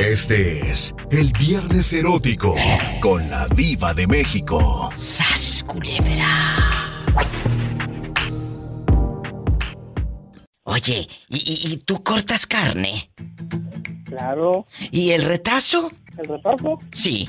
Este 0.00 0.70
es 0.70 0.94
el 1.10 1.30
Viernes 1.38 1.92
Erótico 1.92 2.54
con 3.00 3.28
la 3.28 3.46
Diva 3.48 3.92
de 3.92 4.06
México. 4.06 4.90
¡Sas, 4.96 5.62
culebra! 5.66 7.04
Oye, 10.64 11.06
¿y, 11.28 11.72
y 11.72 11.76
tú 11.84 12.02
cortas 12.02 12.46
carne? 12.46 13.10
Claro. 14.06 14.66
¿Y 14.90 15.10
el 15.10 15.22
retazo? 15.26 15.92
¿El 16.16 16.28
retazo? 16.28 16.78
Sí. 16.92 17.28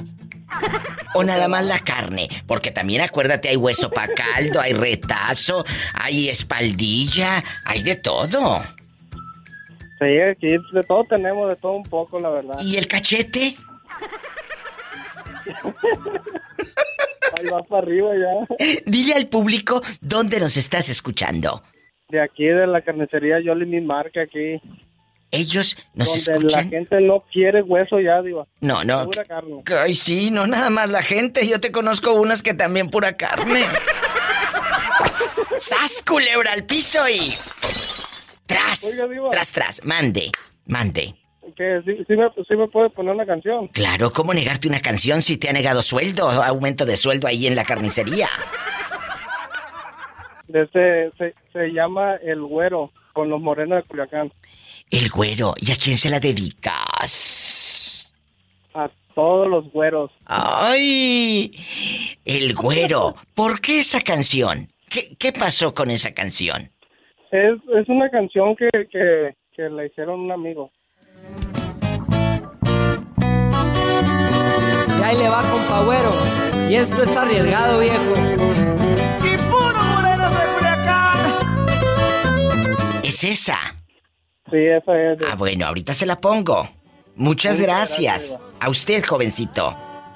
O 1.14 1.26
nada 1.26 1.50
más 1.50 1.66
la 1.66 1.80
carne, 1.80 2.30
porque 2.48 2.72
también 2.72 3.02
acuérdate, 3.02 3.50
hay 3.50 3.58
hueso 3.58 3.92
para 3.92 4.14
caldo, 4.14 4.62
hay 4.62 4.72
retazo, 4.72 5.66
hay 5.94 6.30
espaldilla, 6.30 7.44
hay 7.66 7.84
de 7.84 7.98
todo. 7.98 8.64
Sí, 10.02 10.20
aquí 10.20 10.48
de 10.48 10.84
todo 10.88 11.04
tenemos, 11.04 11.48
de 11.48 11.56
todo 11.58 11.74
un 11.74 11.84
poco, 11.84 12.20
la 12.20 12.30
verdad. 12.30 12.58
¿Y 12.64 12.78
el 12.78 12.88
cachete? 12.88 13.56
Ahí 17.38 17.46
va 17.52 17.62
para 17.64 17.84
arriba 17.84 18.10
ya. 18.16 18.48
Dile 18.88 19.14
al 19.14 19.28
público 19.28 19.84
dónde 20.02 20.40
nos 20.40 20.58
estás 20.58 20.90
escuchando. 20.90 21.62
De 22.10 22.20
aquí, 22.20 22.46
de 22.46 22.66
la 22.66 22.82
carnicería 22.82 23.40
Yoli 23.42 23.68
Mi 23.68 23.80
Marca, 23.80 24.24
aquí. 24.24 24.60
Ellos 25.30 25.78
nos 25.94 26.08
donde 26.08 26.20
escuchan. 26.20 26.64
la 26.64 26.70
gente 26.70 27.00
no 27.02 27.24
quiere 27.32 27.62
hueso 27.62 28.00
ya, 28.00 28.24
digo. 28.24 28.48
No, 28.60 28.84
no. 28.84 29.06
Pura 29.06 29.24
carne. 29.24 29.64
Ay, 29.80 29.94
sí, 29.96 30.32
no 30.32 30.48
nada 30.48 30.72
más 30.72 30.90
la 30.90 31.04
gente. 31.04 31.48
Yo 31.48 31.62
te 31.62 31.72
conozco 31.72 32.14
unas 32.14 32.42
que 32.42 32.56
también 32.56 32.90
pura 32.90 33.16
carne. 33.18 33.66
¡Sas, 35.58 36.04
culebra 36.06 36.54
al 36.54 36.66
piso 36.66 37.08
y. 37.08 37.32
¡Tras! 38.52 38.84
Oiga, 38.84 39.08
Diva. 39.08 39.30
Tras, 39.32 39.52
tras. 39.52 39.84
Mande, 39.86 40.32
mande. 40.66 41.16
Que 41.56 41.82
sí, 41.86 42.04
sí 42.08 42.16
me, 42.16 42.30
sí 42.48 42.56
me 42.56 42.68
puede 42.68 42.90
poner 42.92 43.14
una 43.14 43.26
canción. 43.26 43.68
Claro, 43.70 44.14
¿cómo 44.14 44.34
negarte 44.34 44.68
una 44.68 44.80
canción 44.80 45.22
si 45.22 45.38
te 45.38 45.50
ha 45.50 45.54
negado 45.54 45.82
sueldo, 45.84 46.30
aumento 46.30 46.86
de 46.86 46.98
sueldo 46.98 47.28
ahí 47.28 47.48
en 47.48 47.56
la 47.56 47.66
carnicería? 47.66 48.30
Este, 50.48 51.12
se, 51.18 51.34
se 51.54 51.68
llama 51.70 52.16
El 52.16 52.42
Güero, 52.42 52.92
con 53.14 53.30
los 53.30 53.42
morenos 53.42 53.78
de 53.82 53.84
Culiacán. 53.84 54.32
El 54.90 55.10
güero, 55.10 55.54
¿y 55.58 55.72
a 55.72 55.78
quién 55.78 55.98
se 55.98 56.10
la 56.10 56.20
dedicas? 56.20 58.12
A 58.74 58.90
todos 59.16 59.48
los 59.48 59.72
güeros. 59.72 60.12
¡Ay! 60.26 61.52
El 62.26 62.54
güero. 62.54 63.16
¿Por 63.34 63.62
qué 63.62 63.80
esa 63.80 64.02
canción? 64.02 64.68
¿Qué, 64.90 65.16
qué 65.18 65.32
pasó 65.32 65.74
con 65.74 65.90
esa 65.92 66.14
canción? 66.14 66.72
Es, 67.32 67.54
es 67.80 67.88
una 67.88 68.10
canción 68.10 68.56
que, 68.58 68.70
que, 68.92 69.36
que 69.56 69.70
le 69.70 69.88
hicieron 69.88 70.20
un 70.20 70.32
amigo. 70.34 70.70
Y 75.00 75.04
ahí 75.04 75.18
le 75.18 75.30
va 75.30 75.42
con 75.44 75.62
Pagüero. 75.70 76.12
Y 76.70 76.76
esto 76.76 77.04
es 77.04 77.16
arriesgado, 77.16 77.80
viejo. 77.80 78.16
Y 79.24 79.38
puro 79.50 79.82
moreno 79.94 80.30
de 80.30 80.46
Culiacán. 80.56 81.20
¿Es 83.04 83.24
esa? 83.24 83.58
Sí, 84.50 84.58
esa 84.58 85.02
es. 85.02 85.20
Ah, 85.30 85.36
bueno, 85.38 85.68
ahorita 85.68 85.94
se 85.94 86.06
la 86.06 86.20
pongo. 86.20 86.68
Muchas 87.16 87.62
gracias. 87.62 88.38
gracias, 88.38 88.40
A 88.60 88.70
usted, 88.70 89.04
jovencito. 89.06 89.74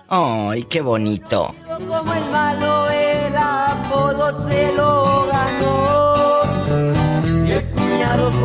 Ay, 0.09 0.63
qué 0.63 0.81
bonito. 0.81 1.55
Como 1.77 2.13
el 2.13 2.25
malo, 2.29 2.89
el 2.91 3.35
apodo 3.37 4.49
se 4.49 4.73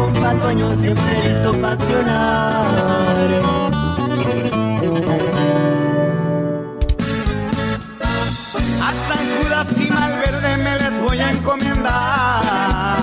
patoño 0.08 0.74
siempre 0.76 1.28
listo 1.28 1.52
para 1.52 1.74
accionar. 1.74 3.30
A 8.82 8.92
San 9.08 9.24
Judas 9.36 9.68
y 9.78 9.91
Malverde 9.91 10.56
me 10.58 10.78
les 10.78 11.00
voy 11.00 11.20
a 11.20 11.30
encomendar. 11.30 13.00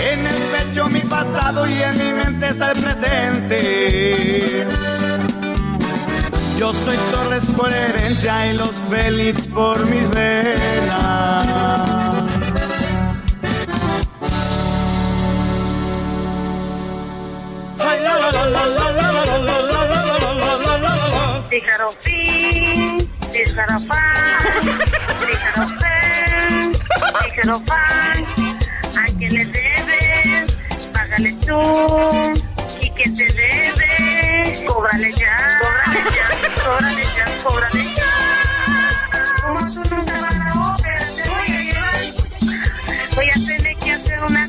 En 0.00 0.26
el 0.26 0.42
pecho 0.52 0.88
mi 0.88 1.00
pasado 1.00 1.66
y 1.66 1.82
en 1.82 1.98
mi 1.98 2.12
mente 2.12 2.48
está 2.48 2.72
el 2.72 2.82
presente. 2.82 4.66
Yo 6.58 6.72
soy 6.72 6.96
Torres 7.10 7.44
por 7.56 7.72
herencia 7.72 8.52
y 8.52 8.56
los 8.56 8.70
Félix 8.88 9.40
por 9.48 9.84
mis 9.86 10.08
venas. 10.10 12.11
La, 18.32 18.46
la. 18.46 18.82
Tijarofín, 21.50 23.10
tijarofán, 23.30 24.42
tijarofén, 25.26 26.72
tijarofán. 27.24 28.24
¿A 28.96 29.04
quién 29.18 29.34
le 29.34 29.44
debes? 29.44 30.62
Págale 30.94 31.32
tú. 31.46 31.60
¿Y 32.80 32.90
quién 32.90 33.14
te 33.14 33.26
debe? 33.26 34.64
Cóbrale 34.66 35.12
ya, 35.12 35.36
cóbrale 35.60 36.00
ya, 36.16 36.26
cóbrale 36.64 37.04
ya, 37.16 37.26
cóbrale 37.42 37.84
ya. 37.94 38.10
Como 39.42 39.60
tú 39.72 39.82
voy 41.28 41.70
a. 41.70 42.02
Voy 43.14 43.28
tener 43.46 43.76
que 43.76 43.92
hacer 43.92 44.20
una. 44.22 44.48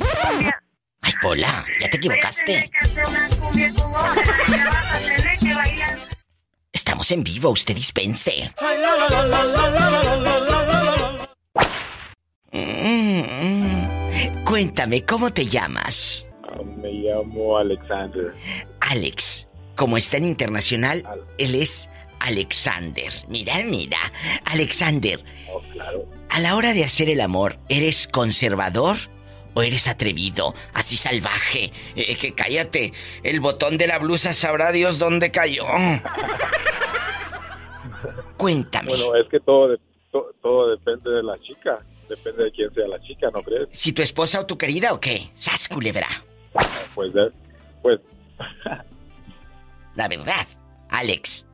Ay, 1.01 1.13
Pola, 1.21 1.62
ya 1.83 1.89
te 1.89 1.97
equivocaste. 1.97 2.71
Estamos 6.71 7.11
en 7.11 7.25
vivo, 7.25 7.49
usted 7.49 7.75
dispense. 7.75 8.53
Mm, 12.53 13.19
mm. 13.19 14.45
Cuéntame, 14.45 15.03
¿cómo 15.03 15.33
te 15.33 15.45
llamas? 15.45 16.25
Ah, 16.43 16.61
me 16.81 16.89
llamo 16.89 17.57
Alexander. 17.57 18.33
Alex, 18.79 19.49
como 19.75 19.97
está 19.97 20.15
en 20.15 20.23
internacional, 20.23 21.03
él 21.37 21.55
es 21.55 21.89
Alexander. 22.21 23.11
Mira, 23.27 23.61
mira. 23.65 23.99
Alexander. 24.45 25.21
Oh, 25.51 25.61
a 26.29 26.39
la 26.39 26.55
hora 26.55 26.71
de 26.73 26.85
hacer 26.85 27.09
el 27.09 27.19
amor, 27.19 27.59
¿eres 27.67 28.07
conservador 28.07 28.95
o 29.53 29.61
eres 29.61 29.87
atrevido? 29.87 30.53
Así 30.73 30.95
salvaje. 30.97 31.71
Eh, 31.95 32.15
que 32.17 32.33
cállate. 32.33 32.93
El 33.23 33.39
botón 33.39 33.77
de 33.77 33.87
la 33.87 33.99
blusa 33.99 34.33
sabrá 34.33 34.71
Dios 34.71 34.99
dónde 34.99 35.31
cayó. 35.31 35.65
Cuéntame. 38.37 38.89
Bueno, 38.89 39.15
es 39.15 39.27
que 39.29 39.39
todo, 39.39 39.69
de- 39.69 39.79
to- 40.11 40.33
todo 40.41 40.69
depende 40.71 41.09
de 41.09 41.23
la 41.23 41.39
chica. 41.39 41.77
Depende 42.09 42.43
de 42.45 42.51
quién 42.51 42.73
sea 42.73 42.87
la 42.87 42.99
chica, 43.01 43.29
¿no 43.33 43.41
crees? 43.41 43.67
¿Si 43.71 43.93
tu 43.93 44.01
esposa 44.01 44.41
o 44.41 44.45
tu 44.45 44.57
querida 44.57 44.91
o 44.93 44.99
qué? 44.99 45.29
¡Sas, 45.35 45.67
culebra! 45.67 46.07
Pues, 46.93 47.13
de- 47.13 47.31
pues, 47.81 47.99
La 49.95 50.07
verdad, 50.07 50.47
Alex. 50.89 51.45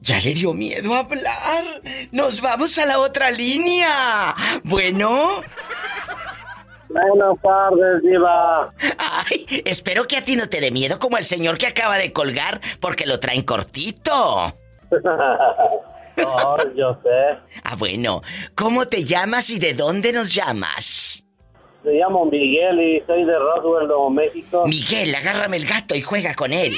Ya 0.00 0.20
le 0.20 0.34
dio 0.34 0.52
miedo 0.52 0.94
hablar. 0.94 1.80
Nos 2.10 2.40
vamos 2.40 2.76
a 2.78 2.86
la 2.86 2.98
otra 2.98 3.30
línea. 3.30 4.34
Bueno. 4.64 5.40
Buenas 6.92 7.40
tardes, 7.42 8.02
Diva. 8.02 8.72
Ay, 8.98 9.62
espero 9.64 10.06
que 10.06 10.16
a 10.16 10.24
ti 10.24 10.36
no 10.36 10.48
te 10.48 10.60
dé 10.60 10.70
miedo 10.70 10.98
como 10.98 11.16
el 11.18 11.26
señor 11.26 11.58
que 11.58 11.66
acaba 11.66 11.96
de 11.96 12.12
colgar 12.12 12.60
porque 12.80 13.06
lo 13.06 13.20
traen 13.20 13.42
cortito. 13.42 14.54
No, 16.14 16.56
yo 16.74 16.98
sé. 17.02 17.38
Ah, 17.64 17.74
bueno. 17.74 18.20
¿Cómo 18.54 18.86
te 18.86 19.02
llamas 19.02 19.48
y 19.48 19.58
de 19.58 19.72
dónde 19.72 20.12
nos 20.12 20.34
llamas? 20.34 21.24
Me 21.84 21.94
llamo 21.94 22.26
Miguel 22.26 22.80
y 22.80 23.02
soy 23.06 23.24
de 23.24 23.38
Roswell, 23.38 23.88
Nuevo 23.88 24.10
México. 24.10 24.64
Miguel, 24.66 25.14
agárrame 25.14 25.56
el 25.56 25.64
gato 25.66 25.94
y 25.94 26.02
juega 26.02 26.34
con 26.34 26.52
él. 26.52 26.76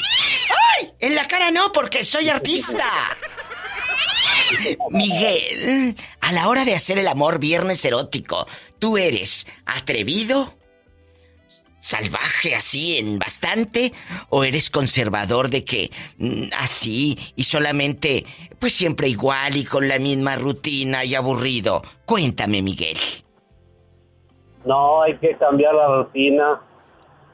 ¡Ay! 0.78 0.92
En 1.00 1.14
la 1.14 1.26
cara 1.26 1.50
no, 1.50 1.72
porque 1.72 2.04
soy 2.04 2.28
artista. 2.28 2.86
Miguel, 4.90 5.96
a 6.20 6.32
la 6.32 6.48
hora 6.48 6.64
de 6.64 6.74
hacer 6.74 6.98
el 6.98 7.08
amor 7.08 7.38
viernes 7.38 7.84
erótico, 7.84 8.46
¿tú 8.78 8.98
eres 8.98 9.46
atrevido? 9.66 10.54
¿Salvaje 11.80 12.54
así 12.54 12.96
en 12.96 13.18
bastante? 13.18 13.92
¿O 14.30 14.42
eres 14.42 14.70
conservador 14.70 15.50
de 15.50 15.66
que 15.66 15.90
mm, 16.16 16.44
así 16.58 17.18
y 17.36 17.44
solamente, 17.44 18.24
pues 18.58 18.72
siempre 18.72 19.08
igual 19.08 19.56
y 19.56 19.64
con 19.64 19.86
la 19.86 19.98
misma 19.98 20.36
rutina 20.36 21.04
y 21.04 21.14
aburrido? 21.14 21.82
Cuéntame, 22.06 22.62
Miguel. 22.62 22.96
No, 24.64 25.02
hay 25.02 25.18
que 25.18 25.36
cambiar 25.36 25.74
la 25.74 25.88
rutina. 25.88 26.62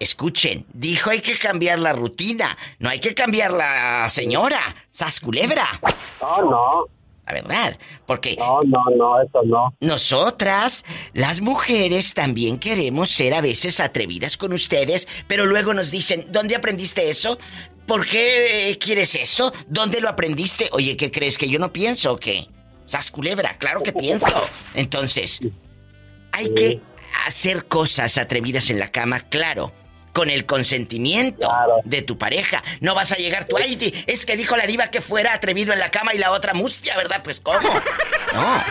Escuchen, 0.00 0.66
dijo 0.72 1.10
hay 1.10 1.20
que 1.20 1.38
cambiar 1.38 1.78
la 1.78 1.92
rutina, 1.92 2.56
no 2.80 2.88
hay 2.88 2.98
que 2.98 3.14
cambiar 3.14 3.52
la 3.52 4.08
señora, 4.08 4.74
sas 4.90 5.20
culebra. 5.20 5.78
No, 6.20 6.42
no. 6.42 6.99
La 7.30 7.42
verdad. 7.42 7.78
Porque 8.06 8.36
No, 8.36 8.62
no, 8.64 8.84
no, 8.96 9.22
eso 9.22 9.42
no. 9.44 9.74
nosotras, 9.80 10.84
las 11.12 11.40
mujeres, 11.40 12.14
también 12.14 12.58
queremos 12.58 13.10
ser 13.10 13.34
a 13.34 13.40
veces 13.40 13.80
atrevidas 13.80 14.36
con 14.36 14.52
ustedes, 14.52 15.06
pero 15.26 15.46
luego 15.46 15.74
nos 15.74 15.90
dicen, 15.90 16.26
¿dónde 16.30 16.56
aprendiste 16.56 17.08
eso? 17.08 17.38
¿Por 17.86 18.06
qué 18.06 18.70
eh, 18.70 18.78
quieres 18.78 19.14
eso? 19.14 19.52
¿Dónde 19.68 20.00
lo 20.00 20.08
aprendiste? 20.08 20.68
Oye, 20.72 20.96
¿qué 20.96 21.10
crees? 21.10 21.38
¿Que 21.38 21.48
yo 21.48 21.58
no 21.58 21.72
pienso 21.72 22.12
o 22.12 22.18
qué? 22.18 22.46
Sas 22.86 23.10
culebra, 23.10 23.56
claro 23.58 23.82
que 23.82 23.92
pienso. 23.92 24.26
Entonces, 24.74 25.40
hay 26.32 26.52
que 26.54 26.80
hacer 27.26 27.66
cosas 27.66 28.18
atrevidas 28.18 28.70
en 28.70 28.78
la 28.78 28.90
cama, 28.90 29.20
claro. 29.28 29.72
Con 30.12 30.28
el 30.28 30.44
consentimiento 30.44 31.48
Claro. 31.48 31.76
de 31.84 32.02
tu 32.02 32.18
pareja. 32.18 32.62
No 32.80 32.94
vas 32.94 33.12
a 33.12 33.16
llegar 33.16 33.46
tú, 33.46 33.56
ay, 33.56 34.04
es 34.06 34.26
que 34.26 34.36
dijo 34.36 34.56
la 34.56 34.66
diva 34.66 34.88
que 34.88 35.00
fuera 35.00 35.32
atrevido 35.34 35.72
en 35.72 35.78
la 35.78 35.90
cama 35.90 36.14
y 36.14 36.18
la 36.18 36.32
otra 36.32 36.52
mustia, 36.52 36.96
¿verdad? 36.96 37.20
Pues 37.22 37.40
¿cómo? 37.40 37.68
No. 38.32 38.62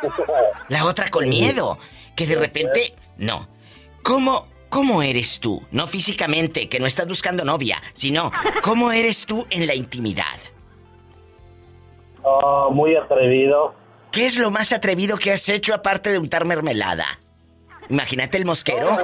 La 0.68 0.84
otra 0.84 1.08
con 1.08 1.28
miedo. 1.28 1.78
Que 2.14 2.26
de 2.26 2.36
repente. 2.36 2.94
No. 3.16 3.48
¿Cómo, 4.04 4.46
¿Cómo 4.68 5.02
eres 5.02 5.40
tú? 5.40 5.66
No 5.72 5.86
físicamente, 5.88 6.68
que 6.68 6.78
no 6.78 6.86
estás 6.86 7.06
buscando 7.08 7.44
novia, 7.44 7.82
sino 7.94 8.30
¿cómo 8.62 8.92
eres 8.92 9.26
tú 9.26 9.46
en 9.50 9.66
la 9.66 9.74
intimidad? 9.74 10.36
Oh, 12.22 12.70
muy 12.70 12.94
atrevido. 12.96 13.74
¿Qué 14.12 14.26
es 14.26 14.38
lo 14.38 14.50
más 14.50 14.72
atrevido 14.72 15.16
que 15.18 15.32
has 15.32 15.48
hecho 15.48 15.74
aparte 15.74 16.10
de 16.10 16.18
untar 16.18 16.44
mermelada? 16.44 17.18
Imagínate 17.88 18.36
el 18.38 18.44
mosquero. 18.44 18.98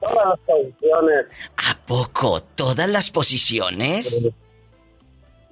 Todas 0.00 0.26
las 0.28 0.38
posiciones. 0.40 1.26
¿A 1.56 1.76
poco? 1.86 2.42
¿Todas 2.42 2.88
las 2.88 3.10
posiciones? 3.10 4.20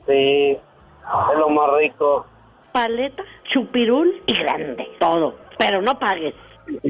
Sí, 0.06 0.52
es 0.52 1.38
lo 1.38 1.48
más 1.50 1.68
rico. 1.78 2.26
paleta, 2.72 3.22
chupirul 3.52 4.22
y 4.26 4.34
grande. 4.34 4.84
Todo. 5.00 5.36
Pero 5.58 5.82
no 5.82 5.98
pagues. 5.98 6.34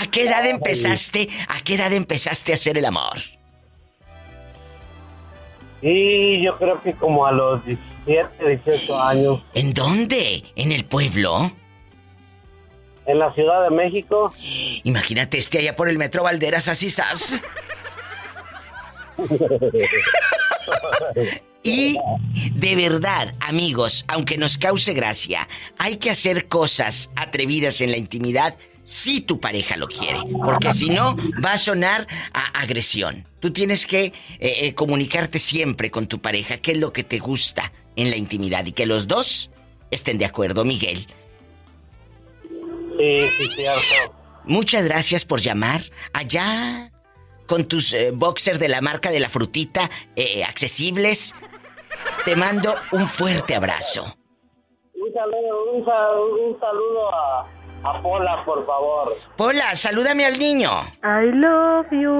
¿A 0.00 0.06
qué 0.10 0.26
edad 0.28 0.46
empezaste? 0.46 1.28
¿A 1.48 1.60
qué 1.64 1.74
edad 1.74 1.92
empezaste 1.92 2.52
a 2.52 2.54
hacer 2.54 2.78
el 2.78 2.84
amor? 2.84 3.18
Y 5.82 6.42
yo 6.42 6.56
creo 6.58 6.80
que 6.82 6.92
como 6.94 7.26
a 7.26 7.32
los 7.32 7.64
17, 7.66 8.60
18 8.64 9.02
años. 9.02 9.44
¿En 9.54 9.74
dónde? 9.74 10.44
¿En 10.56 10.72
el 10.72 10.84
pueblo? 10.84 11.50
En 13.06 13.18
la 13.18 13.34
Ciudad 13.34 13.64
de 13.64 13.70
México. 13.70 14.30
Imagínate 14.84 15.38
este 15.38 15.58
allá 15.58 15.76
por 15.76 15.88
el 15.88 15.98
metro 15.98 16.22
Valderas, 16.22 16.68
así 16.68 16.90
sas. 16.90 17.42
Y 21.66 21.98
de 22.52 22.76
verdad, 22.76 23.34
amigos, 23.40 24.04
aunque 24.06 24.36
nos 24.36 24.58
cause 24.58 24.92
gracia, 24.92 25.48
hay 25.78 25.96
que 25.96 26.10
hacer 26.10 26.46
cosas 26.46 27.10
atrevidas 27.16 27.80
en 27.80 27.90
la 27.90 27.96
intimidad 27.96 28.58
si 28.84 29.22
tu 29.22 29.40
pareja 29.40 29.78
lo 29.78 29.88
quiere. 29.88 30.20
Porque 30.44 30.74
si 30.74 30.90
no, 30.90 31.16
va 31.42 31.54
a 31.54 31.58
sonar 31.58 32.06
a 32.34 32.60
agresión. 32.60 33.26
Tú 33.40 33.50
tienes 33.50 33.86
que 33.86 34.04
eh, 34.04 34.12
eh, 34.40 34.74
comunicarte 34.74 35.38
siempre 35.38 35.90
con 35.90 36.06
tu 36.06 36.20
pareja 36.20 36.58
qué 36.58 36.72
es 36.72 36.78
lo 36.78 36.92
que 36.92 37.02
te 37.02 37.18
gusta 37.18 37.72
en 37.96 38.10
la 38.10 38.18
intimidad 38.18 38.66
y 38.66 38.72
que 38.72 38.84
los 38.84 39.08
dos 39.08 39.50
estén 39.90 40.18
de 40.18 40.26
acuerdo, 40.26 40.66
Miguel. 40.66 41.06
Sí, 42.98 43.28
sí, 43.38 43.48
cierto. 43.56 44.14
Muchas 44.44 44.84
gracias 44.84 45.24
por 45.24 45.40
llamar. 45.40 45.80
Allá 46.12 46.90
con 47.46 47.64
tus 47.64 47.92
eh, 47.94 48.10
boxers 48.12 48.58
de 48.58 48.68
la 48.68 48.80
marca 48.80 49.10
de 49.10 49.20
la 49.20 49.28
frutita 49.28 49.90
eh, 50.16 50.44
accesibles. 50.44 51.34
Te 52.24 52.36
mando 52.36 52.74
un 52.92 53.06
fuerte 53.08 53.54
abrazo. 53.54 54.16
Un 54.94 55.12
saludo, 55.12 55.72
un, 55.72 55.84
sal- 55.84 56.18
un 56.48 56.58
saludo 56.60 57.14
a, 57.14 57.46
a 57.84 58.02
Pola, 58.02 58.44
por 58.44 58.64
favor. 58.66 59.16
Pola, 59.36 59.74
salúdame 59.76 60.24
al 60.24 60.38
niño. 60.38 60.70
I 61.02 61.30
love 61.32 61.86
you. 61.90 62.14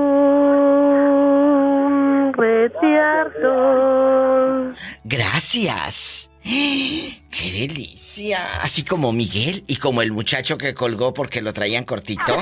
Retiarto. 3.44 4.74
Gracias. 5.04 6.30
¡Qué 6.44 7.50
delicia! 7.52 8.60
Así 8.60 8.82
como 8.82 9.12
Miguel 9.12 9.64
y 9.66 9.76
como 9.76 10.02
el 10.02 10.12
muchacho 10.12 10.58
que 10.58 10.74
colgó 10.74 11.14
porque 11.14 11.40
lo 11.40 11.54
traían 11.54 11.84
cortito. 11.84 12.38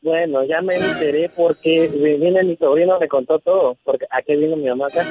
Bueno, 0.02 0.46
ya 0.46 0.62
me 0.62 0.76
enteré 0.76 1.28
porque 1.30 1.88
viene 1.88 2.44
mi 2.44 2.56
sobrino, 2.56 2.98
me 2.98 3.10
contó 3.10 3.40
todo. 3.40 3.76
Porque 3.84 4.06
aquí 4.10 4.36
vino 4.38 4.56
mi 4.56 4.70
mamá 4.70 4.88
acá. 4.88 5.06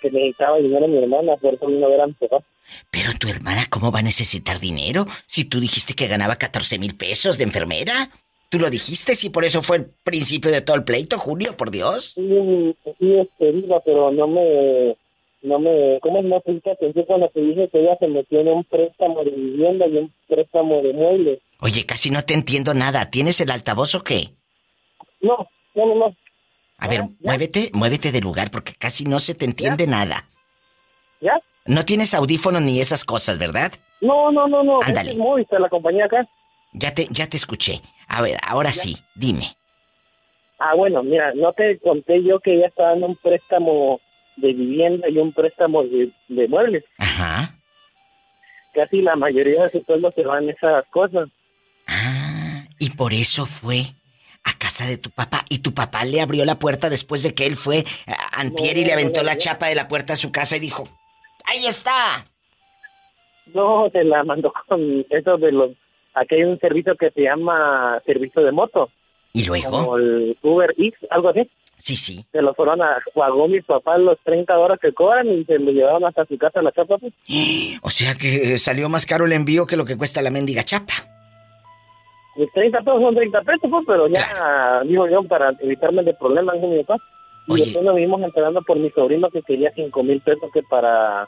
Que 0.00 0.10
necesitaba 0.10 0.56
dinero 0.58 0.86
a 0.86 0.88
mi 0.88 0.98
hermana, 0.98 1.36
por 1.36 1.54
eso 1.54 1.66
vino 1.66 1.86
a 1.86 1.90
ver 1.90 2.00
a 2.00 2.06
mi 2.08 2.14
papá. 2.14 2.38
Pero 2.90 3.12
tu 3.18 3.28
hermana, 3.28 3.66
¿cómo 3.70 3.92
va 3.92 4.00
a 4.00 4.02
necesitar 4.02 4.58
dinero 4.58 5.06
si 5.26 5.44
tú 5.44 5.60
dijiste 5.60 5.94
que 5.94 6.08
ganaba 6.08 6.36
14 6.36 6.80
mil 6.80 6.96
pesos 6.96 7.38
de 7.38 7.44
enfermera? 7.44 8.10
¿Tú 8.50 8.58
lo 8.58 8.68
dijiste? 8.68 9.14
Si 9.14 9.30
por 9.30 9.44
eso 9.44 9.62
fue 9.62 9.76
el 9.76 9.86
principio 10.02 10.50
de 10.50 10.60
todo 10.60 10.76
el 10.76 10.82
pleito, 10.82 11.18
Julio, 11.18 11.56
por 11.56 11.70
Dios. 11.70 12.14
Sí, 12.16 12.74
sí, 12.98 13.14
este, 13.16 13.52
viva, 13.52 13.80
pero 13.84 14.10
no 14.10 14.26
me... 14.26 14.96
No 15.42 15.58
me... 15.58 15.98
¿Cómo 16.02 16.20
no 16.20 16.40
pusiste 16.40 16.72
atención 16.72 17.04
cuando 17.06 17.28
te 17.28 17.40
dije 17.40 17.68
que 17.70 17.80
ella 17.80 17.96
se 17.98 18.08
metió 18.08 18.40
en 18.40 18.48
un 18.48 18.64
préstamo 18.64 19.22
de 19.24 19.30
vivienda 19.30 19.86
y 19.86 19.96
un 19.98 20.12
préstamo 20.28 20.82
de 20.82 20.92
muebles? 20.92 21.38
Oye, 21.60 21.86
casi 21.86 22.10
no 22.10 22.22
te 22.22 22.34
entiendo 22.34 22.74
nada. 22.74 23.08
¿Tienes 23.08 23.40
el 23.40 23.50
altavoz 23.52 23.94
o 23.94 24.02
qué? 24.02 24.30
No, 25.20 25.48
no, 25.76 25.86
no, 25.86 25.94
no. 25.94 26.16
A 26.78 26.88
ver, 26.88 27.04
muévete, 27.20 27.70
muévete 27.72 28.10
de 28.10 28.20
lugar 28.20 28.50
porque 28.50 28.72
casi 28.74 29.04
no 29.04 29.20
se 29.20 29.34
te 29.34 29.44
entiende 29.44 29.86
nada. 29.86 30.24
¿Ya? 31.20 31.40
No 31.66 31.84
tienes 31.84 32.14
audífonos 32.14 32.62
ni 32.62 32.80
esas 32.80 33.04
cosas, 33.04 33.38
¿verdad? 33.38 33.72
No, 34.00 34.32
no, 34.32 34.48
no, 34.48 34.64
no. 34.64 34.80
Ándale. 34.82 35.12
Es 35.12 35.16
Movistar, 35.16 35.60
la 35.60 35.68
compañía 35.68 36.06
acá. 36.06 36.28
Ya 36.72 36.94
te, 36.94 37.06
ya 37.10 37.28
te 37.28 37.36
escuché. 37.36 37.80
A 38.10 38.22
ver, 38.22 38.38
ahora 38.42 38.72
sí, 38.72 38.96
dime. 39.14 39.56
Ah, 40.58 40.74
bueno, 40.74 41.02
mira, 41.04 41.32
no 41.34 41.52
te 41.52 41.78
conté 41.78 42.22
yo 42.24 42.40
que 42.40 42.56
ella 42.56 42.66
estaba 42.66 42.90
dando 42.90 43.06
un 43.06 43.16
préstamo 43.16 44.00
de 44.36 44.52
vivienda 44.52 45.08
y 45.08 45.18
un 45.18 45.32
préstamo 45.32 45.84
de, 45.84 46.10
de 46.26 46.48
muebles. 46.48 46.84
Ajá. 46.98 47.54
Casi 48.74 49.00
la 49.00 49.14
mayoría 49.14 49.62
de 49.62 49.70
su 49.70 49.84
sueldo 49.84 50.10
se 50.10 50.22
van 50.22 50.50
esas 50.50 50.84
cosas. 50.88 51.28
Ah, 51.86 52.64
y 52.80 52.90
por 52.90 53.14
eso 53.14 53.46
fue 53.46 53.92
a 54.42 54.58
casa 54.58 54.86
de 54.86 54.98
tu 54.98 55.10
papá. 55.10 55.44
Y 55.48 55.58
tu 55.58 55.72
papá 55.72 56.04
le 56.04 56.20
abrió 56.20 56.44
la 56.44 56.58
puerta 56.58 56.90
después 56.90 57.22
de 57.22 57.32
que 57.32 57.46
él 57.46 57.56
fue 57.56 57.84
a 58.08 58.40
Antier 58.40 58.76
y 58.76 58.84
le 58.84 58.92
aventó 58.92 59.22
la 59.22 59.38
chapa 59.38 59.68
de 59.68 59.76
la 59.76 59.86
puerta 59.86 60.14
a 60.14 60.16
su 60.16 60.32
casa 60.32 60.56
y 60.56 60.60
dijo, 60.60 60.82
¡ahí 61.44 61.64
está! 61.64 62.26
No, 63.54 63.88
se 63.90 64.02
la 64.02 64.24
mandó 64.24 64.52
con 64.66 65.06
eso 65.10 65.38
de 65.38 65.52
los... 65.52 65.70
Aquí 66.14 66.34
hay 66.36 66.44
un 66.44 66.58
servicio 66.58 66.96
que 66.96 67.10
se 67.10 67.22
llama 67.22 68.00
servicio 68.04 68.42
de 68.42 68.52
moto, 68.52 68.90
¿Y 69.32 69.44
luego? 69.44 69.70
como 69.70 69.96
el 69.96 70.36
Uber 70.42 70.70
X, 70.76 70.94
algo 71.10 71.28
así. 71.30 71.48
Sí, 71.78 71.96
sí. 71.96 72.24
Se 72.30 72.42
lo 72.42 72.52
fueron 72.52 72.82
a... 72.82 72.98
Pagó 73.14 73.48
mi 73.48 73.60
papá 73.62 73.96
los 73.96 74.18
30 74.24 74.58
horas 74.58 74.78
que 74.80 74.92
cobran 74.92 75.26
y 75.28 75.44
se 75.44 75.58
lo 75.58 75.70
llevaron 75.70 76.04
hasta 76.04 76.26
su 76.26 76.36
casa 76.36 76.60
la 76.60 76.72
chapa. 76.72 76.98
Pues. 76.98 77.12
O 77.82 77.90
sea 77.90 78.14
que 78.14 78.58
salió 78.58 78.88
más 78.90 79.06
caro 79.06 79.24
el 79.24 79.32
envío 79.32 79.66
que 79.66 79.76
lo 79.76 79.86
que 79.86 79.96
cuesta 79.96 80.20
la 80.20 80.30
mendiga 80.30 80.62
chapa. 80.62 80.92
Mis 82.36 82.52
30 82.52 82.78
pesos 82.80 83.00
son 83.00 83.14
30 83.14 83.40
pesos, 83.42 83.70
pues, 83.70 83.84
pero 83.86 84.08
ya, 84.08 84.82
digo 84.84 85.08
yo, 85.08 85.22
para 85.24 85.52
evitarme 85.60 86.02
de 86.02 86.14
problemas 86.14 86.56
con 86.60 86.70
mi 86.70 86.82
papá. 86.84 87.02
Y 87.46 87.52
Oye. 87.52 87.64
después 87.64 87.84
nos 87.84 87.96
vimos 87.96 88.20
enterando 88.22 88.60
por 88.62 88.78
mi 88.78 88.90
sobrino 88.90 89.30
que 89.30 89.42
quería 89.42 89.72
5 89.74 90.02
mil 90.02 90.20
pesos 90.20 90.50
que 90.52 90.62
para 90.62 91.26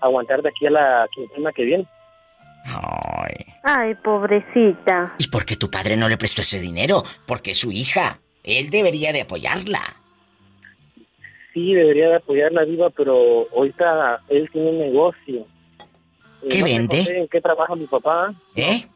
aguantar 0.00 0.42
de 0.42 0.50
aquí 0.50 0.66
a 0.66 0.70
la 0.70 1.08
quincena 1.14 1.50
que 1.52 1.64
viene. 1.64 1.86
Ay. 2.64 3.34
Ay, 3.62 3.94
pobrecita. 3.96 5.14
¿Y 5.18 5.28
por 5.28 5.44
qué 5.44 5.56
tu 5.56 5.70
padre 5.70 5.96
no 5.96 6.08
le 6.08 6.16
prestó 6.16 6.40
ese 6.40 6.60
dinero? 6.60 7.02
Porque 7.26 7.52
es 7.52 7.58
su 7.58 7.70
hija. 7.70 8.20
Él 8.42 8.70
debería 8.70 9.12
de 9.12 9.22
apoyarla. 9.22 9.80
Sí, 11.52 11.72
debería 11.72 12.08
de 12.08 12.16
apoyar 12.16 12.52
la 12.52 12.64
diva, 12.64 12.90
pero 12.90 13.46
ahorita 13.54 14.22
él 14.28 14.48
tiene 14.52 14.70
un 14.70 14.78
negocio. 14.78 15.46
Eh, 16.42 16.48
¿Qué 16.50 16.58
no 16.58 16.64
te 16.66 16.72
vende? 16.72 17.18
¿En 17.20 17.28
qué 17.28 17.40
trabaja 17.40 17.76
mi 17.76 17.86
papá? 17.86 18.34
¿Eh? 18.56 18.86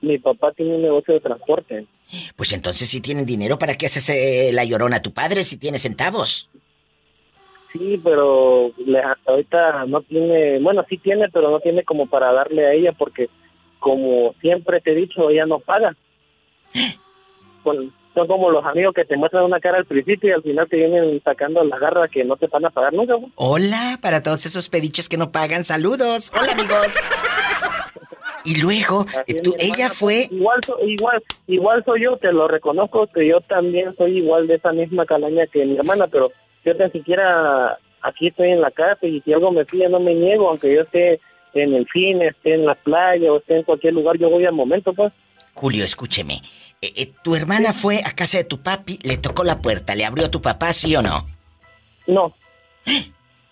Mi 0.00 0.18
papá 0.18 0.52
tiene 0.52 0.76
un 0.76 0.82
negocio 0.82 1.14
de 1.14 1.20
transporte. 1.20 1.86
Pues 2.34 2.52
entonces 2.52 2.88
si 2.88 3.00
tienen 3.00 3.26
dinero, 3.26 3.58
¿para 3.58 3.76
qué 3.76 3.86
haces 3.86 4.08
eh, 4.10 4.50
la 4.52 4.64
llorona 4.64 4.96
a 4.96 5.02
tu 5.02 5.12
padre 5.12 5.44
si 5.44 5.58
tiene 5.58 5.78
centavos? 5.78 6.50
Sí, 7.78 8.00
pero 8.02 8.70
le- 8.78 9.02
ahorita 9.26 9.84
no 9.86 10.02
tiene, 10.02 10.58
bueno, 10.60 10.84
sí 10.88 10.98
tiene, 10.98 11.28
pero 11.30 11.50
no 11.50 11.60
tiene 11.60 11.82
como 11.84 12.06
para 12.06 12.32
darle 12.32 12.66
a 12.66 12.72
ella 12.72 12.92
porque, 12.92 13.28
como 13.78 14.34
siempre 14.40 14.80
te 14.80 14.92
he 14.92 14.94
dicho, 14.94 15.28
ella 15.30 15.46
no 15.46 15.58
paga. 15.60 15.94
Con- 17.62 17.92
son 18.14 18.26
como 18.28 18.50
los 18.50 18.64
amigos 18.64 18.94
que 18.94 19.04
te 19.04 19.16
muestran 19.16 19.44
una 19.44 19.60
cara 19.60 19.76
al 19.78 19.84
principio 19.84 20.30
y 20.30 20.32
al 20.32 20.42
final 20.42 20.66
te 20.70 20.76
vienen 20.76 21.20
sacando 21.22 21.62
la 21.64 21.78
garra 21.78 22.08
que 22.08 22.24
no 22.24 22.36
te 22.36 22.46
van 22.46 22.64
a 22.64 22.70
pagar 22.70 22.94
nunca. 22.94 23.14
Hola, 23.34 23.98
para 24.00 24.22
todos 24.22 24.46
esos 24.46 24.68
pediches 24.70 25.08
que 25.08 25.18
no 25.18 25.30
pagan, 25.32 25.64
saludos. 25.64 26.32
Hola, 26.40 26.52
amigos. 26.52 26.94
Y 28.44 28.62
luego, 28.62 29.04
tú, 29.42 29.54
ella 29.58 29.90
fue... 29.90 30.26
pues, 30.28 30.32
Igual, 30.32 30.60
so- 30.64 30.78
igual, 30.86 31.22
igual 31.48 31.84
soy 31.84 32.04
yo, 32.04 32.16
te 32.16 32.32
lo 32.32 32.46
reconozco 32.48 33.06
que 33.08 33.26
yo 33.26 33.40
también 33.40 33.94
soy 33.96 34.18
igual 34.18 34.46
de 34.46 34.54
esa 34.54 34.72
misma 34.72 35.04
calaña 35.04 35.46
que 35.48 35.64
mi 35.66 35.76
hermana, 35.76 36.06
pero 36.06 36.30
yo 36.66 36.76
tan 36.76 36.92
siquiera 36.92 37.78
aquí 38.02 38.26
estoy 38.28 38.50
en 38.50 38.60
la 38.60 38.70
casa 38.70 39.06
y 39.06 39.20
si 39.20 39.32
algo 39.32 39.52
me 39.52 39.64
pide 39.64 39.88
no 39.88 40.00
me 40.00 40.14
niego, 40.14 40.50
aunque 40.50 40.74
yo 40.74 40.82
esté 40.82 41.20
en 41.54 41.74
el 41.74 41.86
cine, 41.92 42.28
esté 42.28 42.54
en 42.54 42.66
la 42.66 42.74
playa 42.74 43.32
o 43.32 43.38
esté 43.38 43.56
en 43.56 43.62
cualquier 43.62 43.94
lugar, 43.94 44.18
yo 44.18 44.28
voy 44.28 44.44
al 44.44 44.52
momento, 44.52 44.92
pues. 44.92 45.12
Julio, 45.54 45.84
escúcheme. 45.84 46.42
Eh, 46.82 46.92
eh, 46.96 47.12
tu 47.22 47.34
hermana 47.34 47.72
fue 47.72 48.00
a 48.04 48.14
casa 48.14 48.38
de 48.38 48.44
tu 48.44 48.62
papi, 48.62 48.98
le 49.02 49.16
tocó 49.16 49.44
la 49.44 49.62
puerta, 49.62 49.94
le 49.94 50.04
abrió 50.04 50.26
a 50.26 50.30
tu 50.30 50.42
papá, 50.42 50.72
¿sí 50.72 50.94
o 50.96 51.02
no? 51.02 51.24
No, 52.06 52.34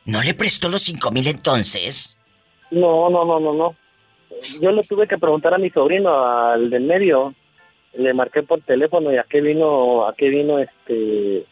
¿No 0.04 0.22
le 0.22 0.34
prestó 0.34 0.68
los 0.68 0.82
cinco 0.82 1.10
mil 1.10 1.26
entonces? 1.26 2.16
no, 2.70 3.08
no, 3.08 3.24
no, 3.24 3.40
no, 3.40 3.54
no. 3.54 3.76
Yo 4.60 4.70
le 4.72 4.82
tuve 4.82 5.06
que 5.06 5.16
preguntar 5.16 5.54
a 5.54 5.58
mi 5.58 5.70
sobrino, 5.70 6.26
al 6.26 6.68
del 6.68 6.82
medio, 6.82 7.34
le 7.94 8.12
marqué 8.12 8.42
por 8.42 8.60
teléfono 8.62 9.12
y 9.12 9.16
a 9.16 9.24
qué 9.24 9.40
vino, 9.40 10.06
a 10.06 10.14
qué 10.14 10.28
vino 10.28 10.58
este 10.58 11.46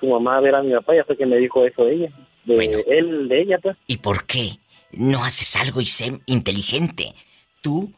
su 0.00 0.06
mamá 0.06 0.38
a 0.38 0.40
ver 0.40 0.54
a 0.54 0.62
mi 0.62 0.72
papá, 0.72 0.94
ya 0.96 1.04
fue 1.04 1.16
que 1.16 1.26
me 1.26 1.36
dijo 1.36 1.64
eso 1.64 1.86
ella, 1.86 2.10
de 2.44 2.54
Bueno. 2.54 2.78
él, 2.86 3.28
de 3.28 3.42
ella, 3.42 3.58
pues. 3.62 3.76
¿Y 3.86 3.98
por 3.98 4.26
qué 4.26 4.52
no 4.92 5.24
haces 5.24 5.54
algo 5.56 5.80
y 5.80 5.86
sé 5.86 6.20
inteligente? 6.26 7.14
Tú, 7.60 7.92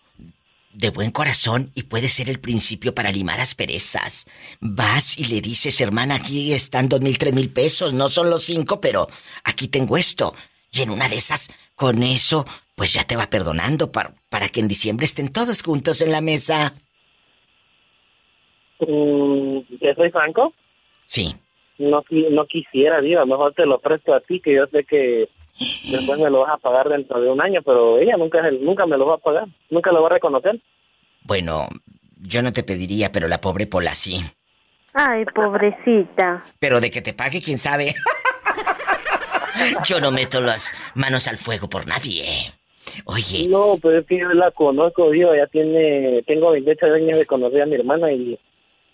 de 0.73 0.91
buen 0.91 1.11
corazón, 1.11 1.71
y 1.75 1.85
puede 1.85 2.09
ser 2.09 2.29
el 2.29 2.41
principio 2.41 2.95
para 2.95 3.13
limar 3.13 3.41
asperezas. 3.41 4.27
Vas 4.61 5.19
y 5.19 5.27
le 5.27 5.41
dices, 5.41 5.81
hermana, 5.81 6.17
aquí 6.17 6.53
están 6.53 6.89
dos 6.89 7.01
mil, 7.01 7.19
tres 7.19 7.33
mil 7.35 7.51
pesos, 7.51 7.93
no 7.95 8.09
son 8.09 8.31
los 8.31 8.43
cinco, 8.43 8.81
pero 8.81 9.07
aquí 9.45 9.69
tengo 9.69 9.97
esto. 9.97 10.35
Y 10.71 10.83
en 10.83 10.91
una 10.91 11.09
de 11.09 11.17
esas, 11.17 11.51
con 11.75 12.03
eso, 12.03 12.47
pues 12.75 12.95
ya 12.95 13.05
te 13.05 13.17
va 13.17 13.29
perdonando 13.29 13.93
para, 13.93 14.15
para 14.31 14.49
que 14.49 14.61
en 14.61 14.69
diciembre 14.69 15.05
estén 15.05 15.29
todos 15.29 15.63
juntos 15.63 16.01
en 16.01 16.11
la 16.11 16.21
mesa. 16.23 16.75
Mm, 18.81 19.59
¿Te 19.79 19.95
soy 19.95 20.11
franco? 20.11 20.53
Sí. 21.07 21.37
No, 21.79 22.02
no 22.31 22.47
quisiera, 22.47 23.00
digo, 23.00 23.25
mejor 23.26 23.55
te 23.55 23.67
lo 23.67 23.79
presto 23.81 24.14
a 24.14 24.21
ti, 24.21 24.41
que 24.41 24.55
yo 24.55 24.67
sé 24.67 24.85
que 24.85 25.29
después 25.91 26.19
me 26.19 26.31
lo 26.31 26.41
vas 26.41 26.55
a 26.55 26.59
pagar 26.59 26.88
dentro 26.88 27.21
de 27.21 27.31
un 27.31 27.41
año, 27.41 27.61
pero 27.62 27.99
ella 27.99 28.17
nunca, 28.17 28.43
nunca 28.50 28.87
me 28.87 28.97
lo 28.97 29.07
va 29.07 29.14
a 29.14 29.19
pagar, 29.19 29.47
nunca 29.71 29.91
lo 29.93 30.02
va 30.02 30.09
a 30.09 30.12
reconocer. 30.12 30.61
Bueno, 31.25 31.69
yo 32.21 32.43
no 32.43 32.52
te 32.52 32.62
pediría, 32.62 33.11
pero 33.12 33.29
la 33.29 33.41
pobre 33.41 33.67
Pola 33.67 33.95
sí. 33.95 34.21
Ay, 34.95 35.25
pobrecita. 35.35 36.45
Pero 36.59 36.81
de 36.81 36.91
que 36.91 37.00
te 37.00 37.14
pague, 37.14 37.41
quién 37.41 37.59
sabe. 37.59 37.95
Yo 39.85 40.00
no 40.00 40.11
meto 40.11 40.41
las 40.41 40.75
manos 40.95 41.29
al 41.29 41.37
fuego 41.38 41.69
por 41.69 41.87
nadie. 41.87 42.52
Oye, 43.05 43.47
No, 43.49 43.76
pues 43.81 44.00
es 44.00 44.07
que 44.07 44.19
yo 44.19 44.29
la 44.31 44.50
conozco, 44.50 45.11
digo, 45.11 45.35
ya 45.35 45.47
tiene, 45.47 46.23
tengo 46.26 46.50
28 46.50 46.87
años 46.87 47.19
de 47.19 47.26
conocer 47.26 47.62
a 47.62 47.67
mi 47.67 47.76
hermana 47.76 48.12
y 48.12 48.38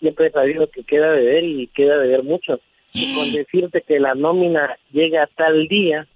siempre 0.00 0.28
he 0.28 0.31
sabido 0.31 0.71
que 0.71 0.85
queda 0.85 1.12
de 1.12 1.25
ver 1.25 1.45
y 1.45 1.67
queda 1.69 1.99
de 1.99 2.09
ver 2.09 2.23
mucho. 2.23 2.61
Y 2.93 3.14
con 3.14 3.33
decirte 3.33 3.83
que 3.83 4.00
la 4.00 4.14
nómina 4.14 4.78
llega 4.93 5.25
a 5.25 5.26
tal 5.26 5.69
día 5.69 6.07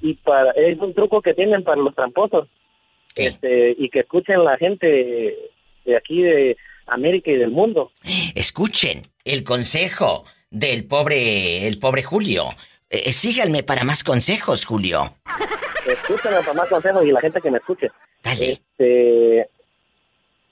y 0.00 0.14
para 0.14 0.50
es 0.52 0.78
un 0.78 0.92
truco 0.94 1.22
que 1.22 1.34
tienen 1.34 1.62
para 1.62 1.80
los 1.80 1.94
tramposos. 1.94 2.48
¿Qué? 3.14 3.28
Este, 3.28 3.74
y 3.78 3.88
que 3.88 4.00
escuchen 4.00 4.44
la 4.44 4.56
gente 4.58 5.36
de 5.84 5.96
aquí 5.96 6.22
de 6.22 6.56
América 6.86 7.30
y 7.30 7.36
del 7.36 7.50
mundo. 7.50 7.92
escuchen 8.34 9.06
el 9.24 9.44
consejo 9.44 10.24
del 10.50 10.86
pobre, 10.86 11.66
el 11.66 11.78
pobre 11.78 12.02
Julio. 12.02 12.48
Eh, 12.88 13.12
síganme 13.12 13.62
para 13.62 13.84
más 13.84 14.04
consejos, 14.04 14.64
Julio. 14.64 15.16
Escúchenme 15.86 16.38
para 16.40 16.52
más 16.52 16.68
consejos 16.68 17.04
y 17.04 17.12
la 17.12 17.20
gente 17.20 17.40
que 17.40 17.50
me 17.50 17.58
escuche. 17.58 17.90
Dale. 18.22 18.52
Este, 18.52 19.48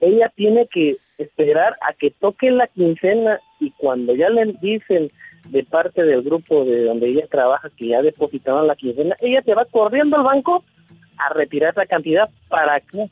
ella 0.01 0.33
tiene 0.37 0.67
que 0.73 0.97
esperar 1.19 1.77
a 1.89 1.93
que 1.95 2.11
toque 2.11 2.51
la 2.51 2.67
quincena 2.69 3.39
y 3.61 3.71
cuando 3.73 4.15
ya 4.15 4.29
le 4.31 4.53
dicen 4.61 5.11
de 5.49 5.63
parte 5.65 6.03
del 6.03 6.23
grupo 6.23 6.65
de 6.65 6.85
donde 6.85 7.09
ella 7.11 7.27
trabaja 7.31 7.69
que 7.77 7.89
ya 7.89 8.03
depositaron 8.03 8.67
la 8.67 8.77
quincena, 8.77 9.17
ella 9.21 9.43
te 9.43 9.55
va 9.55 9.65
corriendo 9.67 10.17
al 10.17 10.23
banco 10.25 10.65
a 11.19 11.33
retirar 11.35 11.73
esa 11.73 11.87
cantidad 11.87 12.29
para 12.49 12.81
que 12.81 13.09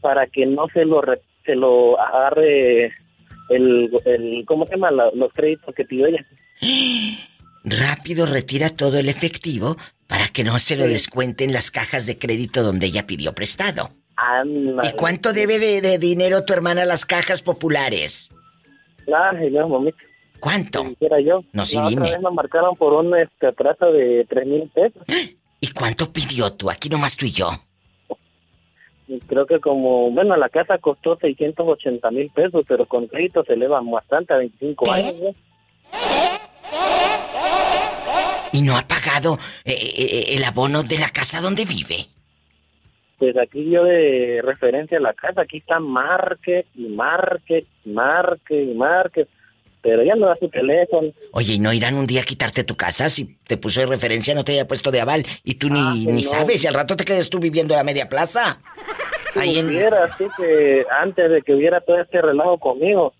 para 0.00 0.26
que 0.26 0.46
no 0.46 0.66
se 0.72 0.84
lo 0.84 1.00
re- 1.00 1.22
se 1.44 1.54
lo 1.54 1.98
agarre 2.00 2.86
el, 3.48 3.90
el 4.04 4.44
¿cómo 4.46 4.66
se 4.66 4.72
llama? 4.72 4.90
La- 4.90 5.10
los 5.14 5.32
créditos 5.32 5.74
que 5.74 5.84
pidió 5.84 6.06
ella. 6.06 6.24
Rápido 7.64 8.26
retira 8.26 8.68
todo 8.70 8.98
el 8.98 9.08
efectivo 9.08 9.76
para 10.08 10.28
que 10.28 10.44
no 10.44 10.58
se 10.58 10.76
lo 10.76 10.86
descuenten 10.86 11.52
las 11.52 11.70
cajas 11.70 12.06
de 12.06 12.18
crédito 12.18 12.62
donde 12.62 12.86
ella 12.86 13.06
pidió 13.06 13.32
prestado. 13.34 13.90
Ándale. 14.22 14.88
¿Y 14.88 14.92
cuánto 14.92 15.32
debe 15.32 15.58
de, 15.58 15.80
de 15.80 15.98
dinero 15.98 16.44
tu 16.44 16.52
hermana 16.52 16.82
a 16.82 16.86
las 16.86 17.04
cajas 17.04 17.42
populares? 17.42 18.30
Ay, 19.12 19.50
no, 19.50 19.68
mamita. 19.68 19.98
¿Cuánto? 20.38 20.84
Si 20.84 21.24
yo. 21.24 21.44
No, 21.52 21.66
sí, 21.66 21.76
la 21.76 21.88
dime. 21.88 22.02
otra 22.02 22.14
vez 22.14 22.22
me 22.22 22.30
marcaron 22.30 22.76
por 22.76 22.92
un 22.92 23.16
este, 23.16 23.48
atraso 23.48 23.92
de 23.92 24.26
tres 24.28 24.46
mil 24.46 24.68
pesos. 24.70 25.02
¿Y 25.60 25.68
cuánto 25.72 26.12
pidió 26.12 26.52
tú? 26.52 26.70
Aquí 26.70 26.88
nomás 26.88 27.16
tú 27.16 27.26
y 27.26 27.32
yo. 27.32 27.48
Creo 29.26 29.46
que 29.46 29.60
como, 29.60 30.10
bueno, 30.10 30.36
la 30.36 30.48
casa 30.48 30.78
costó 30.78 31.16
680 31.16 32.10
mil 32.10 32.30
pesos, 32.30 32.64
pero 32.66 32.86
con 32.86 33.06
crédito 33.08 33.44
se 33.44 33.52
eleva 33.52 33.80
bastante 33.82 34.32
a 34.32 34.38
25 34.38 34.90
años. 34.90 35.14
¿no? 35.20 35.34
¿Y 38.52 38.62
no 38.62 38.76
ha 38.76 38.82
pagado 38.82 39.38
eh, 39.64 39.72
eh, 39.74 40.24
el 40.36 40.44
abono 40.44 40.82
de 40.82 40.98
la 40.98 41.10
casa 41.10 41.40
donde 41.40 41.64
vive? 41.64 42.08
Pues 43.22 43.36
aquí 43.36 43.70
yo 43.70 43.84
de 43.84 44.40
referencia 44.42 44.98
a 44.98 45.00
la 45.00 45.14
casa, 45.14 45.42
aquí 45.42 45.58
está 45.58 45.78
marque 45.78 46.66
y 46.74 46.88
marque, 46.88 47.66
marque 47.84 48.60
y 48.64 48.74
marque, 48.74 49.28
pero 49.80 50.02
ya 50.02 50.16
no 50.16 50.26
da 50.26 50.34
su 50.40 50.48
teléfono. 50.48 51.12
Oye, 51.30 51.54
¿y 51.54 51.58
no 51.60 51.72
irán 51.72 51.94
un 51.94 52.08
día 52.08 52.22
a 52.22 52.24
quitarte 52.24 52.64
tu 52.64 52.74
casa 52.74 53.08
si 53.10 53.36
te 53.46 53.56
puso 53.58 53.78
de 53.80 53.86
referencia, 53.86 54.34
no 54.34 54.42
te 54.42 54.50
haya 54.54 54.66
puesto 54.66 54.90
de 54.90 55.00
aval 55.02 55.22
y 55.44 55.54
tú 55.54 55.68
ni, 55.70 55.78
Ah, 55.78 55.94
ni 55.94 56.06
no. 56.06 56.20
sabes 56.22 56.64
y 56.64 56.66
al 56.66 56.74
rato 56.74 56.96
te 56.96 57.04
quedes 57.04 57.30
tú 57.30 57.38
viviendo 57.38 57.74
en 57.74 57.78
la 57.78 57.84
media 57.84 58.08
plaza? 58.08 58.60
Ahí 59.36 59.54
Si 59.54 59.60
en... 59.60 59.66
hubiera 59.68 60.02
así 60.02 60.24
que 60.36 60.84
antes 60.90 61.30
de 61.30 61.42
que 61.42 61.54
hubiera 61.54 61.80
todo 61.80 62.00
este 62.00 62.20
relajo 62.20 62.58
conmigo, 62.58 63.14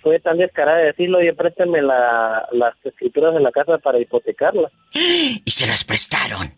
fue 0.00 0.20
tan 0.20 0.38
descarada 0.38 0.78
de 0.78 0.84
decirlo, 0.86 1.18
oye, 1.18 1.34
présteme 1.34 1.82
la, 1.82 2.46
las 2.52 2.74
escrituras 2.84 3.34
de 3.34 3.40
la 3.40 3.50
casa 3.50 3.78
para 3.78 3.98
hipotecarla. 3.98 4.70
Y 5.44 5.50
se 5.50 5.66
las 5.66 5.82
prestaron. 5.82 6.52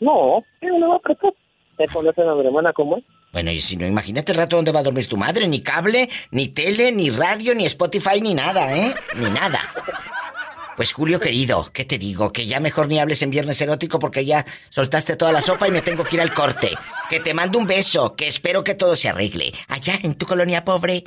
No, 0.00 0.42
¿qué 0.58 0.68
no 0.68 0.78
le 0.78 0.86
va 0.86 0.96
a 0.96 1.00
prestar? 1.00 1.34
¿Ya 1.78 1.86
conoces 1.92 2.26
a 2.26 2.34
mi 2.34 2.44
hermana 2.44 2.72
cómo 2.72 2.96
es? 2.96 3.04
Bueno, 3.32 3.50
y 3.50 3.60
si 3.60 3.76
no, 3.76 3.86
imagínate 3.86 4.32
el 4.32 4.38
rato 4.38 4.56
dónde 4.56 4.72
va 4.72 4.80
a 4.80 4.82
dormir 4.82 5.06
tu 5.06 5.16
madre. 5.16 5.46
Ni 5.46 5.60
cable, 5.60 6.08
ni 6.30 6.48
tele, 6.48 6.92
ni 6.92 7.10
radio, 7.10 7.54
ni 7.54 7.66
Spotify, 7.66 8.20
ni 8.20 8.34
nada, 8.34 8.76
¿eh? 8.76 8.94
Ni 9.16 9.30
nada. 9.30 9.60
Pues 10.76 10.92
Julio 10.92 11.18
querido, 11.18 11.66
¿qué 11.72 11.84
te 11.84 11.98
digo? 11.98 12.32
Que 12.32 12.46
ya 12.46 12.60
mejor 12.60 12.86
ni 12.86 13.00
hables 13.00 13.22
en 13.22 13.30
viernes 13.30 13.60
erótico 13.60 13.98
porque 13.98 14.24
ya 14.24 14.44
soltaste 14.70 15.16
toda 15.16 15.32
la 15.32 15.40
sopa 15.40 15.66
y 15.66 15.72
me 15.72 15.82
tengo 15.82 16.04
que 16.04 16.14
ir 16.14 16.22
al 16.22 16.32
corte. 16.32 16.70
Que 17.10 17.18
te 17.18 17.34
mando 17.34 17.58
un 17.58 17.66
beso, 17.66 18.14
que 18.14 18.28
espero 18.28 18.62
que 18.62 18.74
todo 18.74 18.94
se 18.94 19.08
arregle. 19.08 19.52
Allá 19.68 19.94
en 20.02 20.16
tu 20.16 20.24
colonia 20.24 20.64
pobre. 20.64 21.02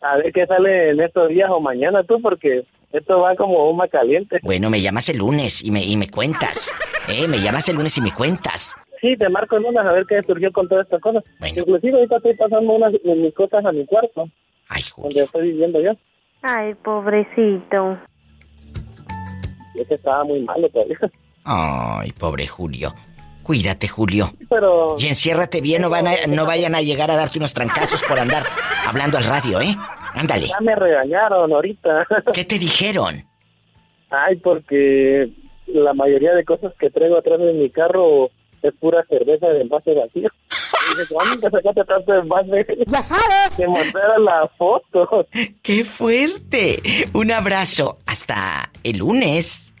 A 0.00 0.16
ver 0.16 0.32
qué 0.32 0.46
sale 0.46 0.90
en 0.90 1.00
estos 1.00 1.28
días 1.28 1.50
o 1.50 1.60
mañana 1.60 2.04
tú, 2.04 2.22
porque 2.22 2.64
esto 2.92 3.20
va 3.20 3.34
como 3.34 3.54
bomba 3.64 3.88
caliente. 3.88 4.38
Bueno, 4.42 4.70
me 4.70 4.80
llamas 4.80 5.08
el 5.08 5.18
lunes 5.18 5.64
y 5.64 5.72
me, 5.72 5.82
y 5.82 5.96
me 5.96 6.08
cuentas. 6.08 6.72
¿Eh? 7.08 7.26
Me 7.26 7.40
llamas 7.40 7.68
el 7.68 7.76
lunes 7.76 7.98
y 7.98 8.00
me 8.00 8.12
cuentas. 8.12 8.76
Sí, 9.02 9.16
te 9.18 9.28
marco 9.28 9.56
en 9.58 9.64
unas 9.66 9.84
a 9.84 9.92
ver 9.92 10.06
qué 10.06 10.22
surgió 10.22 10.50
con 10.52 10.66
todas 10.68 10.84
estas 10.86 11.00
cosas. 11.02 11.22
Bueno. 11.40 11.60
Inclusive 11.60 11.94
ahorita 11.98 12.16
estoy 12.16 12.34
pasando 12.36 12.72
unas 12.72 12.92
de 12.92 13.14
mis 13.16 13.34
cosas 13.34 13.62
a 13.66 13.72
mi 13.72 13.84
cuarto, 13.84 14.28
Ay, 14.68 14.82
donde 14.96 15.20
estoy 15.22 15.48
viviendo 15.48 15.80
yo. 15.82 15.90
Ay, 16.40 16.72
pobrecito. 16.74 17.98
Ese 19.74 19.94
estaba 19.94 20.24
muy 20.24 20.40
malo 20.42 20.68
todavía. 20.68 20.98
Ay, 21.44 22.12
pobre 22.12 22.46
Julio. 22.46 22.92
Cuídate, 23.42 23.88
Julio. 23.88 24.26
Pero 24.48 24.94
Y 24.98 25.08
enciérrate 25.08 25.60
bien, 25.60 25.82
no, 25.82 25.90
van 25.90 26.06
a- 26.06 26.26
no 26.28 26.46
vayan 26.46 26.74
a 26.76 26.80
llegar 26.82 27.10
a 27.10 27.16
darte 27.16 27.38
unos 27.38 27.52
trancazos 27.52 28.02
por 28.04 28.18
andar 28.18 28.44
hablando 28.86 29.18
al 29.18 29.24
radio, 29.24 29.60
¿eh? 29.60 29.74
Ándale. 30.14 30.46
ya 30.46 30.60
me 30.60 30.74
regañaron 30.76 31.52
ahorita. 31.52 32.06
¿Qué 32.32 32.44
te 32.44 32.58
dijeron? 32.58 33.24
Ay, 34.10 34.36
porque 34.36 35.28
la 35.66 35.94
mayoría 35.94 36.34
de 36.34 36.44
cosas 36.44 36.72
que 36.78 36.90
traigo 36.90 37.16
atrás 37.16 37.40
de 37.40 37.52
mi 37.54 37.70
carro 37.70 38.30
es 38.62 38.74
pura 38.74 39.04
cerveza 39.08 39.48
de 39.48 39.62
envase 39.62 39.94
vacío. 39.94 40.28
Dije, 40.96 41.08
¿cuándo 41.12 41.50
sacaste 41.50 41.84
tanto 41.84 42.12
de, 42.12 42.84
Ya 42.86 43.02
sabes. 43.02 43.56
de 43.56 43.66
mostrar 43.68 44.20
la 44.20 44.48
foto? 44.58 45.26
¡Qué 45.62 45.84
fuerte! 45.84 46.80
Un 47.12 47.30
abrazo. 47.32 47.98
Hasta 48.06 48.70
el 48.82 48.98
lunes. 48.98 49.72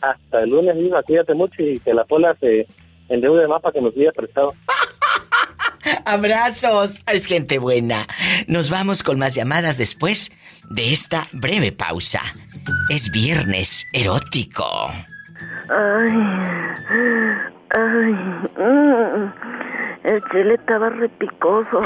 Hasta 0.00 0.40
el 0.40 0.50
lunes, 0.50 0.76
Diva, 0.76 1.02
cuídate 1.02 1.34
mucho 1.34 1.62
y 1.62 1.78
que 1.80 1.94
la 1.94 2.04
pola 2.04 2.36
se 2.40 2.66
endeude 3.08 3.46
más 3.46 3.62
para 3.62 3.72
que 3.72 3.80
nos 3.80 3.94
diga 3.94 4.10
prestado. 4.12 4.54
Abrazos. 6.04 7.02
Es 7.06 7.26
gente 7.26 7.58
buena. 7.58 8.06
Nos 8.46 8.70
vamos 8.70 9.02
con 9.02 9.18
más 9.18 9.34
llamadas 9.34 9.78
después 9.78 10.32
de 10.70 10.92
esta 10.92 11.26
breve 11.32 11.72
pausa. 11.72 12.20
Es 12.90 13.10
viernes 13.10 13.86
erótico. 13.92 14.64
Ay, 15.68 16.12
ay, 17.72 18.12
mm, 18.56 19.32
el 20.04 20.22
chile 20.30 20.54
estaba 20.54 20.88
repicoso. 20.90 21.80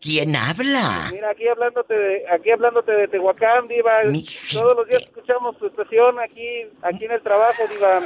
¿Quién 0.00 0.36
habla? 0.36 1.08
Mira, 1.10 1.30
aquí 1.30 1.48
hablándote 1.48 1.94
de, 1.94 2.22
aquí 2.32 2.50
hablándote 2.52 2.92
de 2.92 3.08
Tehuacán, 3.08 3.66
Diva. 3.66 4.04
Mi 4.04 4.24
Todos 4.52 4.76
los 4.76 4.88
días 4.88 5.02
escuchamos 5.02 5.58
tu 5.58 5.66
estación 5.66 6.20
aquí, 6.20 6.62
aquí 6.82 7.04
en 7.06 7.10
el 7.12 7.22
trabajo, 7.22 7.62
Diva. 7.68 8.00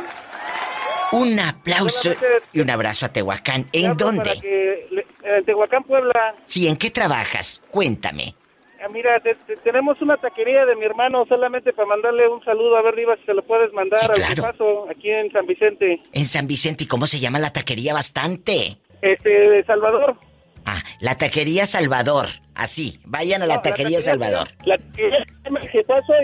Un 1.13 1.39
aplauso 1.41 2.13
y 2.53 2.61
un 2.61 2.71
abrazo 2.71 3.05
a 3.07 3.09
Tehuacán. 3.11 3.65
Te 3.65 3.81
¿En 3.81 3.97
para 3.97 4.05
dónde? 4.05 4.41
que 4.41 4.87
le- 4.91 5.07
en 5.25 5.45
Tehuacán, 5.45 5.83
Puebla. 5.85 6.35
Sí, 6.45 6.69
¿en 6.69 6.77
qué 6.77 6.91
trabajas? 6.91 7.63
Cuéntame. 7.71 8.35
Ah, 8.83 8.89
Mira, 8.91 9.21
te- 9.21 9.35
te- 9.35 9.57
tenemos 9.59 10.01
una 10.01 10.17
taquería 10.17 10.65
de 10.65 10.75
mi 10.77 10.85
hermano 10.87 11.25
solamente 11.29 11.73
para 11.73 11.87
mandarle 11.89 12.27
un 12.29 12.43
saludo. 12.45 12.77
A 12.77 12.83
ver, 12.83 12.97
Diva, 12.97 13.17
si 13.17 13.25
se 13.25 13.35
lo 13.35 13.43
puedes 13.43 13.73
mandar 13.75 14.01
Sí, 14.01 14.07
al 14.09 14.15
claro. 14.15 14.43
paso 14.43 14.87
aquí 14.91 15.11
en 15.11 15.31
San 15.33 15.47
Vicente. 15.47 16.01
En 16.13 16.25
San 16.25 16.47
Vicente, 16.47 16.85
¿y 16.85 16.87
cómo 16.87 17.07
se 17.07 17.21
llama 17.21 17.39
la 17.39 17.53
taquería 17.53 17.93
bastante? 17.93 18.79
Este, 19.03 19.29
de 19.29 19.65
Salvador. 19.65 20.17
Ah, 20.65 20.83
la 21.01 21.17
taquería 21.19 21.67
Salvador. 21.67 22.27
Así, 22.55 23.01
vayan 23.05 23.43
a 23.43 23.47
la 23.47 23.57
No, 23.57 23.63
taquería 23.63 24.01
Salvador. 24.01 24.49
La 24.65 24.77
taquería 24.79 25.25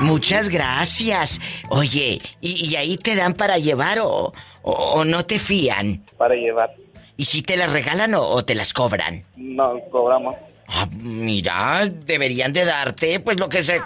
Muchas 0.02 0.50
gracias. 0.50 1.40
Oye, 1.70 2.22
¿y, 2.42 2.66
y 2.70 2.76
ahí 2.76 2.98
te 2.98 3.16
dan 3.16 3.34
para 3.34 3.58
llevar 3.58 4.00
o, 4.00 4.34
o- 4.62 4.72
o 4.72 5.06
no 5.06 5.26
te 5.26 5.40
fían? 5.40 6.04
para 6.18 6.36
llevar. 6.36 6.76
¿Y 7.18 7.26
si 7.26 7.42
te 7.42 7.56
las 7.56 7.72
regalan 7.72 8.14
o, 8.14 8.22
o 8.22 8.44
te 8.44 8.56
las 8.56 8.74
cobran? 8.74 9.24
No 9.38 9.80
cobramos. 9.90 10.36
Ah, 10.68 10.88
mira, 10.92 11.86
deberían 11.88 12.52
de 12.52 12.66
darte, 12.66 13.20
pues 13.22 13.40
lo 13.40 13.48
que 13.48 13.64
se 13.64 13.80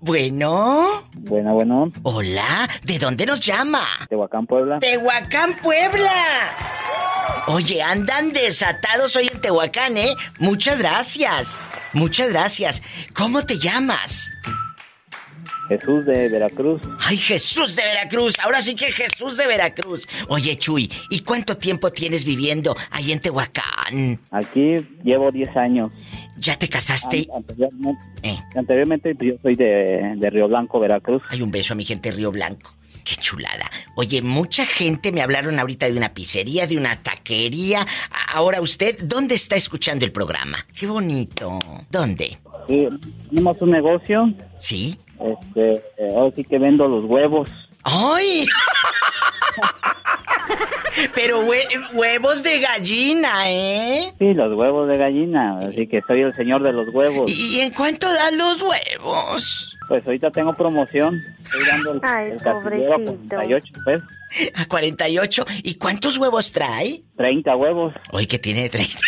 Bueno. 0.00 1.02
Bueno, 1.14 1.54
bueno. 1.54 1.90
Hola, 2.04 2.68
¿de 2.84 3.00
dónde 3.00 3.26
nos 3.26 3.40
llama? 3.40 3.82
Tehuacán, 4.08 4.46
Puebla. 4.46 4.78
Tehuacán, 4.78 5.56
Puebla. 5.56 6.52
Oye, 7.48 7.82
andan 7.82 8.32
desatados 8.32 9.16
hoy 9.16 9.26
en 9.26 9.40
Tehuacán, 9.40 9.96
¿eh? 9.96 10.14
Muchas 10.38 10.78
gracias. 10.78 11.60
Muchas 11.92 12.28
gracias. 12.28 12.80
¿Cómo 13.12 13.44
te 13.44 13.58
llamas? 13.58 14.30
Jesús 15.68 16.04
de 16.04 16.28
Veracruz. 16.28 16.82
Ay, 17.00 17.16
Jesús 17.16 17.74
de 17.76 17.82
Veracruz. 17.82 18.34
Ahora 18.42 18.60
sí 18.60 18.74
que 18.74 18.92
Jesús 18.92 19.36
de 19.36 19.46
Veracruz. 19.46 20.06
Oye, 20.28 20.56
Chuy, 20.58 20.90
¿y 21.10 21.20
cuánto 21.20 21.56
tiempo 21.56 21.90
tienes 21.92 22.24
viviendo 22.24 22.76
ahí 22.90 23.12
en 23.12 23.20
Tehuacán? 23.20 24.20
Aquí 24.30 24.86
llevo 25.02 25.30
10 25.30 25.56
años. 25.56 25.90
¿Ya 26.38 26.56
te 26.58 26.68
casaste? 26.68 27.26
An- 27.30 27.36
anteriormente, 27.38 28.02
Eh. 28.22 28.38
anteriormente 28.56 29.14
pues, 29.14 29.30
yo 29.30 29.36
soy 29.42 29.54
de, 29.54 30.14
de 30.16 30.30
Río 30.30 30.48
Blanco, 30.48 30.78
Veracruz. 30.80 31.22
Hay 31.30 31.40
un 31.42 31.50
beso 31.50 31.72
a 31.72 31.76
mi 31.76 31.84
gente 31.84 32.10
de 32.10 32.16
Río 32.16 32.30
Blanco. 32.32 32.74
Qué 33.04 33.16
chulada. 33.16 33.70
Oye, 33.96 34.22
mucha 34.22 34.64
gente 34.64 35.12
me 35.12 35.20
hablaron 35.20 35.58
ahorita 35.58 35.86
de 35.90 35.96
una 35.96 36.14
pizzería, 36.14 36.66
de 36.66 36.78
una 36.78 37.02
taquería. 37.02 37.86
Ahora 38.32 38.62
usted, 38.62 38.98
¿dónde 39.04 39.34
está 39.34 39.56
escuchando 39.56 40.06
el 40.06 40.12
programa? 40.12 40.66
Qué 40.74 40.86
bonito. 40.86 41.58
¿Dónde? 41.90 42.38
Sí, 42.66 42.88
tenemos 43.28 43.60
un 43.60 43.70
negocio. 43.70 44.32
¿Sí? 44.58 44.98
Este, 45.24 45.74
eh, 45.96 46.12
ahora 46.16 46.32
sí 46.36 46.44
que 46.44 46.58
vendo 46.58 46.86
los 46.86 47.04
huevos. 47.04 47.48
¡Ay! 47.82 48.46
Pero 51.14 51.42
hue- 51.42 51.66
huevos 51.92 52.42
de 52.42 52.60
gallina, 52.60 53.50
¿eh? 53.50 54.12
Sí, 54.18 54.32
los 54.34 54.56
huevos 54.56 54.88
de 54.88 54.96
gallina. 54.96 55.58
Así 55.58 55.86
que 55.88 56.00
soy 56.02 56.20
el 56.22 56.34
señor 56.34 56.62
de 56.62 56.72
los 56.72 56.88
huevos. 56.90 57.30
¿Y 57.30 57.60
en 57.60 57.72
cuánto 57.72 58.12
dan 58.12 58.38
los 58.38 58.62
huevos? 58.62 59.76
Pues 59.88 60.06
ahorita 60.06 60.30
tengo 60.30 60.54
promoción. 60.54 61.20
Estoy 61.44 61.66
dando 61.66 61.92
el, 61.94 62.00
Ay, 62.02 62.30
el 62.30 62.48
a 62.48 62.52
pobrecito. 62.52 63.16
48 63.28 63.72
pesos. 63.84 64.08
A 64.54 64.66
48. 64.66 65.46
¿Y 65.64 65.74
cuántos 65.74 66.16
huevos 66.18 66.52
trae? 66.52 67.02
30 67.16 67.56
huevos. 67.56 67.92
Hoy 68.12 68.26
que 68.26 68.38
tiene 68.38 68.68
30. 68.68 68.98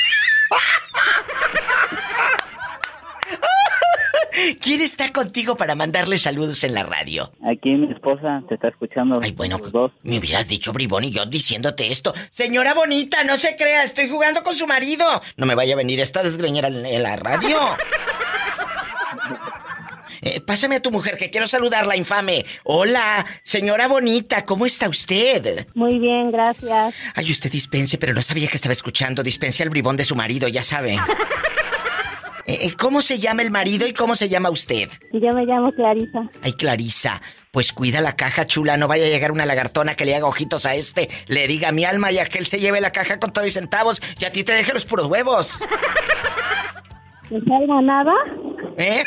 ¿Quién 4.54 4.80
está 4.80 5.12
contigo 5.12 5.56
para 5.56 5.74
mandarle 5.74 6.18
saludos 6.18 6.62
en 6.64 6.74
la 6.74 6.84
radio? 6.84 7.32
Aquí 7.44 7.70
mi 7.70 7.92
esposa 7.92 8.42
te 8.48 8.54
está 8.54 8.68
escuchando. 8.68 9.20
Ay, 9.22 9.32
bueno, 9.32 9.58
dos. 9.58 9.92
me 10.02 10.18
hubieras 10.18 10.48
dicho 10.48 10.72
bribón 10.72 11.04
y 11.04 11.10
yo 11.10 11.26
diciéndote 11.26 11.90
esto. 11.90 12.14
Señora 12.30 12.74
bonita, 12.74 13.24
no 13.24 13.36
se 13.36 13.56
crea, 13.56 13.82
estoy 13.82 14.08
jugando 14.08 14.42
con 14.42 14.54
su 14.54 14.66
marido. 14.66 15.04
No 15.36 15.46
me 15.46 15.54
vaya 15.54 15.74
a 15.74 15.76
venir 15.76 16.00
esta 16.00 16.22
desgreñera 16.22 16.68
en 16.68 16.86
en 16.86 17.02
la 17.02 17.16
radio. 17.16 17.58
Eh, 20.22 20.40
pásame 20.40 20.76
a 20.76 20.80
tu 20.80 20.90
mujer, 20.90 21.18
que 21.18 21.30
quiero 21.30 21.46
saludarla, 21.46 21.94
infame. 21.94 22.44
Hola, 22.64 23.24
señora 23.42 23.86
bonita, 23.86 24.44
¿cómo 24.44 24.66
está 24.66 24.88
usted? 24.88 25.66
Muy 25.74 25.98
bien, 25.98 26.30
gracias. 26.32 26.94
Ay, 27.14 27.30
usted 27.30 27.50
dispense, 27.52 27.98
pero 27.98 28.14
no 28.14 28.22
sabía 28.22 28.48
que 28.48 28.56
estaba 28.56 28.72
escuchando. 28.72 29.22
Dispense 29.22 29.62
al 29.62 29.70
bribón 29.70 29.96
de 29.96 30.04
su 30.04 30.16
marido, 30.16 30.48
ya 30.48 30.62
sabe. 30.62 30.98
Eh, 32.46 32.74
¿Cómo 32.78 33.02
se 33.02 33.18
llama 33.18 33.42
el 33.42 33.50
marido 33.50 33.86
y 33.86 33.92
cómo 33.92 34.14
se 34.14 34.28
llama 34.28 34.50
usted? 34.50 34.88
Yo 35.12 35.32
me 35.32 35.44
llamo 35.44 35.72
Clarisa. 35.72 36.30
Ay, 36.42 36.52
Clarisa, 36.52 37.20
pues 37.50 37.72
cuida 37.72 38.00
la 38.00 38.14
caja 38.14 38.46
chula, 38.46 38.76
no 38.76 38.86
vaya 38.86 39.04
a 39.04 39.08
llegar 39.08 39.32
una 39.32 39.46
lagartona 39.46 39.96
que 39.96 40.04
le 40.04 40.14
haga 40.14 40.26
ojitos 40.26 40.64
a 40.64 40.74
este, 40.74 41.08
le 41.26 41.48
diga 41.48 41.72
mi 41.72 41.84
alma 41.84 42.12
y 42.12 42.18
a 42.18 42.26
que 42.26 42.38
él 42.38 42.46
se 42.46 42.60
lleve 42.60 42.80
la 42.80 42.92
caja 42.92 43.18
con 43.18 43.32
todos 43.32 43.48
y 43.48 43.50
centavos 43.50 44.00
y 44.20 44.24
a 44.24 44.30
ti 44.30 44.44
te 44.44 44.52
deje 44.52 44.72
los 44.72 44.84
puros 44.84 45.06
huevos. 45.06 45.60
¿Me 47.30 47.40
salga 47.40 47.82
nada? 47.82 48.12
¿Eh? 48.78 49.02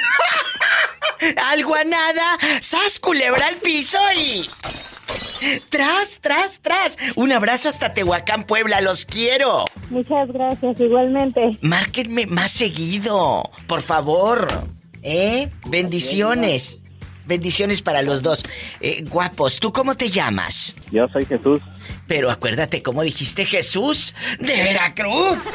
Algo 1.50 1.76
a 1.76 1.84
nada. 1.86 2.38
¡Sas, 2.60 3.00
culebra 3.00 3.48
al 3.48 3.56
piso 3.56 3.98
y... 4.16 4.89
Tras, 5.70 6.20
tras, 6.22 6.60
tras. 6.62 6.98
Un 7.16 7.32
abrazo 7.32 7.70
hasta 7.70 7.94
Tehuacán, 7.94 8.44
Puebla. 8.44 8.82
Los 8.82 9.06
quiero. 9.06 9.66
Muchas 9.90 10.32
gracias, 10.32 10.80
igualmente. 10.80 11.52
Márquenme 11.62 12.26
más 12.26 12.52
seguido, 12.52 13.44
por 13.68 13.82
favor. 13.82 14.48
¿Eh? 15.02 15.50
Bendiciones. 15.68 16.84
Bendiciones 17.26 17.82
para 17.82 18.02
los 18.02 18.22
dos. 18.22 18.44
Eh, 18.82 19.04
guapos, 19.04 19.60
¿tú 19.60 19.72
cómo 19.72 19.96
te 19.96 20.10
llamas? 20.10 20.76
Yo 20.92 21.08
soy 21.10 21.26
Jesús. 21.26 21.60
Pero 22.08 22.32
acuérdate, 22.32 22.82
¿cómo 22.82 23.04
dijiste 23.04 23.46
Jesús? 23.46 24.16
¡De 24.40 24.56
Veracruz! 24.64 25.40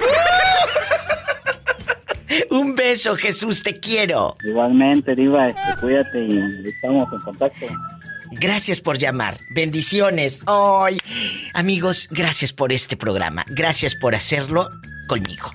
Un 2.50 2.74
beso, 2.74 3.16
Jesús, 3.16 3.62
te 3.62 3.78
quiero. 3.80 4.36
Igualmente, 4.44 5.14
Diva, 5.14 5.52
cuídate 5.80 6.24
y 6.24 6.68
estamos 6.68 7.12
en 7.12 7.20
contacto. 7.20 7.66
Gracias 8.40 8.80
por 8.80 8.98
llamar. 8.98 9.38
Bendiciones. 9.54 10.42
Ay, 10.46 10.98
amigos, 11.54 12.08
gracias 12.10 12.52
por 12.52 12.72
este 12.72 12.96
programa. 12.96 13.44
Gracias 13.48 13.94
por 13.94 14.14
hacerlo 14.14 14.68
conmigo. 15.08 15.50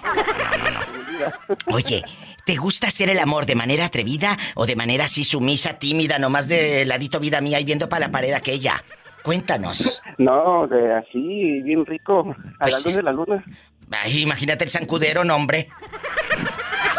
Oye, 1.73 2.03
¿te 2.45 2.57
gusta 2.57 2.89
hacer 2.89 3.09
el 3.09 3.19
amor 3.19 3.47
de 3.47 3.55
manera 3.55 3.87
atrevida 3.87 4.37
o 4.55 4.67
de 4.67 4.77
manera 4.77 5.05
así 5.05 5.25
sumisa, 5.25 5.79
tímida, 5.79 6.19
nomás 6.19 6.49
de 6.49 6.85
ladito 6.85 7.19
vida 7.19 7.41
mía 7.41 7.61
y 7.61 7.65
viendo 7.65 7.89
para 7.89 8.07
la 8.07 8.13
pared 8.13 8.35
aquella? 8.35 8.83
Cuéntanos. 9.23 10.03
No, 10.19 10.67
de 10.67 10.93
así, 10.93 11.63
bien 11.63 11.87
rico, 11.87 12.37
a 12.61 12.65
Pues 12.65 12.75
la 12.75 12.81
luz 12.81 12.97
de 12.97 13.03
la 13.03 13.13
luna. 13.13 13.45
Ay, 13.91 14.23
imagínate 14.23 14.65
el 14.65 14.71
zancudero, 14.71 15.25
no, 15.25 15.37
hombre. 15.37 15.69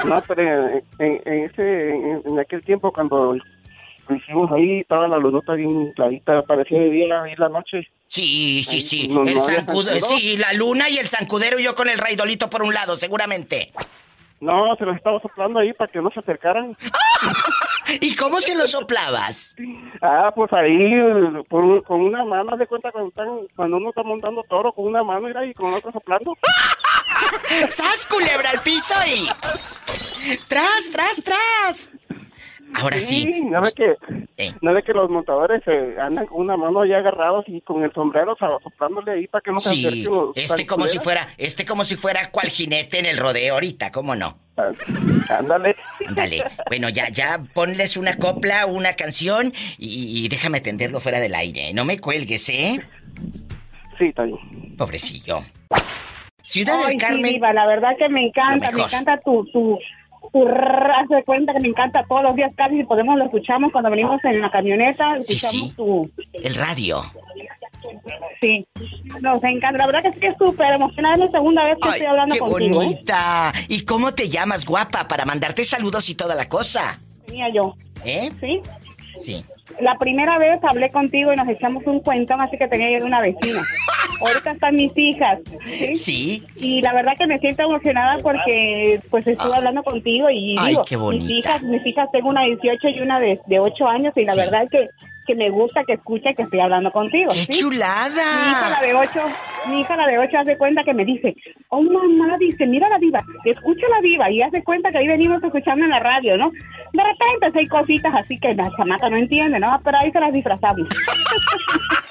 No, 0.05 0.21
pero 0.27 0.69
en, 0.69 0.83
en- 0.99 1.43
ese, 1.45 1.89
en, 1.89 2.21
en 2.25 2.39
aquel 2.39 2.63
tiempo 2.63 2.91
cuando 2.91 3.35
lo 4.07 4.15
hicimos 4.15 4.51
ahí, 4.51 4.81
estaba 4.81 5.07
la 5.07 5.17
lunota 5.17 5.53
bien 5.53 5.91
clarita, 5.93 6.43
parecía 6.43 6.79
de 6.79 6.89
día 6.89 7.07
y 7.31 7.35
la 7.37 7.49
noche. 7.49 7.87
Sí, 8.07 8.63
sí, 8.63 8.81
sí. 8.81 9.07
no, 9.07 9.23
el 9.23 9.35
no 9.35 9.41
sí, 10.01 10.37
la 10.37 10.53
luna 10.53 10.89
y 10.89 10.97
el 10.97 11.07
zancudero 11.07 11.59
y 11.59 11.63
yo 11.63 11.73
con 11.75 11.89
el 11.89 11.97
raidolito 11.97 12.49
por 12.49 12.61
un 12.61 12.73
lado, 12.73 12.95
seguramente. 12.95 13.71
No, 14.39 14.75
se 14.75 14.85
los 14.85 14.95
estaba 14.95 15.19
soplando 15.21 15.59
ahí 15.59 15.73
para 15.73 15.91
que 15.91 16.01
no 16.01 16.11
se 16.11 16.19
acercaran. 16.19 16.77
¿Y 18.01 18.15
cómo 18.15 18.41
se 18.41 18.55
lo 18.55 18.65
soplabas? 18.67 19.55
Ah, 20.01 20.31
pues 20.35 20.51
ahí, 20.53 20.91
por 21.49 21.83
con 21.83 22.01
una 22.01 22.23
mano, 22.25 22.57
de 22.57 22.67
cuenta 22.67 22.91
cuando, 22.91 23.09
están, 23.09 23.27
cuando 23.55 23.77
uno 23.77 23.89
está 23.89 24.03
montando 24.03 24.43
toro, 24.49 24.71
con 24.73 24.85
una 24.85 25.03
mano 25.03 25.27
mira, 25.27 25.45
y 25.45 25.53
con 25.53 25.73
otra 25.73 25.91
soplando. 25.91 26.33
¡Sas, 27.69 28.05
culebra 28.07 28.49
al 28.51 28.61
piso 28.61 28.95
y... 29.07 29.27
¡Tras, 30.47 30.89
tras, 30.91 31.23
tras! 31.23 31.93
Ahora 32.73 32.99
sí. 32.99 33.25
¿No 33.45 33.61
ve 33.61 33.71
que, 33.75 33.95
Eh. 34.37 34.53
no 34.61 34.73
ve 34.73 34.83
que 34.83 34.91
los 34.93 35.09
montadores 35.09 35.61
eh, 35.67 35.95
andan 36.01 36.25
con 36.25 36.41
una 36.41 36.57
mano 36.57 36.83
ya 36.85 36.97
agarrados 36.97 37.45
y 37.47 37.61
con 37.61 37.83
el 37.83 37.93
sombrero 37.93 38.35
so- 38.37 38.59
soplándole 38.63 39.11
ahí 39.13 39.27
para 39.27 39.41
que 39.41 39.51
no 39.51 39.59
se 39.59 39.69
Sí, 39.69 39.85
acerquen 39.85 40.11
los 40.11 40.35
este 40.35 40.65
como 40.65 40.87
si 40.87 40.99
fuera, 40.99 41.27
este 41.37 41.65
como 41.65 41.83
si 41.85 41.95
fuera 41.95 42.31
cual 42.31 42.47
jinete 42.47 42.99
en 42.99 43.05
el 43.05 43.17
rodeo 43.17 43.53
ahorita, 43.53 43.91
¿cómo 43.91 44.15
no? 44.15 44.37
Ándale. 45.29 45.75
Ándale. 46.07 46.43
Bueno, 46.67 46.89
ya, 46.89 47.09
ya 47.09 47.43
ponles 47.53 47.97
una 47.97 48.17
copla, 48.17 48.65
una 48.65 48.93
canción 48.93 49.53
y, 49.77 50.25
y 50.25 50.27
déjame 50.29 50.57
atenderlo 50.57 50.99
fuera 50.99 51.19
del 51.19 51.35
aire. 51.35 51.73
No 51.73 51.85
me 51.85 51.99
cuelgues, 51.99 52.49
¿eh? 52.49 52.81
Sí, 53.97 54.05
está 54.07 54.23
bien. 54.23 54.75
Pobrecillo. 54.77 55.43
Ciudad 56.41 56.75
Ay, 56.79 56.83
del 56.83 56.91
sí, 56.91 56.97
Carmen. 56.97 57.33
Diva, 57.33 57.53
la 57.53 57.65
verdad 57.65 57.89
que 57.97 58.07
me 58.09 58.27
encanta, 58.27 58.71
me 58.71 58.81
encanta 58.83 59.19
tu, 59.23 59.45
tu, 59.51 59.79
de 60.33 61.23
cuenta 61.25 61.53
que 61.53 61.59
me 61.59 61.67
encanta 61.69 62.03
todos 62.07 62.23
los 62.23 62.35
días 62.35 62.51
casi, 62.55 62.77
si 62.77 62.83
podemos 62.83 63.17
lo 63.17 63.25
escuchamos 63.25 63.71
cuando 63.71 63.89
venimos 63.89 64.23
en 64.25 64.41
la 64.41 64.49
camioneta, 64.49 65.15
Sí, 65.23 65.33
escuchamos 65.35 65.67
sí. 65.69 65.73
tu, 65.75 66.11
El 66.33 66.55
radio. 66.55 67.03
sí, 68.41 68.65
nos 69.21 69.43
encanta, 69.43 69.77
la 69.77 69.85
verdad 69.87 70.01
que 70.03 70.13
sí 70.13 70.19
que 70.19 70.27
es 70.27 70.37
súper 70.37 70.73
emocionada, 70.73 71.15
es 71.15 71.19
la 71.21 71.27
segunda 71.37 71.63
vez 71.65 71.77
que 71.81 71.89
estoy 71.89 72.05
hablando 72.07 72.33
¡Qué 72.33 72.39
contigo, 72.39 72.81
¿eh? 72.81 72.85
bonita! 72.85 73.53
¿Y 73.67 73.85
cómo 73.85 74.13
te 74.13 74.29
llamas, 74.29 74.65
guapa? 74.65 75.07
Para 75.07 75.25
mandarte 75.25 75.63
saludos 75.63 76.09
y 76.09 76.15
toda 76.15 76.35
la 76.35 76.49
cosa. 76.49 76.99
Tenía 77.25 77.49
yo, 77.53 77.75
¿Eh? 78.03 78.31
¿sí? 78.39 78.61
Sí. 79.19 79.45
La 79.79 79.95
primera 79.97 80.37
vez 80.37 80.59
hablé 80.63 80.89
contigo 80.91 81.33
y 81.33 81.35
nos 81.35 81.47
echamos 81.47 81.83
un 81.87 81.99
cuentón, 81.99 82.39
así 82.41 82.57
que 82.57 82.67
tenía 82.67 82.97
yo 82.99 83.05
una 83.05 83.19
vecina. 83.21 83.61
Ahorita 84.21 84.51
están 84.51 84.75
mis 84.75 84.93
hijas, 84.95 85.39
¿sí? 85.65 85.95
Sí. 85.95 86.43
Y 86.55 86.81
la 86.81 86.93
verdad 86.93 87.13
que 87.17 87.27
me 87.27 87.39
siento 87.39 87.63
emocionada 87.63 88.17
porque 88.19 88.99
pues 89.09 89.25
estuve 89.27 89.55
hablando 89.55 89.83
contigo 89.83 90.29
y 90.29 90.55
Ay, 90.59 90.69
digo, 90.69 90.83
qué 90.85 90.97
mis 90.97 91.29
hijas, 91.29 91.61
mis 91.63 91.85
hijas 91.85 92.07
tengo 92.11 92.29
una 92.29 92.41
de 92.43 92.55
18 92.61 92.89
y 92.89 92.99
una 93.01 93.19
de, 93.19 93.39
de 93.47 93.59
8 93.59 93.87
años 93.87 94.13
y 94.15 94.23
la 94.25 94.31
Sí. 94.33 94.39
verdad 94.39 94.67
que, 94.69 94.87
que 95.25 95.35
me 95.35 95.49
gusta 95.49 95.83
que 95.85 95.93
escuche 95.93 96.33
que 96.35 96.43
estoy 96.43 96.59
hablando 96.59 96.91
contigo. 96.91 97.31
¡Qué 97.33 97.53
¿sí? 97.53 97.59
chulada! 97.59 98.45
Mi 98.45 98.51
hija 98.51 98.69
la 98.69 98.81
de 98.87 98.93
8, 98.93 99.19
mi 99.69 99.81
hija 99.81 99.95
la 99.97 100.07
de 100.07 100.17
8 100.19 100.37
hace 100.39 100.57
cuenta 100.57 100.83
que 100.83 100.93
me 100.93 101.05
dice, 101.05 101.35
"Oh 101.69 101.81
mamá, 101.81 102.37
dice, 102.39 102.65
mira 102.65 102.87
la 102.89 102.97
diva, 102.99 103.23
escucha 103.45 103.87
la 103.89 104.01
diva" 104.01 104.29
y 104.31 104.41
hace 104.41 104.63
cuenta 104.63 104.91
que 104.91 104.97
ahí 104.99 105.07
venimos 105.07 105.43
escuchando 105.43 105.83
en 105.85 105.91
la 105.91 105.99
radio, 105.99 106.37
¿no? 106.37 106.51
De 106.51 107.03
repente 107.03 107.59
hay 107.59 107.67
cositas 107.67 108.13
así 108.15 108.37
que 108.39 108.53
la 108.53 108.69
chamaca 108.77 109.09
no 109.09 109.17
entiende, 109.17 109.59
¿no? 109.59 109.79
Pero 109.83 109.97
ahí 109.99 110.11
se 110.11 110.19
las 110.19 110.33
disfrazamos. 110.33 110.87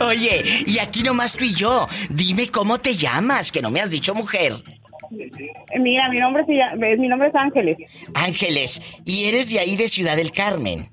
Oye, 0.00 0.42
y 0.66 0.78
aquí 0.78 1.02
nomás 1.02 1.36
tú 1.36 1.44
y 1.44 1.54
yo. 1.54 1.86
Dime 2.10 2.48
cómo 2.48 2.78
te 2.78 2.94
llamas, 2.96 3.52
que 3.52 3.60
no 3.60 3.70
me 3.70 3.80
has 3.80 3.90
dicho 3.90 4.14
mujer. 4.14 4.54
Mira, 5.78 6.08
mi 6.08 6.18
nombre 6.18 6.44
se 6.46 6.54
llama- 6.54 6.74
mi 6.98 7.08
nombre 7.08 7.28
es 7.28 7.34
Ángeles. 7.34 7.76
Ángeles, 8.14 8.82
y 9.04 9.28
eres 9.28 9.50
de 9.52 9.60
ahí 9.60 9.76
de 9.76 9.88
Ciudad 9.88 10.16
del 10.16 10.32
Carmen. 10.32 10.88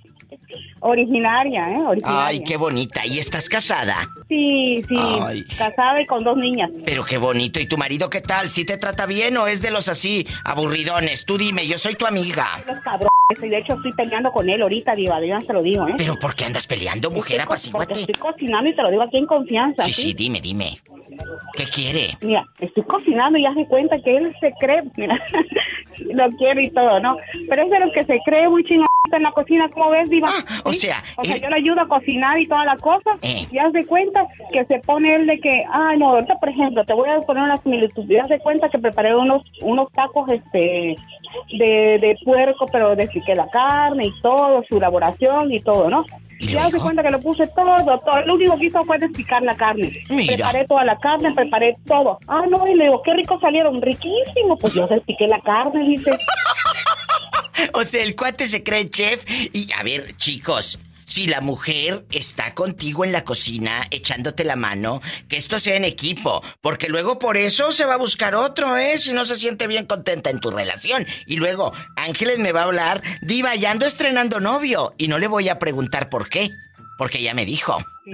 Originaria, 0.81 1.69
¿eh? 1.69 1.81
Originaria. 1.85 2.25
Ay, 2.25 2.43
qué 2.43 2.57
bonita. 2.57 3.05
¿Y 3.05 3.19
estás 3.19 3.47
casada? 3.49 4.09
Sí, 4.27 4.81
sí. 4.87 4.95
Ay. 4.97 5.43
Casada 5.57 6.01
y 6.01 6.05
con 6.05 6.23
dos 6.23 6.37
niñas. 6.37 6.71
Pero 6.85 7.05
qué 7.05 7.17
bonito. 7.17 7.59
¿Y 7.59 7.67
tu 7.67 7.77
marido 7.77 8.09
qué 8.09 8.21
tal? 8.21 8.49
¿Sí 8.49 8.65
te 8.65 8.77
trata 8.77 9.05
bien 9.05 9.37
o 9.37 9.47
es 9.47 9.61
de 9.61 9.71
los 9.71 9.87
así 9.89 10.25
aburridones? 10.43 11.25
Tú 11.25 11.37
dime, 11.37 11.67
yo 11.67 11.77
soy 11.77 11.95
tu 11.95 12.05
amiga. 12.05 12.61
Los 12.67 12.79
cabrones. 12.79 13.11
Y 13.41 13.47
de 13.47 13.59
hecho 13.59 13.75
estoy 13.75 13.93
peleando 13.93 14.31
con 14.31 14.49
él 14.49 14.61
ahorita, 14.61 14.95
Diva. 14.95 15.19
Diva, 15.19 15.39
te 15.39 15.53
lo 15.53 15.61
digo, 15.61 15.87
¿eh? 15.87 15.93
¿Pero 15.97 16.17
por 16.17 16.35
qué 16.35 16.45
andas 16.45 16.67
peleando, 16.67 17.11
mujer? 17.11 17.41
Porque 17.71 17.93
Estoy 17.93 18.15
cocinando 18.15 18.69
y 18.69 18.75
te 18.75 18.81
lo 18.81 18.91
digo 18.91 19.03
aquí 19.03 19.17
en 19.17 19.25
confianza. 19.25 19.83
Sí, 19.83 19.93
sí, 19.93 20.13
dime, 20.13 20.41
dime. 20.41 20.81
¿Qué 21.53 21.65
quiere? 21.65 22.17
Mira, 22.21 22.45
estoy 22.59 22.83
cocinando 22.83 23.37
y 23.37 23.45
hace 23.45 23.65
cuenta 23.67 23.97
que 24.01 24.17
él 24.17 24.35
se 24.39 24.51
cree, 24.59 24.83
mira, 24.95 25.17
lo 26.13 26.29
quiere 26.37 26.63
y 26.63 26.69
todo, 26.71 26.99
¿no? 26.99 27.17
Pero 27.49 27.63
es 27.63 27.69
de 27.69 27.79
los 27.79 27.93
que 27.93 28.05
se 28.05 28.19
cree 28.25 28.49
muy 28.49 28.63
chingón 28.63 28.87
en 29.11 29.23
la 29.23 29.31
cocina, 29.31 29.67
¿cómo 29.73 29.89
ves, 29.89 30.09
Diva? 30.09 30.29
Ah, 30.31 30.61
o 30.63 30.73
¿Sí? 30.73 30.81
sea, 30.81 31.03
O 31.17 31.23
sea, 31.23 31.35
él- 31.35 31.41
yo 31.41 31.49
le 31.49 31.55
ayudo 31.55 31.81
a 31.81 31.87
cocinar 31.87 32.39
y 32.39 32.45
toda 32.47 32.63
la 32.65 32.77
cosa, 32.77 33.11
Eh. 33.23 33.47
y 33.51 33.57
haz 33.57 33.73
de 33.73 33.85
cuenta 33.85 34.25
que 34.53 34.63
se 34.65 34.79
pone 34.79 35.15
él 35.15 35.25
de 35.25 35.39
que, 35.39 35.63
ah, 35.71 35.93
no, 35.97 36.11
ahorita, 36.11 36.35
por 36.35 36.49
ejemplo, 36.49 36.85
te 36.85 36.93
voy 36.93 37.09
a 37.09 37.19
poner 37.21 37.43
una 37.43 37.57
similitud, 37.57 38.09
y 38.09 38.17
haz 38.17 38.29
de 38.29 38.39
cuenta 38.39 38.69
que 38.69 38.77
preparé 38.77 39.15
unos, 39.15 39.41
unos 39.61 39.91
tacos, 39.91 40.29
este, 40.31 40.95
de, 41.57 41.97
de 41.99 42.15
puerco, 42.23 42.65
pero 42.71 42.95
despliqué 42.95 43.33
la 43.35 43.47
carne 43.49 44.05
y 44.07 44.21
todo, 44.21 44.63
su 44.69 44.77
elaboración 44.77 45.51
y 45.51 45.59
todo, 45.61 45.89
¿no? 45.89 46.05
Y 46.39 46.55
haz 46.57 46.71
de 46.71 46.79
cuenta 46.79 47.03
que 47.03 47.11
lo 47.11 47.19
puse 47.19 47.43
todo, 47.55 47.75
todo. 47.99 48.21
Lo 48.25 48.33
único 48.33 48.57
que 48.57 48.65
hizo 48.65 48.81
fue 48.83 48.97
despicar 48.97 49.41
la 49.43 49.55
carne. 49.55 49.91
Mira. 50.09 50.33
Preparé 50.35 50.65
toda 50.65 50.83
la 50.83 50.97
carne, 50.97 51.31
preparé 51.33 51.75
todo. 51.85 52.17
Ah, 52.27 52.43
no, 52.49 52.67
y 52.67 52.73
le 52.75 52.85
digo, 52.85 53.01
qué 53.03 53.13
rico 53.13 53.39
salieron, 53.39 53.79
riquísimo. 53.79 54.57
Pues 54.59 54.73
yo 54.73 54.87
despiqué 54.87 55.27
la 55.27 55.39
carne, 55.41 55.83
dice. 55.87 56.09
O 57.73 57.85
sea, 57.85 58.03
el 58.03 58.15
cuate 58.15 58.47
se 58.47 58.63
cree 58.63 58.89
chef 58.89 59.23
y 59.53 59.71
a 59.73 59.83
ver, 59.83 60.15
chicos, 60.17 60.79
si 61.11 61.27
la 61.27 61.41
mujer 61.41 62.05
está 62.09 62.53
contigo 62.53 63.03
en 63.03 63.11
la 63.11 63.25
cocina 63.25 63.85
echándote 63.91 64.45
la 64.45 64.55
mano, 64.55 65.01
que 65.27 65.35
esto 65.35 65.59
sea 65.59 65.75
en 65.75 65.83
equipo, 65.83 66.41
porque 66.61 66.87
luego 66.87 67.19
por 67.19 67.35
eso 67.35 67.73
se 67.73 67.85
va 67.85 67.95
a 67.95 67.97
buscar 67.97 68.33
otro, 68.33 68.77
¿eh? 68.77 68.97
Si 68.97 69.11
no 69.11 69.25
se 69.25 69.35
siente 69.35 69.67
bien 69.67 69.85
contenta 69.85 70.29
en 70.29 70.39
tu 70.39 70.51
relación. 70.51 71.05
Y 71.25 71.35
luego, 71.35 71.73
Ángeles 71.97 72.39
me 72.39 72.53
va 72.53 72.61
a 72.61 72.65
hablar, 72.65 73.01
diva, 73.21 73.55
ya 73.55 73.71
ando 73.71 73.85
estrenando 73.85 74.39
novio 74.39 74.93
y 74.97 75.09
no 75.09 75.19
le 75.19 75.27
voy 75.27 75.49
a 75.49 75.59
preguntar 75.59 76.07
por 76.07 76.29
qué, 76.29 76.49
porque 77.01 77.19
ya 77.19 77.33
me 77.33 77.45
dijo. 77.45 77.83
Sí. 78.05 78.11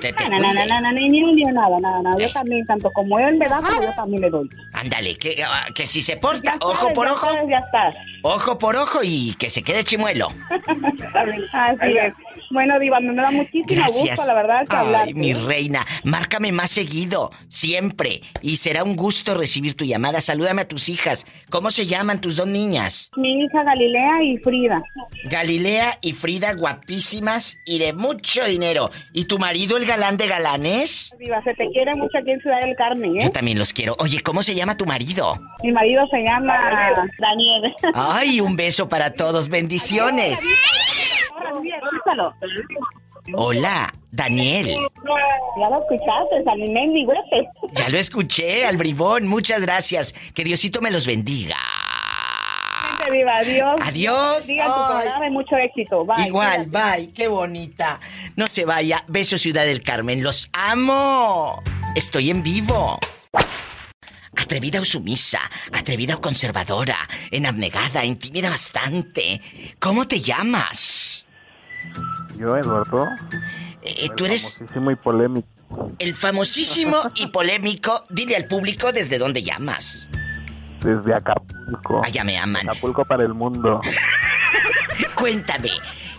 Que 0.00 0.12
te 0.12 0.28
No, 0.28 0.40
no, 0.40 0.52
no, 0.52 0.66
no, 0.66 0.80
no, 0.80 0.90
ni 0.90 1.22
un 1.22 1.36
día 1.36 1.52
nada, 1.52 1.78
nada, 1.80 2.02
nada. 2.02 2.18
Yo 2.18 2.28
también, 2.32 2.66
tanto 2.66 2.90
como 2.90 3.20
él 3.20 3.38
me 3.38 3.46
da, 3.46 3.58
como 3.58 3.82
yo 3.82 3.92
también 3.94 4.22
le 4.22 4.30
doy. 4.30 4.50
Ándale, 4.72 5.14
que, 5.14 5.40
ah, 5.44 5.66
que 5.72 5.86
si 5.86 6.02
se 6.02 6.16
porta, 6.16 6.42
Ya 6.42 6.56
ojo 6.58 6.76
sabes, 6.76 6.94
por 6.96 7.06
ya 7.06 7.12
ojo, 7.12 7.26
sabes, 7.26 7.48
ya 7.48 7.90
ojo 8.22 8.58
por 8.58 8.74
ojo 8.74 8.98
y 9.04 9.36
que 9.38 9.48
se 9.48 9.62
quede 9.62 9.84
chimuelo. 9.84 10.32
Así 11.52 11.96
es. 11.96 12.14
Bueno, 12.54 12.78
Diva, 12.78 13.00
me 13.00 13.12
da 13.16 13.32
muchísimo 13.32 13.64
Gracias. 13.66 14.16
gusto, 14.16 14.26
la 14.28 14.34
verdad, 14.34 14.64
que 14.70 14.76
hablarte. 14.76 15.08
Ay, 15.08 15.14
mi 15.14 15.34
reina, 15.34 15.84
márcame 16.04 16.52
más 16.52 16.70
seguido, 16.70 17.32
siempre. 17.48 18.20
Y 18.42 18.58
será 18.58 18.84
un 18.84 18.94
gusto 18.94 19.34
recibir 19.34 19.74
tu 19.74 19.84
llamada. 19.84 20.20
Salúdame 20.20 20.62
a 20.62 20.68
tus 20.68 20.88
hijas. 20.88 21.26
¿Cómo 21.50 21.72
se 21.72 21.88
llaman 21.88 22.20
tus 22.20 22.36
dos 22.36 22.46
niñas? 22.46 23.10
Mi 23.16 23.40
hija 23.40 23.64
Galilea 23.64 24.22
y 24.22 24.38
Frida. 24.38 24.80
Galilea 25.24 25.98
y 26.00 26.12
Frida, 26.12 26.54
guapísimas 26.54 27.58
y 27.66 27.80
de 27.80 27.92
mucho 27.92 28.44
dinero. 28.44 28.88
¿Y 29.12 29.24
tu 29.24 29.40
marido, 29.40 29.76
el 29.76 29.84
galán 29.84 30.16
de 30.16 30.28
galanes? 30.28 31.10
Diva, 31.18 31.42
se 31.42 31.54
te 31.54 31.68
quiere 31.72 31.96
mucho 31.96 32.18
aquí 32.18 32.30
en 32.30 32.40
Ciudad 32.40 32.60
del 32.60 32.76
Carmen, 32.76 33.16
¿eh? 33.16 33.24
Yo 33.24 33.30
también 33.30 33.58
los 33.58 33.72
quiero. 33.72 33.96
Oye, 33.98 34.20
¿cómo 34.20 34.44
se 34.44 34.54
llama 34.54 34.76
tu 34.76 34.86
marido? 34.86 35.40
Mi 35.64 35.72
marido 35.72 36.06
se 36.08 36.22
llama 36.22 36.56
Daniel. 37.18 37.74
Ay, 37.94 38.40
un 38.40 38.54
beso 38.54 38.88
para 38.88 39.10
todos. 39.10 39.48
Bendiciones. 39.48 40.38
Escúchalo. 41.64 42.34
Hola, 43.32 43.92
Daniel. 44.12 44.76
Ya 45.58 45.70
lo 45.70 45.80
escuchaste, 45.80 46.50
a 46.50 46.54
mi 46.56 46.68
mendigüete. 46.68 47.48
Ya 47.72 47.88
lo 47.88 47.98
escuché, 47.98 48.66
al 48.66 48.76
bribón. 48.76 49.26
Muchas 49.26 49.60
gracias. 49.60 50.14
Que 50.34 50.44
Diosito 50.44 50.80
me 50.80 50.90
los 50.90 51.06
bendiga. 51.06 51.56
Vente, 52.98 53.16
Diva, 53.16 53.36
adiós. 53.36 53.80
Adiós. 53.82 54.46
Diga 54.46 54.66
tu 54.66 54.72
programa 54.72 55.30
mucho 55.30 55.56
éxito. 55.56 56.04
Bye. 56.04 56.26
Igual, 56.26 56.66
bye, 56.66 57.10
qué 57.14 57.28
bonita. 57.28 57.98
No 58.36 58.46
se 58.46 58.64
vaya. 58.64 59.04
Beso 59.08 59.38
Ciudad 59.38 59.64
del 59.64 59.80
Carmen, 59.80 60.22
los 60.22 60.50
amo. 60.52 61.62
Estoy 61.94 62.30
en 62.30 62.42
vivo. 62.42 62.98
Atrevida 64.36 64.80
o 64.80 64.84
sumisa, 64.84 65.40
atrevida 65.72 66.16
o 66.16 66.20
conservadora, 66.20 66.98
en 67.30 67.46
abnegada, 67.46 68.04
intimida 68.04 68.50
bastante. 68.50 69.40
¿Cómo 69.78 70.08
te 70.08 70.20
llamas? 70.20 71.24
Yo, 72.38 72.56
Eduardo. 72.56 73.08
Eh, 73.82 74.08
tú 74.16 74.24
eres 74.24 74.54
Famosísimo 74.58 74.90
y 74.90 74.96
polémico. 74.96 75.90
el 75.98 76.14
famosísimo 76.14 76.96
y 77.14 77.26
polémico. 77.28 78.04
Dile 78.10 78.36
al 78.36 78.46
público 78.46 78.92
desde 78.92 79.18
dónde 79.18 79.42
llamas. 79.42 80.08
Desde 80.82 81.14
Acapulco. 81.14 82.02
Allá 82.04 82.24
me 82.24 82.38
aman. 82.38 82.68
Acapulco 82.68 83.04
para 83.04 83.24
el 83.24 83.34
mundo. 83.34 83.80
Cuéntame, 85.14 85.70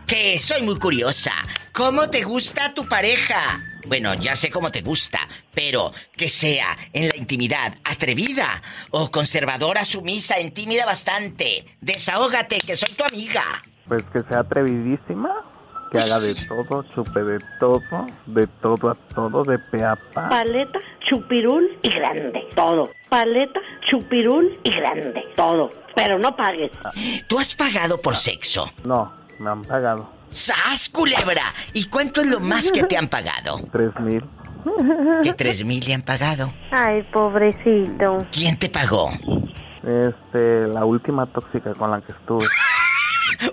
que 0.05 0.37
soy 0.39 0.61
muy 0.63 0.77
curiosa. 0.79 1.31
¿Cómo 1.71 2.09
te 2.09 2.23
gusta 2.23 2.73
tu 2.73 2.87
pareja? 2.87 3.61
Bueno, 3.87 4.13
ya 4.15 4.35
sé 4.35 4.49
cómo 4.49 4.71
te 4.71 4.81
gusta, 4.81 5.19
pero 5.53 5.91
que 6.15 6.27
sea 6.29 6.75
en 6.93 7.09
la 7.09 7.15
intimidad 7.17 7.75
atrevida 7.83 8.61
o 8.89 9.11
conservadora, 9.11 9.85
sumisa, 9.85 10.35
tímida 10.53 10.85
bastante. 10.85 11.65
Desahógate, 11.81 12.59
que 12.61 12.75
soy 12.75 12.95
tu 12.95 13.03
amiga. 13.03 13.43
Pues 13.87 14.03
que 14.11 14.23
sea 14.23 14.39
atrevidísima. 14.39 15.29
Que 15.95 16.03
haga 16.03 16.19
de 16.19 16.35
todo, 16.47 16.83
chupe 16.93 17.23
de 17.23 17.39
todo, 17.59 17.81
de 18.25 18.47
todo 18.61 18.89
a 18.89 18.95
todo, 19.13 19.43
de 19.43 19.59
pe 19.59 19.83
a 19.83 19.95
pa. 19.95 20.29
Paleta, 20.29 20.79
chupirul 21.09 21.77
y 21.81 21.89
grande. 21.89 22.47
Todo. 22.55 22.91
Paleta, 23.09 23.59
chupirul 23.89 24.59
y 24.63 24.71
grande. 24.71 25.23
Todo. 25.35 25.69
Pero 25.95 26.19
no 26.19 26.35
pagues. 26.35 26.71
¿Tú 27.27 27.39
has 27.39 27.55
pagado 27.55 28.01
por 28.01 28.15
sexo? 28.15 28.69
No, 28.83 29.11
me 29.39 29.49
han 29.49 29.63
pagado. 29.63 30.09
¡Sas, 30.29 30.89
culebra! 30.89 31.43
¿Y 31.71 31.85
cuánto 31.85 32.19
es 32.19 32.27
lo 32.27 32.41
más 32.41 32.71
que 32.71 32.83
te 32.83 32.97
han 32.97 33.07
pagado? 33.07 33.59
Tres 33.71 33.91
mil. 34.01 34.21
Que 35.23 35.33
tres 35.33 35.63
mil 35.63 35.85
le 35.85 35.93
han 35.93 36.01
pagado. 36.01 36.51
Ay, 36.71 37.03
pobrecito. 37.13 38.25
¿Quién 38.31 38.57
te 38.57 38.67
pagó? 38.67 39.11
Este, 39.83 40.67
la 40.67 40.83
última 40.83 41.25
tóxica 41.27 41.73
con 41.75 41.91
la 41.91 42.01
que 42.01 42.11
estuve. 42.11 42.45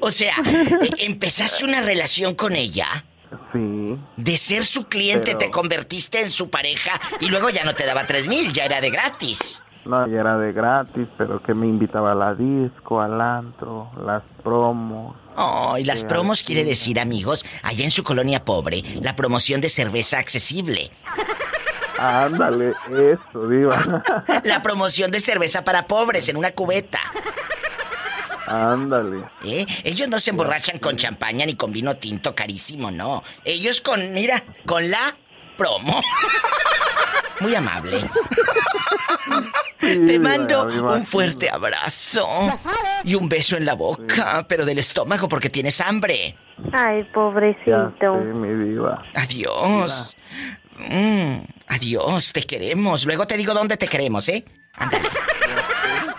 O 0.00 0.10
sea, 0.10 0.34
eh, 0.44 0.90
empezaste 0.98 1.64
una 1.64 1.80
relación 1.80 2.34
con 2.34 2.54
ella. 2.56 3.04
Sí. 3.52 3.98
De 4.16 4.36
ser 4.36 4.64
su 4.64 4.84
cliente 4.88 5.28
Pero- 5.28 5.38
te 5.38 5.50
convertiste 5.50 6.20
en 6.22 6.30
su 6.30 6.50
pareja 6.50 7.00
y 7.20 7.26
luego 7.28 7.50
ya 7.50 7.64
no 7.64 7.74
te 7.74 7.84
daba 7.86 8.06
tres 8.06 8.28
mil, 8.28 8.52
ya 8.52 8.64
era 8.66 8.80
de 8.80 8.90
gratis. 8.90 9.62
No, 9.84 10.06
ya 10.06 10.20
era 10.20 10.36
de 10.38 10.52
gratis, 10.52 11.08
pero 11.18 11.42
que 11.42 11.54
me 11.54 11.66
invitaba 11.66 12.12
a 12.12 12.14
la 12.14 12.34
disco, 12.34 13.00
al 13.00 13.20
antro, 13.20 13.90
las 14.06 14.22
promos. 14.44 15.16
Oh, 15.36 15.76
y 15.76 15.82
las 15.84 16.00
Sí, 16.00 16.06
promos 16.06 16.42
quiere 16.44 16.62
decir, 16.62 17.00
amigos, 17.00 17.44
allá 17.64 17.82
en 17.84 17.90
su 17.90 18.04
colonia 18.04 18.44
pobre, 18.44 18.82
la 19.00 19.16
promoción 19.16 19.60
de 19.60 19.68
cerveza 19.70 20.18
accesible. 20.18 20.90
Ándale, 21.98 22.74
eso, 22.90 23.48
diva. 23.48 23.76
La 24.44 24.62
promoción 24.62 25.10
de 25.10 25.20
cerveza 25.20 25.62
para 25.64 25.86
pobres 25.86 26.28
en 26.28 26.36
una 26.36 26.50
cubeta. 26.52 27.00
Ándale. 28.52 29.24
¿Eh? 29.44 29.64
Ellos 29.84 30.08
no 30.08 30.20
se 30.20 30.30
emborrachan 30.30 30.78
con 30.78 30.96
champaña 30.96 31.46
ni 31.46 31.54
con 31.54 31.72
vino 31.72 31.96
tinto 31.96 32.34
carísimo, 32.34 32.90
no. 32.90 33.22
Ellos 33.44 33.80
con, 33.80 34.12
mira, 34.12 34.42
con 34.66 34.90
la 34.90 35.16
promo. 35.56 36.00
Muy 37.40 37.54
amable. 37.54 38.04
Te 39.80 40.18
mando 40.18 40.64
un 40.64 41.04
fuerte 41.04 41.50
abrazo 41.50 42.28
y 43.04 43.14
un 43.16 43.28
beso 43.28 43.56
en 43.56 43.64
la 43.64 43.74
boca, 43.74 44.46
pero 44.48 44.64
del 44.64 44.78
estómago 44.78 45.28
porque 45.28 45.50
tienes 45.50 45.80
hambre. 45.80 46.36
Ay, 46.72 47.02
Ya 47.02 47.12
pobrecito. 47.12 47.92
sé, 47.98 48.08
mi 48.08 48.64
diva. 48.68 49.02
Adiós. 49.14 50.16
Mm, 50.76 51.38
adiós, 51.68 52.32
te 52.32 52.42
queremos. 52.44 53.04
Luego 53.06 53.26
te 53.26 53.36
digo 53.36 53.54
dónde 53.54 53.76
te 53.76 53.88
queremos, 53.88 54.28
¿eh? 54.28 54.44
Ándale. 54.74 55.08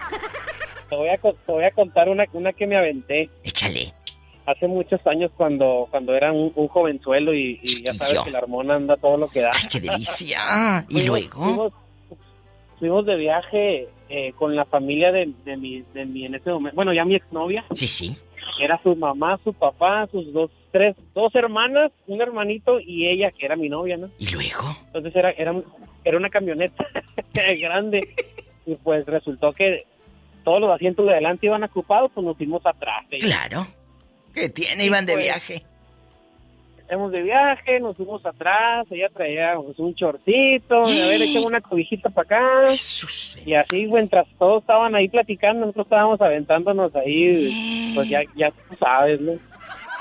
te 0.89 0.95
voy 0.95 1.09
a, 1.09 1.17
te 1.17 1.51
voy 1.51 1.63
a 1.65 1.71
contar 1.71 2.07
una, 2.09 2.25
una 2.33 2.53
que 2.53 2.67
me 2.67 2.77
aventé. 2.77 3.29
Échale. 3.43 3.93
Hace 4.45 4.67
muchos 4.67 5.05
años 5.05 5.29
cuando, 5.37 5.87
cuando 5.91 6.15
era 6.15 6.31
un, 6.31 6.51
un 6.55 6.67
jovenzuelo 6.67 7.33
y, 7.33 7.59
y 7.61 7.83
ya 7.83 7.93
sabes 7.93 8.19
que 8.21 8.31
la 8.31 8.39
hormona 8.39 8.75
anda 8.75 8.97
todo 8.97 9.17
lo 9.17 9.27
que 9.27 9.41
da. 9.41 9.51
¡Ay, 9.53 9.67
qué 9.71 9.79
delicia! 9.79 10.85
¿Y 10.89 10.93
Fuimos- 10.93 11.05
luego? 11.07 11.43
Fuimos, 11.43 11.73
fuimos 12.79 13.05
de 13.05 13.15
viaje 13.17 13.87
eh, 14.09 14.33
con 14.37 14.55
la 14.55 14.65
familia 14.65 15.11
de, 15.11 15.31
de 15.45 15.57
mi, 15.57 15.83
de 15.93 16.05
mi, 16.05 16.25
en 16.25 16.35
ese 16.35 16.49
momento, 16.49 16.75
bueno, 16.75 16.93
ya 16.93 17.05
mi 17.05 17.15
exnovia. 17.15 17.63
Sí, 17.71 17.87
sí. 17.87 18.17
Era 18.59 18.79
su 18.83 18.95
mamá, 18.95 19.39
su 19.43 19.53
papá, 19.53 20.07
sus 20.11 20.31
dos, 20.33 20.49
tres, 20.71 20.95
dos 21.13 21.33
hermanas, 21.35 21.91
un 22.07 22.21
hermanito 22.21 22.79
y 22.79 23.07
ella, 23.07 23.31
que 23.31 23.45
era 23.45 23.55
mi 23.55 23.69
novia, 23.69 23.97
¿no? 23.97 24.09
¿Y 24.17 24.31
luego? 24.31 24.75
Entonces 24.87 25.15
era, 25.15 25.31
era, 25.31 25.53
era 26.03 26.17
una 26.17 26.29
camioneta 26.29 26.85
grande 27.61 28.01
y 28.65 28.75
pues 28.75 29.05
resultó 29.05 29.53
que 29.53 29.85
todos 30.43 30.61
los 30.61 30.71
asientos 30.71 31.05
de 31.05 31.13
adelante 31.13 31.45
iban 31.45 31.63
ocupados, 31.63 32.11
pues 32.13 32.25
nos 32.25 32.37
fuimos 32.37 32.65
atrás. 32.65 33.05
Claro. 33.19 33.67
¿Qué 34.33 34.49
tiene? 34.49 34.85
Iban 34.85 35.05
de 35.05 35.13
pues, 35.13 35.25
viaje. 35.25 35.63
Estamos 36.79 37.11
de 37.11 37.21
viaje, 37.21 37.79
nos 37.79 37.95
fuimos 37.95 38.25
atrás, 38.25 38.85
ella 38.91 39.07
traía 39.13 39.55
pues, 39.55 39.79
un 39.79 39.95
chorcito, 39.95 40.83
a 40.83 41.07
ver, 41.07 41.21
echamos 41.21 41.45
una 41.45 41.61
cobijita 41.61 42.09
para 42.09 42.25
acá. 42.25 42.73
Y 43.45 43.53
así, 43.53 43.87
mientras 43.87 44.27
todos 44.37 44.61
estaban 44.61 44.93
ahí 44.95 45.07
platicando, 45.07 45.61
nosotros 45.61 45.85
estábamos 45.85 46.19
aventándonos 46.19 46.93
ahí, 46.95 47.93
pues 47.95 48.09
ya, 48.09 48.23
ya 48.35 48.51
tú 48.51 48.75
sabes, 48.77 49.21
¿no? 49.21 49.33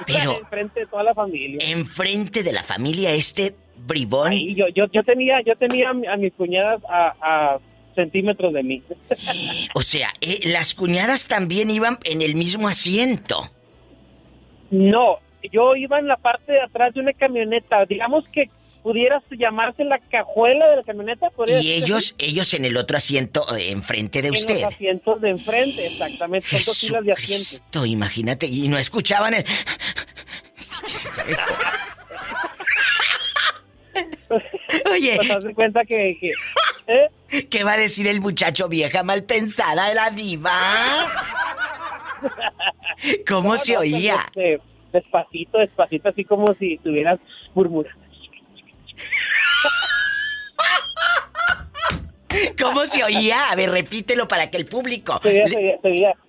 Pero- 0.06 0.38
Enfrente 0.40 0.80
de 0.80 0.86
toda 0.86 1.02
la 1.04 1.14
familia. 1.14 1.58
Enfrente 1.70 2.42
de 2.42 2.52
la 2.52 2.62
familia 2.62 3.12
este 3.12 3.54
bribón. 3.76 4.32
Ahí, 4.32 4.54
yo, 4.54 4.66
yo, 4.74 4.84
yo 4.92 5.02
tenía, 5.04 5.40
yo 5.46 5.56
tenía 5.56 5.90
a, 5.90 5.94
mi- 5.94 6.06
a 6.06 6.16
mis 6.16 6.32
cuñadas 6.34 6.82
a, 6.88 7.12
a 7.20 7.58
centímetros 7.94 8.52
de 8.52 8.62
mí. 8.62 8.82
O 9.74 9.80
sea, 9.82 10.08
eh, 10.20 10.40
las 10.44 10.74
cuñadas 10.74 11.28
también 11.28 11.70
iban 11.70 11.98
en 12.04 12.22
el 12.22 12.34
mismo 12.34 12.68
asiento. 12.68 13.50
No, 14.70 15.18
yo 15.52 15.74
iba 15.76 15.98
en 15.98 16.06
la 16.06 16.16
parte 16.16 16.52
de 16.52 16.60
atrás 16.60 16.94
de 16.94 17.00
una 17.00 17.12
camioneta, 17.12 17.84
digamos 17.86 18.24
que 18.32 18.50
pudieras 18.82 19.22
llamarse 19.30 19.84
la 19.84 19.98
cajuela 19.98 20.68
de 20.68 20.76
la 20.76 20.82
camioneta. 20.82 21.28
Y 21.46 21.72
ellos, 21.72 22.14
ellos 22.18 22.52
en 22.54 22.64
el 22.64 22.76
otro 22.76 22.96
asiento 22.96 23.44
eh, 23.56 23.70
enfrente 23.70 24.22
de 24.22 24.28
en 24.28 24.34
usted. 24.34 24.54
los 24.62 24.64
asientos 24.72 25.20
de 25.20 25.30
enfrente, 25.30 25.86
exactamente, 25.86 26.48
son 26.48 26.60
dos 26.64 26.80
filas 26.80 27.04
de 27.04 27.12
asientos. 27.12 27.86
Imagínate, 27.86 28.46
y 28.46 28.68
no 28.68 28.78
escuchaban 28.78 29.34
el... 29.34 29.44
Oye. 34.92 35.16
Pues 35.16 35.30
haz 35.30 35.44
de 35.44 35.54
cuenta 35.54 35.84
que... 35.84 36.16
que 36.20 36.32
¿eh? 36.86 37.08
¿Qué 37.48 37.64
va 37.64 37.72
a 37.72 37.76
decir 37.76 38.06
el 38.06 38.20
muchacho 38.20 38.68
vieja 38.68 39.02
mal 39.02 39.24
pensada 39.24 39.88
de 39.88 39.94
la 39.94 40.10
diva? 40.10 40.52
¿Cómo 43.26 43.52
No, 43.52 43.58
se 43.58 43.74
no, 43.74 43.80
oía? 43.80 44.16
este, 44.26 44.60
despacito, 44.92 45.58
despacito, 45.58 46.08
así 46.08 46.24
como 46.24 46.54
si 46.58 46.74
estuvieras 46.74 47.18
murmurando. 47.54 47.98
¿Cómo 52.60 52.86
se 52.86 53.02
oía? 53.04 53.50
A 53.50 53.56
ver, 53.56 53.70
repítelo 53.70 54.26
para 54.28 54.50
que 54.50 54.56
el 54.56 54.66
público... 54.66 55.20
Se 55.22 55.32
le- 55.32 55.48
se 55.48 55.56
veía, 55.56 55.78
se 55.82 55.88
veía. 55.88 56.12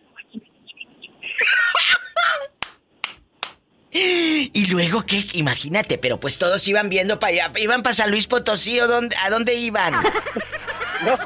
Y 3.94 4.68
luego, 4.68 5.06
¿qué? 5.06 5.26
Imagínate, 5.34 5.98
pero 5.98 6.18
pues 6.18 6.38
todos 6.40 6.66
iban 6.68 6.88
viendo 6.90 7.20
para 7.20 7.34
allá. 7.34 7.52
¿Iban 7.60 7.84
para 7.84 7.94
San 7.94 8.10
Luis 8.10 8.26
Potosí 8.26 8.80
o 8.80 8.88
dónde, 8.88 9.16
a 9.18 9.30
dónde 9.30 9.56
iban? 9.56 9.94
No, 11.04 11.18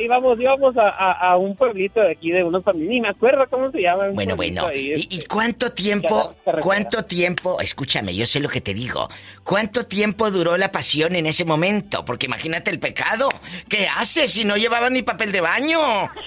íbamos, 0.00 0.38
íbamos 0.40 0.76
a, 0.76 0.88
a- 0.88 1.30
a 1.32 1.36
un 1.36 1.56
pueblito 1.56 2.00
de 2.00 2.12
aquí 2.12 2.30
de 2.30 2.44
unos 2.44 2.62
familias, 2.64 2.90
ni 2.90 3.00
me 3.00 3.08
acuerdo 3.08 3.44
cómo 3.50 3.70
se 3.70 3.80
llama. 3.82 4.08
Bueno, 4.12 4.36
bueno. 4.36 4.66
ahí, 4.66 4.88
¿Y, 4.88 4.92
este. 4.92 5.14
y 5.16 5.24
cuánto 5.24 5.72
tiempo, 5.72 6.34
cuánto 6.60 7.04
tiempo, 7.04 7.60
escúchame, 7.60 8.14
yo 8.14 8.26
sé 8.26 8.40
lo 8.40 8.48
que 8.48 8.60
te 8.60 8.74
digo, 8.74 9.08
cuánto 9.44 9.86
tiempo 9.86 10.30
duró 10.30 10.56
la 10.56 10.70
pasión 10.72 11.14
en 11.16 11.26
ese 11.26 11.44
momento? 11.44 12.04
Porque 12.04 12.26
imagínate 12.26 12.70
el 12.70 12.78
pecado. 12.80 13.28
¿Qué 13.68 13.86
haces 13.88 14.32
si 14.32 14.44
no 14.44 14.56
llevaban 14.56 14.92
ni 14.92 15.02
papel 15.02 15.32
de 15.32 15.40
baño? 15.40 15.78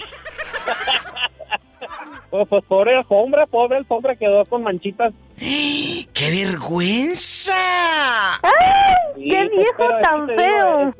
Pues, 2.30 2.48
pues, 2.48 2.64
pobre 2.64 2.96
alfombra, 2.96 3.44
pobre 3.44 3.76
alfombra 3.76 4.16
quedó 4.16 4.46
con 4.46 4.62
manchitas. 4.62 5.12
¡Qué 5.38 6.30
vergüenza! 6.30 7.52
Sí, 9.16 9.30
pues, 9.30 9.66
pero 9.76 9.98
es 9.98 10.06
que 10.08 10.34
te 10.34 10.42
digo, 10.42 10.94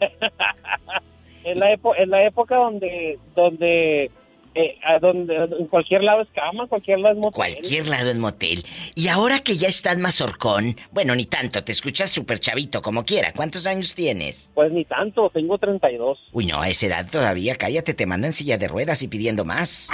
Es, 1.44 1.52
es 1.52 1.58
la 1.58 1.72
epo- 1.74 1.94
es 1.96 2.08
la 2.08 2.24
época 2.26 2.56
donde, 2.56 3.18
donde, 3.34 4.10
eh, 4.54 4.78
a 4.82 4.98
donde, 4.98 5.36
en 5.36 5.66
cualquier 5.68 6.02
lado 6.02 6.22
es 6.22 6.28
cama, 6.34 6.66
cualquier 6.66 6.98
lado 6.98 7.14
es 7.14 7.20
motel. 7.20 7.34
Cualquier 7.34 7.86
lado 7.88 8.10
en 8.10 8.18
motel. 8.18 8.64
Y 8.94 9.08
ahora 9.08 9.38
que 9.40 9.56
ya 9.56 9.68
estás 9.68 9.96
más 9.98 10.20
horcón, 10.20 10.76
bueno, 10.90 11.14
ni 11.14 11.24
tanto, 11.26 11.62
te 11.64 11.72
escuchas 11.72 12.10
súper 12.10 12.40
chavito, 12.40 12.82
como 12.82 13.04
quiera. 13.04 13.32
¿Cuántos 13.32 13.66
años 13.66 13.94
tienes? 13.94 14.50
Pues 14.54 14.72
ni 14.72 14.84
tanto, 14.84 15.30
tengo 15.30 15.56
32. 15.58 16.18
Uy, 16.32 16.46
no, 16.46 16.60
a 16.60 16.68
esa 16.68 16.86
edad 16.86 17.08
todavía, 17.10 17.56
cállate, 17.56 17.94
te 17.94 18.06
mandan 18.06 18.32
silla 18.32 18.58
de 18.58 18.68
ruedas 18.68 19.02
y 19.02 19.08
pidiendo 19.08 19.44
más. 19.44 19.88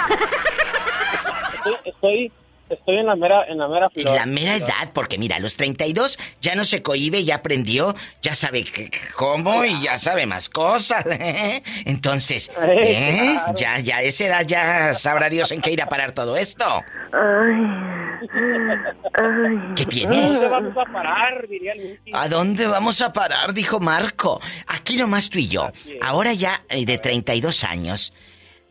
Estoy, 1.55 1.75
estoy, 1.85 2.31
estoy 2.69 2.97
en 2.97 3.05
la 3.05 3.15
mera, 3.15 3.45
en 3.47 3.57
la 3.57 3.67
mera 3.67 3.89
flor. 3.89 4.15
La 4.15 4.25
mera 4.25 4.55
edad, 4.55 4.91
porque 4.93 5.17
mira, 5.17 5.37
a 5.37 5.39
los 5.39 5.57
32 5.57 6.17
ya 6.41 6.55
no 6.55 6.63
se 6.63 6.81
cohíbe, 6.81 7.23
ya 7.23 7.35
aprendió, 7.35 7.95
ya 8.21 8.35
sabe 8.35 8.65
cómo 9.15 9.63
y 9.65 9.83
ya 9.83 9.97
sabe 9.97 10.25
más 10.25 10.49
cosas. 10.49 11.05
Entonces, 11.85 12.51
¿eh? 12.61 13.33
claro. 13.33 13.53
ya, 13.55 13.79
ya, 13.79 13.97
a 13.97 14.01
esa 14.01 14.25
edad 14.25 14.45
ya 14.45 14.93
sabrá 14.93 15.29
Dios 15.29 15.51
en 15.51 15.61
qué 15.61 15.71
ir 15.71 15.81
a 15.81 15.89
parar 15.89 16.11
todo 16.11 16.37
esto. 16.37 16.83
¿Qué 19.75 19.85
tienes? 19.85 20.49
¿Dónde 20.49 20.49
vamos 20.49 20.77
a 20.77 20.91
parar? 20.91 21.47
Diría. 21.47 21.73
¿A 22.13 22.27
dónde 22.27 22.67
vamos 22.67 23.01
a 23.01 23.13
parar? 23.13 23.53
Dijo 23.53 23.79
Marco. 23.79 24.41
Aquí 24.67 24.97
nomás 24.97 25.29
tú 25.29 25.39
y 25.39 25.47
yo. 25.47 25.71
Ahora 26.01 26.33
ya 26.33 26.63
eh, 26.69 26.85
de 26.85 26.97
32 26.97 27.63
años. 27.63 28.13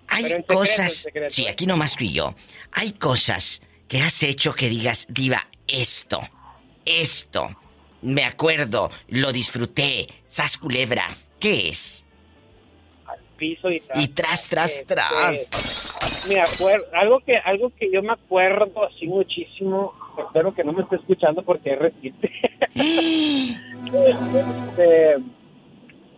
Hay 0.08 0.24
en 0.24 0.28
secreto, 0.28 0.54
cosas. 0.54 0.78
en 0.78 0.90
secreto. 0.90 1.30
Sí, 1.30 1.48
aquí 1.48 1.66
nomás 1.66 1.96
tú 1.96 2.04
y 2.04 2.12
yo. 2.12 2.34
Hay 2.72 2.92
cosas 2.92 3.60
que 3.88 4.00
has 4.00 4.22
hecho 4.22 4.54
que 4.54 4.68
digas, 4.68 5.06
Diva, 5.10 5.46
esto, 5.66 6.20
esto. 6.84 7.56
Me 8.02 8.24
acuerdo, 8.24 8.90
lo 9.08 9.32
disfruté. 9.32 10.08
Sas 10.28 10.56
culebras. 10.56 11.30
¿Qué 11.40 11.68
es? 11.68 12.06
Piso 13.36 13.70
y 13.70 13.80
tras. 13.80 14.02
Y 14.02 14.08
tras, 14.08 14.48
tras, 14.48 14.70
Este, 14.72 14.94
tras. 14.94 16.26
Me 16.28 16.40
acuerdo, 16.40 16.86
algo 16.94 17.20
que, 17.20 17.36
algo 17.36 17.72
que 17.78 17.90
yo 17.90 18.02
me 18.02 18.12
acuerdo 18.12 18.84
así 18.84 19.06
muchísimo, 19.06 19.94
espero 20.18 20.54
que 20.54 20.64
no 20.64 20.72
me 20.72 20.82
esté 20.82 20.96
escuchando 20.96 21.42
porque 21.42 21.72
es 21.72 21.78
reciente. 21.78 22.30
Este, 23.86 25.14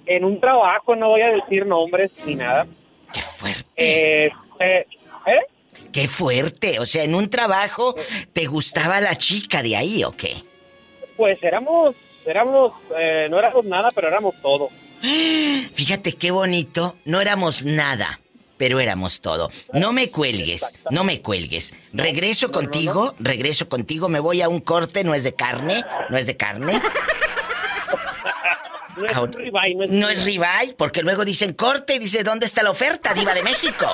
en 0.07 0.25
un 0.25 0.41
trabajo, 0.41 0.97
no 0.97 1.09
voy 1.11 1.21
a 1.21 1.29
decir 1.29 1.67
nombres 1.67 2.13
ni 2.25 2.35
nada. 2.35 2.67
Qué 3.13 3.21
fuerte. 3.21 3.65
Eh, 3.77 4.31
eh, 4.59 4.87
¿eh? 5.27 5.47
Qué 5.93 6.09
fuerte. 6.09 6.79
O 6.81 6.85
sea, 6.85 7.05
en 7.05 7.15
un 7.15 7.29
trabajo, 7.31 7.95
¿te 8.33 8.47
gustaba 8.47 9.01
la 9.01 9.17
chica 9.17 9.63
de 9.63 9.77
ahí 9.77 10.05
o 10.05 10.13
qué? 10.13 10.37
Pues 11.17 11.39
éramos, 11.43 11.97
éramos, 12.27 12.73
eh, 12.99 13.27
no 13.31 13.39
éramos 13.39 13.65
nada, 13.65 13.89
pero 13.95 14.09
éramos 14.09 14.35
todo. 14.43 14.69
Fíjate 15.75 16.13
qué 16.15 16.31
bonito. 16.31 16.97
No 17.05 17.21
éramos 17.21 17.65
nada, 17.65 18.21
pero 18.57 18.81
éramos 18.81 19.21
todo. 19.21 19.51
No 19.73 19.93
me 19.93 20.11
cuelgues, 20.11 20.75
no 20.91 21.05
me 21.05 21.21
cuelgues. 21.21 21.75
Regreso 21.93 22.51
contigo, 22.53 23.15
regreso 23.19 23.69
contigo, 23.69 24.09
me 24.09 24.21
voy 24.21 24.43
a 24.43 24.49
un 24.49 24.61
corte, 24.61 25.05
no 25.05 25.15
es 25.15 25.25
de 25.25 25.35
carne, 25.35 25.85
no 26.11 26.17
es 26.19 26.27
de 26.27 26.37
carne. 26.37 26.81
No 28.97 29.07
es 29.07 29.17
Ahora- 29.17 29.33
ribeye, 29.37 29.75
no 29.77 29.85
es 29.85 29.91
No 29.91 30.09
es 30.09 30.25
ribeye, 30.25 30.75
porque 30.77 31.03
luego 31.03 31.25
dicen 31.25 31.53
corte 31.53 31.95
y 31.95 31.99
dice, 32.01 32.25
¿dónde 32.25 32.47
está 32.47 32.65
la 32.65 32.73
oferta, 32.73 33.15
diva 33.15 33.33
de 33.33 33.45
México? 33.45 33.87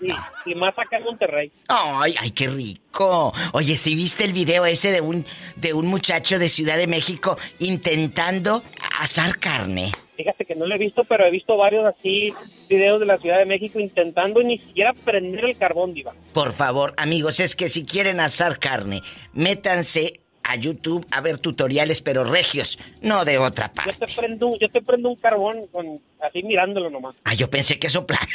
Y, 0.00 0.10
y 0.50 0.54
más 0.54 0.72
acá 0.78 0.96
en 0.96 1.04
Monterrey. 1.04 1.52
Ay, 1.68 2.14
ay, 2.18 2.30
qué 2.30 2.48
rico. 2.48 3.32
Oye, 3.52 3.76
si 3.76 3.94
viste 3.94 4.24
el 4.24 4.32
video 4.32 4.64
ese 4.64 4.92
de 4.92 5.00
un 5.00 5.26
de 5.56 5.74
un 5.74 5.86
muchacho 5.86 6.38
de 6.38 6.48
Ciudad 6.48 6.76
de 6.76 6.86
México 6.86 7.36
intentando 7.58 8.62
asar 8.98 9.38
carne. 9.38 9.92
Fíjate 10.16 10.44
que 10.44 10.54
no 10.54 10.66
lo 10.66 10.74
he 10.74 10.78
visto, 10.78 11.04
pero 11.04 11.24
he 11.26 11.30
visto 11.30 11.56
varios 11.56 11.84
así 11.86 12.34
videos 12.68 13.00
de 13.00 13.06
la 13.06 13.16
Ciudad 13.18 13.38
de 13.38 13.46
México 13.46 13.80
intentando 13.80 14.42
ni 14.42 14.58
siquiera 14.58 14.92
prender 14.92 15.44
el 15.46 15.56
carbón, 15.56 15.94
diva. 15.94 16.14
Por 16.34 16.52
favor, 16.52 16.92
amigos, 16.98 17.40
es 17.40 17.56
que 17.56 17.68
si 17.70 17.84
quieren 17.86 18.20
asar 18.20 18.58
carne, 18.58 19.02
métanse 19.32 20.20
a 20.42 20.56
YouTube 20.56 21.06
a 21.10 21.20
ver 21.20 21.38
tutoriales, 21.38 22.02
pero 22.02 22.24
regios, 22.24 22.78
no 23.02 23.24
de 23.24 23.38
otra 23.38 23.68
Yo 23.68 23.72
parte. 23.72 24.06
te 24.06 24.14
prendo, 24.14 24.56
yo 24.60 24.68
te 24.68 24.82
prendo 24.82 25.08
un 25.08 25.16
carbón 25.16 25.66
con, 25.72 26.00
así 26.20 26.42
mirándolo 26.42 26.90
nomás. 26.90 27.14
Ah, 27.24 27.34
yo 27.34 27.48
pensé 27.48 27.78
que 27.78 27.88
soplando. 27.88 28.26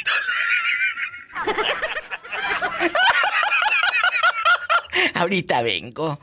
Ahorita 5.14 5.62
vengo. 5.62 6.18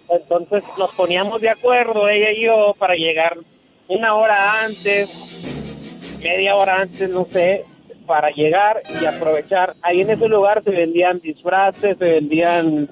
Entonces 0.10 0.64
nos 0.78 0.94
poníamos 0.94 1.42
de 1.42 1.50
acuerdo, 1.50 2.08
ella 2.08 2.32
y 2.34 2.42
yo, 2.42 2.76
para 2.78 2.94
llegar 2.94 3.40
una 3.88 4.14
hora 4.14 4.64
antes, 4.64 5.10
media 6.22 6.56
hora 6.56 6.82
antes, 6.82 7.10
no 7.10 7.26
sé, 7.32 7.66
para 8.06 8.30
llegar 8.30 8.84
y 9.02 9.06
aprovechar. 9.06 9.74
Ahí 9.82 10.02
en 10.02 10.12
ese 10.12 10.28
lugar 10.30 10.62
se 10.62 10.70
vendían 10.70 11.18
disfraces, 11.18 11.98
se 11.98 12.06
vendían 12.06 12.92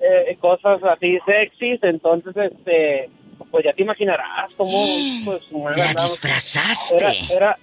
eh, 0.00 0.38
cosas 0.40 0.82
así 0.84 1.18
sexys, 1.26 1.80
entonces, 1.82 2.34
este, 2.34 3.10
pues 3.50 3.62
ya 3.62 3.74
te 3.74 3.82
imaginarás 3.82 4.50
cómo, 4.56 4.72
pues, 5.26 5.42
¡La 5.76 5.92
disfrazaste! 6.02 6.96
Era, 6.96 7.12
era, 7.28 7.58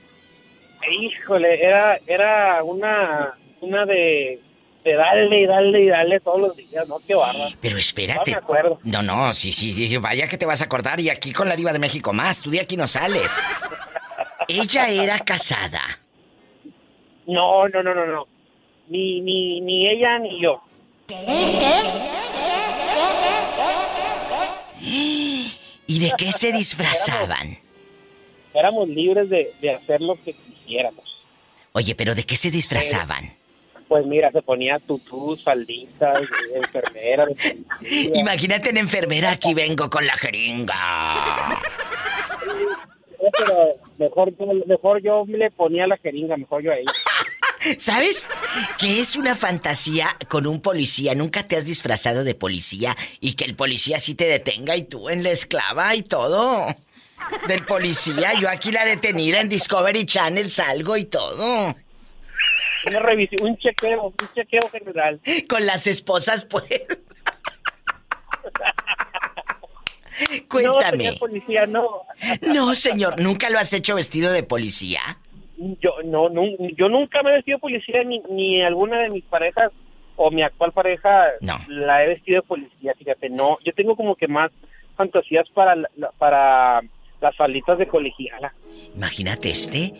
híjole, 0.92 1.64
era, 1.64 2.00
era 2.08 2.64
una, 2.64 3.34
una 3.62 3.86
de, 3.86 4.40
de 4.84 4.94
darle 4.94 5.42
y 5.42 5.46
darle 5.46 5.82
y 5.82 5.88
darle 5.88 6.20
todos 6.20 6.42
los 6.42 6.56
días, 6.58 6.88
¿no? 6.88 7.00
Qué 7.06 7.16
bárbaro. 7.16 7.56
Pero 7.62 7.78
espérate. 7.78 8.32
No 8.32 8.38
me 8.38 8.44
acuerdo. 8.44 8.80
No, 8.84 9.02
no, 9.02 9.34
sí, 9.34 9.52
sí, 9.52 9.72
sí, 9.74 9.98
vaya 9.98 10.28
que 10.28 10.38
te 10.38 10.46
vas 10.46 10.62
a 10.62 10.66
acordar 10.66 11.00
y 11.00 11.10
aquí 11.10 11.32
con 11.34 11.48
la 11.50 11.56
diva 11.56 11.74
de 11.74 11.80
México 11.80 12.14
más, 12.14 12.42
tú 12.42 12.50
de 12.52 12.62
aquí 12.62 12.78
no 12.78 12.88
sales. 12.88 13.32
Ella 14.48 14.90
era 14.90 15.20
casada. 15.20 15.82
No, 17.26 17.68
no, 17.70 17.82
no, 17.82 17.94
no, 17.96 18.06
no. 18.06 18.28
Ni, 18.90 19.22
ni, 19.22 19.62
ni 19.62 19.88
ella 19.88 20.20
ni 20.20 20.42
yo. 20.42 20.62
¿Y 25.88 26.00
de 26.00 26.12
qué 26.18 26.32
se 26.32 26.52
disfrazaban? 26.52 27.58
Éramos 28.54 28.88
libres 28.90 29.30
de, 29.30 29.54
de 29.62 29.72
hacer 29.72 30.02
lo 30.02 30.16
que 30.16 30.36
quisiéramos. 30.74 31.06
Oye, 31.74 31.96
pero 31.96 32.16
¿de 32.16 32.24
qué 32.24 32.36
se 32.38 32.52
disfrazaban? 32.52 33.34
Pues 33.88 34.06
mira, 34.06 34.32
se 34.32 34.42
ponía 34.42 34.80
tutús, 34.80 35.44
falditas, 35.44 36.20
enfermera. 36.56 37.26
Imagínate 38.16 38.70
en 38.70 38.78
enfermera, 38.78 39.32
aquí 39.32 39.54
vengo 39.54 39.90
con 39.90 40.06
la 40.06 40.14
jeringa. 40.18 41.60
Eh, 43.20 43.30
Pero 43.38 43.56
mejor, 43.98 44.34
yo- 44.38 44.66
mejor 44.66 45.02
yo 45.02 45.24
le 45.28 45.52
ponía 45.52 45.88
la 45.88 45.98
jeringa, 45.98 46.38
mejor 46.38 46.64
yo 46.64 46.72
a 46.72 46.78
ella. 46.78 46.92
¿Sabes? 47.78 48.28
Que 48.78 49.00
es 49.00 49.16
una 49.16 49.36
fantasía 49.36 50.18
con 50.30 50.48
un 50.48 50.62
policía. 50.62 51.16
Nunca 51.16 51.44
te 51.48 51.56
has 51.56 51.66
disfrazado 51.66 52.24
de 52.24 52.36
policía 52.36 52.96
y 53.22 53.34
que 53.34 53.46
el 53.46 53.56
policía 53.56 54.00
sí 54.00 54.16
te 54.16 54.26
detenga 54.26 54.76
y 54.76 54.84
tú 54.84 55.10
en 55.10 55.24
la 55.24 55.30
esclava 55.32 55.96
y 55.96 56.02
todo. 56.04 56.66
Del 57.48 57.66
policía, 57.66 58.34
yo 58.40 58.50
aquí 58.50 58.72
la 58.72 58.86
detenida 58.86 59.42
en 59.42 59.50
Discovery 59.50 60.06
Channel 60.06 60.50
salgo 60.50 60.98
y 60.98 61.06
todo. 61.06 61.76
Una 62.88 63.00
revisión, 63.00 63.50
un 63.50 63.58
chequeo, 63.58 64.08
un 64.08 64.34
chequeo 64.34 64.70
general. 64.70 65.20
Con 65.48 65.66
las 65.66 65.88
esposas, 65.88 66.46
pues. 66.46 66.66
No, 70.30 70.44
Cuéntame. 70.48 70.98
señor 71.06 71.20
policía, 71.20 71.66
no. 71.66 72.04
No, 72.42 72.76
señor, 72.76 73.20
¿nunca 73.20 73.50
lo 73.50 73.60
has 73.60 73.74
hecho 73.74 73.96
vestido 73.96 74.32
de 74.32 74.44
policía? 74.44 75.00
Yo, 75.58 75.92
no, 76.06 76.30
yo 76.76 76.90
nunca 76.90 77.24
me 77.24 77.32
he 77.32 77.34
vestido 77.36 77.58
de 77.58 77.62
policía, 77.62 78.04
ni, 78.04 78.20
ni 78.30 78.62
alguna 78.62 79.00
de 79.00 79.10
mis 79.10 79.24
parejas 79.24 79.72
o 80.16 80.30
mi 80.30 80.44
actual 80.44 80.72
pareja 80.72 81.26
la 81.68 82.04
he 82.04 82.08
vestido 82.10 82.42
de 82.42 82.48
policía, 82.48 82.94
fíjate, 82.98 83.30
no. 83.30 83.58
Yo 83.66 83.74
tengo 83.74 83.96
como 83.96 84.16
que 84.16 84.28
más 84.28 84.52
fantasías 84.96 85.50
para, 85.50 85.76
para 86.18 86.82
las 87.24 87.36
falditas 87.38 87.78
de 87.78 87.88
colegiala. 87.88 88.54
Imagínate 88.96 89.50
este. 89.50 89.94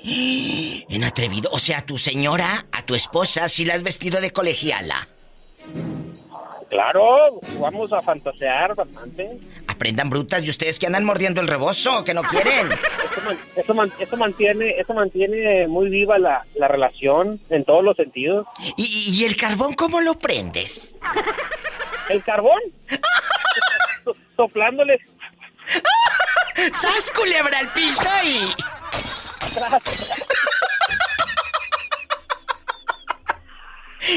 En 0.90 1.04
atrevido. 1.06 1.50
O 1.54 1.58
sea, 1.58 1.80
a 1.80 1.86
tu 1.86 1.98
señora, 1.98 2.66
a 2.74 2.86
tu 2.86 2.96
esposa, 2.96 3.48
si 3.48 3.64
la 3.66 3.76
has 3.76 3.82
vestido 3.84 4.20
de 4.22 4.32
colegiala. 4.32 5.08
Claro, 6.70 7.40
vamos 7.60 7.94
a 7.94 8.02
fantasear 8.02 8.76
bastante. 8.76 9.38
Aprendan 9.68 10.10
brutas 10.10 10.44
y 10.44 10.50
ustedes 10.50 10.80
que 10.80 10.88
andan 10.88 11.06
mordiendo 11.06 11.40
el 11.40 11.48
rebozo, 11.48 12.04
que 12.04 12.14
no 12.14 12.24
quieren. 12.32 12.68
Eso, 13.56 13.74
man- 13.74 13.92
mantiene 14.18 14.72
eso 14.80 14.94
mantiene 14.94 15.68
muy 15.68 15.88
viva 15.90 16.18
la, 16.18 16.46
la 16.56 16.68
relación 16.68 17.40
en 17.50 17.64
todos 17.64 17.84
los 17.86 17.96
sentidos. 17.96 18.48
¿Y, 18.76 19.14
y 19.18 19.24
el 19.24 19.38
carbón 19.38 19.76
cómo 19.76 20.02
lo 20.02 20.16
prendes? 20.20 20.94
¿El 22.10 22.22
carbón? 22.24 22.60
So- 24.04 24.16
Soplándole. 24.36 25.00
¡Sas, 26.56 27.12
culebra 27.12 27.60
al 27.60 27.72
piso 27.74 28.10
y... 28.24 28.54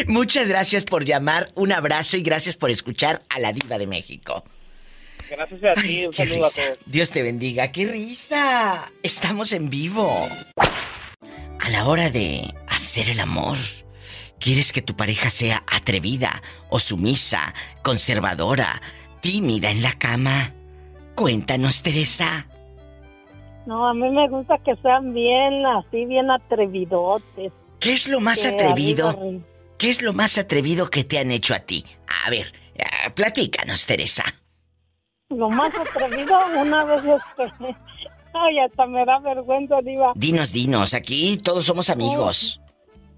Muchas 0.06 0.48
gracias 0.48 0.84
por 0.84 1.04
llamar, 1.04 1.50
un 1.54 1.72
abrazo 1.72 2.16
y 2.16 2.22
gracias 2.22 2.56
por 2.56 2.70
escuchar 2.70 3.22
a 3.28 3.38
la 3.38 3.52
diva 3.52 3.78
de 3.78 3.86
México. 3.86 4.44
Gracias 5.30 5.60
a 5.64 5.80
ti, 5.80 6.06
un 6.06 6.12
¡Qué 6.12 6.26
saludo 6.26 6.46
a 6.46 6.50
todos. 6.50 6.78
Dios 6.86 7.10
te 7.10 7.22
bendiga, 7.22 7.72
qué 7.72 7.86
risa. 7.86 8.92
Estamos 9.02 9.52
en 9.52 9.70
vivo. 9.70 10.28
A 11.60 11.70
la 11.70 11.86
hora 11.86 12.10
de 12.10 12.54
hacer 12.68 13.08
el 13.08 13.20
amor, 13.20 13.56
¿quieres 14.38 14.72
que 14.72 14.82
tu 14.82 14.96
pareja 14.96 15.30
sea 15.30 15.64
atrevida 15.66 16.42
o 16.68 16.78
sumisa, 16.78 17.54
conservadora, 17.82 18.80
tímida 19.20 19.70
en 19.70 19.82
la 19.82 19.94
cama? 19.94 20.55
Cuéntanos, 21.16 21.82
Teresa. 21.82 22.46
No, 23.66 23.88
a 23.88 23.94
mí 23.94 24.08
me 24.10 24.28
gusta 24.28 24.58
que 24.58 24.76
sean 24.76 25.12
bien, 25.12 25.66
así, 25.66 26.04
bien 26.04 26.30
atrevidotes. 26.30 27.52
¿Qué 27.80 27.92
es 27.94 28.08
lo 28.08 28.20
más 28.20 28.42
Que 28.42 28.48
atrevido? 28.48 29.08
arriba, 29.08 29.42
¿Qué 29.78 29.90
es 29.90 30.02
lo 30.02 30.12
más 30.12 30.38
atrevido 30.38 30.88
que 30.88 31.02
te 31.04 31.18
han 31.18 31.30
hecho 31.32 31.54
a 31.54 31.58
ti? 31.58 31.84
A 32.26 32.30
ver, 32.30 32.46
eh, 32.76 33.10
platícanos, 33.14 33.84
Teresa. 33.86 34.22
Lo 35.30 35.50
más 35.50 35.72
atrevido, 35.74 36.38
una 36.58 36.84
vez 36.84 37.02
este... 37.04 37.52
Ay, 38.38 38.58
hasta 38.58 38.86
me 38.86 39.04
da 39.06 39.18
vergüenza, 39.18 39.76
Diva. 39.82 40.12
Dinos, 40.14 40.52
dinos, 40.52 40.92
aquí 40.94 41.38
todos 41.42 41.64
somos 41.64 41.88
amigos. 41.88 42.60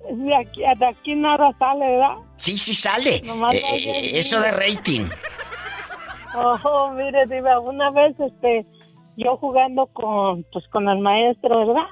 de 0.09 0.35
aquí, 0.37 0.61
de 0.61 0.87
aquí 0.87 1.15
nada 1.17 1.51
sale, 1.59 1.85
¿verdad? 1.87 2.15
Sí, 2.37 2.57
sí 2.57 2.73
sale. 2.73 3.17
Eh, 3.17 3.23
eh, 3.53 4.11
eso 4.19 4.41
de 4.41 4.53
rating. 4.53 5.09
Ojo, 6.35 6.93
mire, 6.93 7.27
Diva, 7.27 7.61
una 7.61 7.91
vez, 7.91 8.19
este, 8.21 8.67
yo 9.17 9.37
jugando 9.37 9.87
con, 9.87 10.45
pues, 10.53 10.67
con 10.69 10.89
el 10.89 10.99
maestro, 10.99 11.67
¿verdad? 11.67 11.89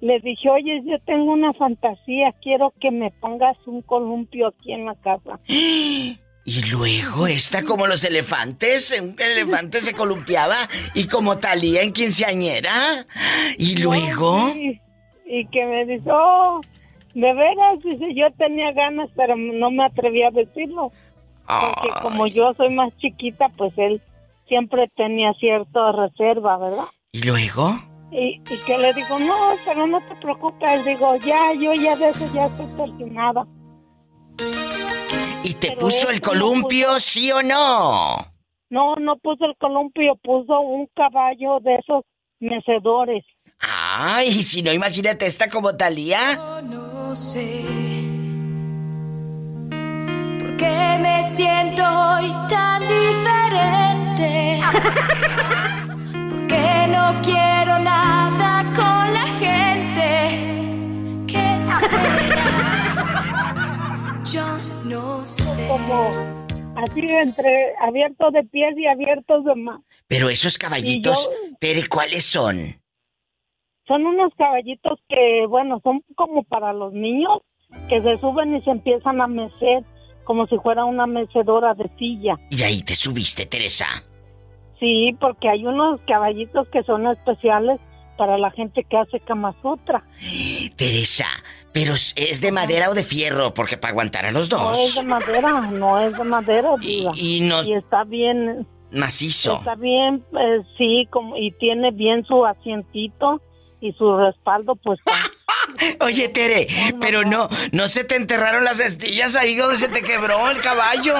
Le 0.00 0.20
dije, 0.20 0.48
oye, 0.48 0.82
yo 0.84 0.98
tengo 1.04 1.32
una 1.32 1.52
fantasía, 1.54 2.32
quiero 2.42 2.72
que 2.80 2.90
me 2.90 3.10
pongas 3.20 3.56
un 3.66 3.82
columpio 3.82 4.48
aquí 4.48 4.72
en 4.72 4.86
la 4.86 4.94
casa. 4.96 5.40
Y 6.48 6.62
luego 6.70 7.26
está 7.26 7.62
como 7.62 7.86
los 7.86 8.02
elefantes, 8.04 8.98
un 8.98 9.16
elefante 9.18 9.80
se 9.80 9.92
columpiaba 9.92 10.56
y 10.94 11.06
como 11.06 11.36
Talía 11.36 11.82
en 11.82 11.92
quinceañera. 11.92 12.72
Y 13.58 13.76
luego, 13.82 14.48
Sí, 14.54 14.80
y 15.26 15.46
que 15.48 15.66
me 15.66 15.84
dice, 15.84 16.10
oh, 16.10 16.62
de 17.12 17.34
veras, 17.34 17.80
dice, 17.84 18.14
yo 18.14 18.30
tenía 18.38 18.72
ganas, 18.72 19.10
pero 19.14 19.36
no 19.36 19.70
me 19.70 19.84
atreví 19.84 20.22
a 20.22 20.30
decirlo. 20.30 20.90
Porque 21.48 21.88
Ay. 21.94 22.02
como 22.02 22.26
yo 22.26 22.52
soy 22.54 22.74
más 22.74 22.94
chiquita, 22.98 23.48
pues 23.56 23.72
él 23.78 24.02
siempre 24.46 24.88
tenía 24.96 25.32
cierta 25.34 25.92
reserva, 25.92 26.58
¿verdad? 26.58 26.84
y 27.12 27.22
luego, 27.22 27.80
Y, 28.12 28.40
y 28.40 28.58
que 28.66 28.76
le 28.78 28.92
digo, 28.92 29.18
no, 29.18 29.34
pero 29.64 29.86
no 29.86 29.98
te 30.00 30.14
preocupes, 30.16 30.84
digo, 30.84 31.16
ya, 31.16 31.52
yo 31.54 31.72
ya 31.72 31.96
de 31.96 32.10
eso 32.10 32.26
ya 32.34 32.46
estoy 32.46 32.66
terminada. 32.76 33.46
¿y 35.42 35.54
te 35.54 35.68
Pero 35.68 35.80
puso 35.80 36.10
el 36.10 36.16
no 36.20 36.28
columpio, 36.28 37.00
sí 37.00 37.32
o 37.32 37.42
no? 37.42 38.16
No, 38.70 38.96
no 38.96 39.16
puso 39.16 39.46
el 39.46 39.56
columpio, 39.56 40.16
puso 40.22 40.60
un 40.60 40.86
caballo 40.94 41.60
de 41.60 41.76
esos 41.76 42.04
mecedores. 42.40 43.24
Ay, 43.60 44.28
y 44.28 44.42
si 44.42 44.62
no, 44.62 44.72
imagínate 44.72 45.26
esta 45.26 45.48
como 45.48 45.74
Talía. 45.76 46.38
No 46.62 47.16
sé 47.16 47.87
por 50.58 50.66
qué 50.66 50.98
me 51.00 51.22
siento 51.22 51.82
hoy 51.82 52.32
tan 52.48 52.82
diferente. 52.82 54.60
Porque 56.30 56.86
no 56.88 57.14
quiero 57.22 57.78
nada 57.78 58.64
con 58.74 59.14
la 59.14 59.26
gente. 59.38 60.08
¿Qué 61.26 61.58
será? 61.88 62.50
Yo 64.24 64.46
no 64.84 65.24
sé. 65.26 65.68
Como 65.68 66.10
así 66.76 67.00
entre 67.00 67.74
abiertos 67.80 68.32
de 68.32 68.44
pies 68.44 68.76
y 68.76 68.86
abiertos 68.86 69.44
de 69.44 69.54
más. 69.54 69.80
Pero 70.06 70.28
esos 70.28 70.58
caballitos, 70.58 71.30
Tere, 71.60 71.86
¿cuáles 71.88 72.24
son? 72.24 72.80
Son 73.86 74.06
unos 74.06 74.34
caballitos 74.36 74.98
que, 75.08 75.46
bueno, 75.48 75.80
son 75.82 76.02
como 76.14 76.42
para 76.44 76.72
los 76.74 76.92
niños, 76.92 77.40
que 77.88 78.02
se 78.02 78.18
suben 78.18 78.54
y 78.56 78.60
se 78.62 78.70
empiezan 78.70 79.20
a 79.20 79.26
mecer 79.26 79.82
como 80.28 80.46
si 80.46 80.58
fuera 80.58 80.84
una 80.84 81.06
mecedora 81.06 81.72
de 81.72 81.88
silla. 81.98 82.36
Y 82.50 82.62
ahí 82.62 82.82
te 82.82 82.94
subiste, 82.94 83.46
Teresa. 83.46 83.86
Sí, 84.78 85.16
porque 85.18 85.48
hay 85.48 85.64
unos 85.64 86.00
caballitos 86.06 86.68
que 86.68 86.82
son 86.82 87.06
especiales 87.06 87.80
para 88.18 88.36
la 88.36 88.50
gente 88.50 88.84
que 88.84 88.98
hace 88.98 89.20
Kama 89.20 89.54
Sutra. 89.62 90.04
Teresa, 90.76 91.24
pero 91.72 91.94
¿es 91.94 92.40
de 92.42 92.52
madera 92.52 92.90
o 92.90 92.94
de 92.94 93.04
fierro? 93.04 93.54
Porque 93.54 93.78
para 93.78 93.92
aguantar 93.92 94.26
a 94.26 94.30
los 94.32 94.50
No 94.50 94.74
es 94.74 94.94
dos. 94.94 94.94
de 94.96 95.02
madera, 95.08 95.60
no 95.72 95.98
es 95.98 96.12
de 96.16 96.24
madera, 96.24 96.74
diva. 96.78 97.10
y 97.16 97.40
no- 97.40 97.60
está 97.62 98.04
bien, 98.04 98.66
Macizo. 98.92 99.54
está 99.60 99.76
bien, 99.76 100.22
eh, 100.38 100.60
sí, 100.76 101.06
como, 101.10 101.38
y 101.38 101.52
tiene 101.52 101.90
bien 101.90 102.22
su 102.26 102.44
asientito 102.44 103.40
y 103.80 103.92
su 103.92 104.14
respaldo, 104.18 104.76
pues. 104.76 104.98
Oye, 106.00 106.28
Tere, 106.28 106.66
pero 107.00 107.24
no, 107.24 107.48
no 107.72 107.88
se 107.88 108.04
te 108.04 108.16
enterraron 108.16 108.64
las 108.64 108.80
estillas 108.80 109.36
ahí 109.36 109.54
donde 109.54 109.76
se 109.76 109.88
te 109.88 110.02
quebró 110.02 110.50
el 110.50 110.60
caballo. 110.60 111.14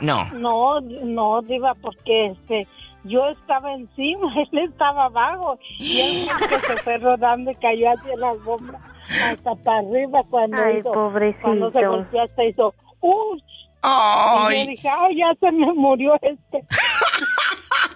No. 0.00 0.24
No, 0.32 0.80
no, 0.80 1.40
diva, 1.42 1.74
porque 1.74 2.26
este, 2.26 2.66
yo 3.04 3.28
estaba 3.28 3.72
encima, 3.74 4.32
él 4.52 4.58
estaba 4.70 5.06
abajo 5.06 5.58
y 5.78 6.00
él 6.00 6.28
que 6.48 6.60
se 6.60 6.76
fue 6.78 6.98
rodando 6.98 7.50
y 7.50 7.54
cayó 7.56 7.90
hacia 7.90 8.16
la 8.16 8.30
alfombra 8.30 8.80
hasta 9.30 9.54
para 9.56 9.78
arriba 9.78 10.22
cuando 10.30 10.62
Ay, 10.62 10.78
hizo, 10.78 10.92
pobrecito. 10.92 11.42
cuando 11.42 11.70
se 11.70 11.86
golpeó 11.86 12.22
hasta 12.22 12.44
hizo, 12.44 12.74
¡uy! 13.00 13.42
Ay. 13.82 14.56
Y 14.56 14.64
yo 14.64 14.70
dije, 14.70 14.88
¡ay, 14.88 15.16
ya 15.18 15.34
se 15.38 15.52
me 15.52 15.72
murió 15.74 16.14
este! 16.22 16.64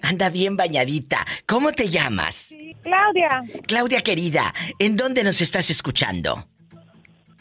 Anda 0.03 0.29
bien 0.29 0.59
bañadita. 0.59 1.25
¿Cómo 1.47 1.73
te 1.73 1.89
llamas? 1.89 2.55
Claudia, 2.83 3.43
Claudia 3.67 4.03
querida, 4.03 4.53
¿en 4.79 4.99
dónde 4.99 5.25
nos 5.25 5.41
estás 5.41 5.71
escuchando? 5.71 6.47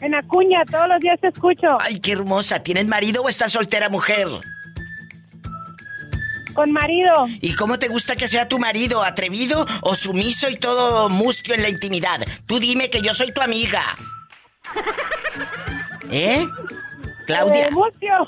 en 0.02 0.14
Acuña, 0.14 0.62
todos 0.70 0.88
los 0.88 1.00
días 1.00 1.18
te 1.20 1.28
escucho. 1.28 1.66
Ay, 1.80 2.00
qué 2.00 2.12
hermosa. 2.12 2.62
¿Tienes 2.62 2.86
marido 2.86 3.22
o 3.22 3.28
estás 3.28 3.52
soltera 3.52 3.88
mujer? 3.88 4.26
Con 6.54 6.72
marido. 6.72 7.26
¿Y 7.40 7.54
cómo 7.54 7.78
te 7.78 7.88
gusta 7.88 8.16
que 8.16 8.28
sea 8.28 8.48
tu 8.48 8.58
marido? 8.58 9.02
¿Atrevido 9.02 9.66
o 9.82 9.94
sumiso 9.94 10.48
y 10.48 10.56
todo 10.56 11.08
mustio 11.08 11.54
en 11.54 11.62
la 11.62 11.68
intimidad? 11.68 12.20
Tú 12.46 12.58
dime 12.58 12.90
que 12.90 13.00
yo 13.00 13.14
soy 13.14 13.32
tu 13.32 13.40
amiga. 13.40 13.82
¿Eh? 16.10 16.46
Claudia. 17.26 17.66
Eh, 17.66 17.70
mustio. 17.70 18.26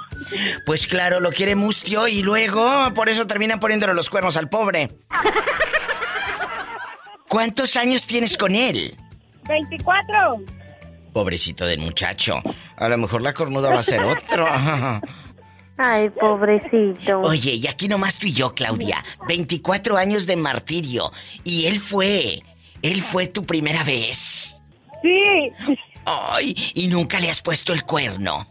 Pues 0.64 0.87
claro, 0.87 1.20
lo 1.20 1.33
quiere 1.33 1.55
mustio 1.55 2.09
y 2.09 2.22
luego 2.22 2.93
por 2.95 3.09
eso 3.09 3.27
terminan 3.27 3.61
poniéndole 3.61 3.95
los 3.95 4.09
cuernos 4.09 4.37
al 4.37 4.49
pobre. 4.49 4.97
¿Cuántos 7.29 7.77
años 7.77 8.07
tienes 8.07 8.37
con 8.37 8.55
él? 8.55 8.97
24. 9.49 10.37
Pobrecito 11.12 11.66
del 11.66 11.81
muchacho. 11.81 12.41
A 12.77 12.89
lo 12.89 12.99
mejor 12.99 13.22
la 13.22 13.33
cornuda 13.33 13.70
va 13.70 13.81
a 13.81 13.83
ser 13.83 14.03
otro. 14.03 14.49
Ay, 15.77 16.11
pobrecito. 16.11 17.20
Oye, 17.20 17.55
y 17.55 17.66
aquí 17.66 17.89
nomás 17.89 18.18
tú 18.18 18.27
y 18.27 18.33
yo, 18.33 18.55
Claudia. 18.55 19.05
24 19.27 19.97
años 19.97 20.27
de 20.27 20.37
martirio. 20.37 21.11
Y 21.43 21.66
él 21.66 21.81
fue. 21.81 22.43
Él 22.83 23.03
fue 23.03 23.27
tu 23.27 23.45
primera 23.45 23.83
vez. 23.83 24.57
Sí. 25.03 25.77
Ay, 26.05 26.55
y 26.75 26.87
nunca 26.87 27.18
le 27.18 27.31
has 27.31 27.41
puesto 27.41 27.72
el 27.72 27.83
cuerno. 27.85 28.47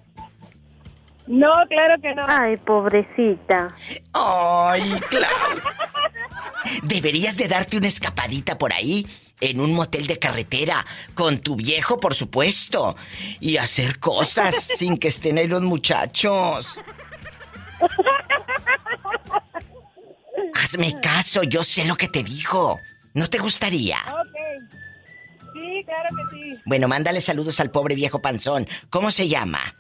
No, 1.28 1.52
claro 1.70 2.02
que 2.02 2.14
no. 2.14 2.26
Ay, 2.28 2.58
pobrecita. 2.58 3.74
Ay, 4.12 5.00
Claudia. 5.10 5.64
Deberías 6.82 7.38
de 7.38 7.48
darte 7.48 7.78
una 7.78 7.88
escapadita 7.88 8.58
por 8.58 8.74
ahí, 8.74 9.06
en 9.40 9.60
un 9.60 9.74
motel 9.74 10.08
de 10.08 10.20
carretera, 10.20 10.86
con 11.14 11.40
tu 11.40 11.56
viejo, 11.56 11.98
por 11.98 12.14
supuesto, 12.14 12.96
y 13.40 13.58
hacer 13.58 14.00
cosas 14.00 14.56
sin 14.56 14.98
que 14.98 15.10
estén 15.10 15.38
ahí 15.38 15.48
los 15.48 15.62
muchachos. 15.62 16.80
Hazme 20.56 21.00
caso, 21.02 21.44
yo 21.44 21.64
sé 21.64 21.86
lo 21.86 21.96
que 21.96 22.08
te 22.08 22.24
dijo. 22.24 22.80
¿No 23.14 23.30
te 23.30 23.38
gustaría? 23.40 23.98
Ok. 24.00 24.36
Sí, 25.54 25.84
claro 25.86 26.10
que 26.16 26.36
sí. 26.36 26.62
Bueno, 26.66 26.88
mándale 26.88 27.22
saludos 27.22 27.60
al 27.60 27.70
pobre 27.70 27.96
viejo 27.96 28.22
panzón. 28.22 28.68
¿Cómo 28.90 29.12
se 29.12 29.28
llama? 29.28 29.76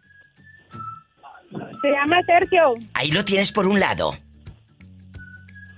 Se 1.81 1.91
llama 1.91 2.21
Sergio. 2.25 2.73
Ahí 2.93 3.11
lo 3.11 3.25
tienes 3.25 3.51
por 3.51 3.67
un 3.67 3.79
lado. 3.79 4.17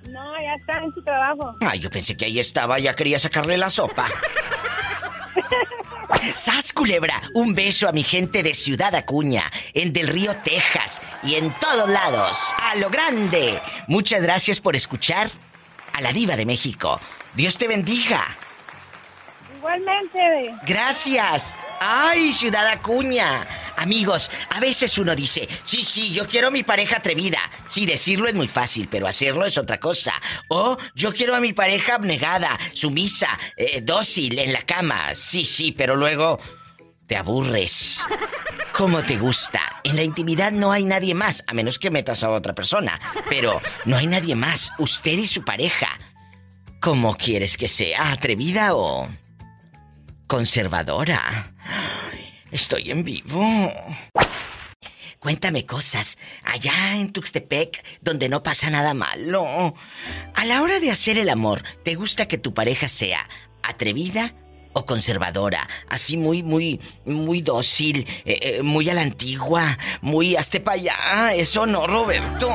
No, 0.09 0.41
ya 0.41 0.55
está 0.55 0.80
en 0.84 0.93
su 0.93 1.03
trabajo. 1.03 1.55
Ay, 1.61 1.80
yo 1.80 1.89
pensé 1.89 2.15
que 2.15 2.26
ahí 2.26 2.39
estaba, 2.39 2.80
ya 2.80 2.93
quería 2.93 3.19
sacarle 3.19 3.57
la 3.57 3.69
sopa. 3.69 4.07
¡Sas, 6.36 6.74
culebra! 6.74 7.22
Un 7.34 7.53
beso 7.56 7.88
a 7.88 7.91
mi 7.91 8.03
gente 8.03 8.43
de 8.43 8.53
Ciudad 8.53 8.93
Acuña, 8.95 9.51
en 9.74 9.93
Del 9.93 10.08
Río, 10.08 10.36
Texas 10.38 11.01
y 11.24 11.36
en 11.36 11.51
todos 11.60 11.89
lados. 11.89 12.53
¡A 12.62 12.76
lo 12.76 12.89
grande! 12.89 13.60
Muchas 13.88 14.22
gracias 14.22 14.60
por 14.60 14.76
escuchar 14.76 15.30
a 15.93 16.01
la 16.01 16.12
Diva 16.12 16.36
de 16.36 16.45
México. 16.45 16.99
Dios 17.34 17.58
te 17.58 17.68
bendiga. 17.68 18.38
Igualmente. 19.58 20.56
Gracias. 20.66 21.56
¡Ay, 21.80 22.32
Ciudad 22.32 22.68
Acuña! 22.68 23.47
Amigos, 23.78 24.32
a 24.49 24.59
veces 24.59 24.97
uno 24.97 25.15
dice, 25.15 25.47
sí, 25.63 25.84
sí, 25.84 26.13
yo 26.13 26.28
quiero 26.28 26.47
a 26.47 26.51
mi 26.51 26.63
pareja 26.63 26.97
atrevida. 26.97 27.39
Sí, 27.67 27.86
decirlo 27.86 28.28
es 28.28 28.36
muy 28.36 28.47
fácil, 28.47 28.88
pero 28.89 29.07
hacerlo 29.07 29.45
es 29.45 29.57
otra 29.57 29.80
cosa. 29.80 30.13
O 30.49 30.78
yo 30.95 31.13
quiero 31.13 31.36
a 31.36 31.39
mi 31.39 31.53
pareja 31.53 31.95
abnegada, 31.95 32.57
sumisa, 32.73 33.38
eh, 33.57 33.82
dócil 33.82 34.39
en 34.39 34.53
la 34.53 34.61
cama. 34.63 35.13
Sí, 35.13 35.45
sí, 35.45 35.71
pero 35.71 35.95
luego 35.95 36.39
te 37.07 37.15
aburres. 37.15 38.01
¿Cómo 38.71 39.03
te 39.03 39.17
gusta? 39.17 39.61
En 39.84 39.95
la 39.95 40.03
intimidad 40.03 40.51
no 40.51 40.71
hay 40.71 40.84
nadie 40.84 41.13
más, 41.13 41.43
a 41.47 41.53
menos 41.53 41.80
que 41.80 41.91
metas 41.91 42.23
a 42.23 42.30
otra 42.30 42.53
persona. 42.53 42.99
Pero 43.30 43.61
no 43.86 43.97
hay 43.97 44.07
nadie 44.07 44.36
más, 44.36 44.71
usted 44.80 45.13
y 45.13 45.28
su 45.28 45.45
pareja. 45.45 45.88
¿Cómo 46.82 47.15
quieres 47.15 47.57
que 47.57 47.67
sea? 47.67 48.11
¿Atrevida 48.11 48.76
o 48.76 49.09
conservadora? 50.28 51.53
Estoy 52.56 52.89
en 52.89 53.03
vivo. 53.03 53.70
Cuéntame 55.20 55.66
cosas. 55.66 56.18
Allá 56.41 56.95
en 56.95 57.12
Tuxtepec, 57.12 57.84
donde 57.99 58.30
no 58.30 58.43
pasa 58.43 58.70
nada 58.70 58.93
malo. 58.93 59.76
A 60.34 60.45
la 60.45 60.62
hora 60.62 60.80
de 60.80 60.89
hacer 60.89 61.18
el 61.18 61.28
amor, 61.28 61.64
¿te 61.84 61.95
gusta 61.95 62.30
que 62.30 62.38
tu 62.38 62.53
pareja 62.53 62.88
sea 62.88 63.28
atrevida 63.62 64.36
o 64.72 64.86
conservadora? 64.86 65.68
Así 65.89 66.16
muy, 66.16 66.43
muy, 66.43 66.80
muy 67.03 67.41
dócil, 67.41 68.08
eh, 68.24 68.39
eh, 68.41 68.64
muy 68.64 68.89
a 68.89 68.93
la 68.93 69.01
antigua, 69.01 69.78
muy 69.99 70.38
hasta 70.38 70.64
para 70.64 70.80
allá. 70.80 71.34
Eso 71.36 71.66
no, 71.66 71.88
Roberto. 71.88 72.49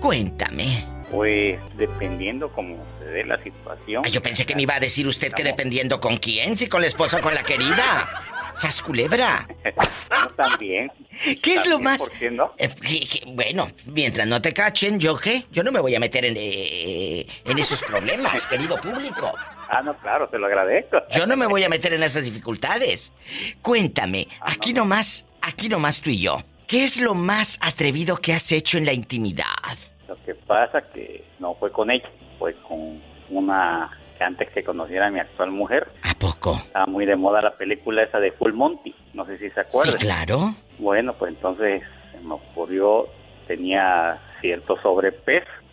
Cuéntame. 0.00 0.86
Pues 1.10 1.60
dependiendo 1.76 2.50
cómo 2.54 2.74
se 3.00 3.04
dé 3.04 3.24
la 3.24 3.36
situación. 3.42 4.02
Yo 4.04 4.22
pensé 4.22 4.46
que 4.46 4.56
me 4.56 4.62
iba 4.62 4.76
a 4.76 4.80
decir 4.80 5.06
usted 5.06 5.30
que 5.30 5.44
dependiendo 5.44 6.00
con 6.00 6.16
quién, 6.16 6.56
si 6.56 6.68
con 6.68 6.80
la 6.80 6.86
esposa 6.86 7.18
o 7.18 7.20
con 7.20 7.34
la 7.34 7.42
querida. 7.42 8.39
¡Sas 8.54 8.80
culebra! 8.82 9.46
También. 10.36 10.90
¿Qué 11.42 11.54
es 11.54 11.66
lo 11.66 11.78
más? 11.80 11.98
¿por 11.98 12.12
qué 12.18 12.30
no? 12.30 12.52
Eh, 12.58 12.68
que- 12.74 13.06
que- 13.06 13.22
bueno, 13.26 13.68
mientras 13.86 14.26
no 14.26 14.40
te 14.40 14.52
cachen, 14.52 14.98
¿yo 14.98 15.16
qué? 15.16 15.44
Yo 15.50 15.62
no 15.62 15.72
me 15.72 15.80
voy 15.80 15.94
a 15.94 16.00
meter 16.00 16.24
en, 16.24 16.34
eh, 16.36 17.26
en 17.44 17.58
esos 17.58 17.82
problemas, 17.82 18.46
querido 18.46 18.76
público. 18.80 19.32
Ah, 19.72 19.82
no, 19.84 19.96
claro, 19.98 20.28
te 20.28 20.36
lo 20.36 20.46
agradezco. 20.46 20.96
Yo 21.12 21.28
no 21.28 21.36
me 21.36 21.46
voy 21.46 21.62
a 21.62 21.68
meter 21.68 21.92
en 21.92 22.02
esas 22.02 22.24
dificultades. 22.24 23.12
Cuéntame, 23.62 24.26
aquí 24.40 24.72
nomás, 24.72 25.26
aquí 25.42 25.68
nomás 25.68 26.00
tú 26.00 26.10
y 26.10 26.18
yo. 26.18 26.42
¿Qué 26.66 26.82
es 26.82 27.00
lo 27.00 27.14
más 27.14 27.56
atrevido 27.62 28.16
que 28.16 28.32
has 28.32 28.50
hecho 28.50 28.78
en 28.78 28.84
la 28.84 28.92
intimidad? 28.92 29.44
Lo 30.08 30.16
que 30.24 30.34
pasa 30.34 30.82
que 30.92 31.24
no 31.38 31.54
fue 31.54 31.70
con 31.70 31.88
ella, 31.88 32.10
fue 32.40 32.52
con 32.62 33.00
una 33.28 33.96
antes 34.20 34.50
que 34.50 34.62
conociera 34.64 35.06
a 35.06 35.10
mi 35.10 35.20
actual 35.20 35.50
mujer. 35.50 35.88
¿A 36.02 36.14
poco? 36.14 36.56
Estaba 36.56 36.86
muy 36.86 37.06
de 37.06 37.16
moda 37.16 37.40
la 37.42 37.56
película 37.56 38.02
esa 38.02 38.18
de 38.20 38.32
Full 38.32 38.52
Monty, 38.52 38.94
no 39.14 39.24
sé 39.26 39.38
si 39.38 39.50
se 39.50 39.60
acuerdan. 39.60 39.98
Sí, 39.98 40.04
claro. 40.04 40.54
Bueno, 40.78 41.12
pues 41.14 41.34
entonces 41.34 41.82
se 42.12 42.20
me 42.20 42.34
ocurrió, 42.34 43.06
tenía 43.46 44.18
cierto 44.40 44.80
sobrepeso. 44.80 45.48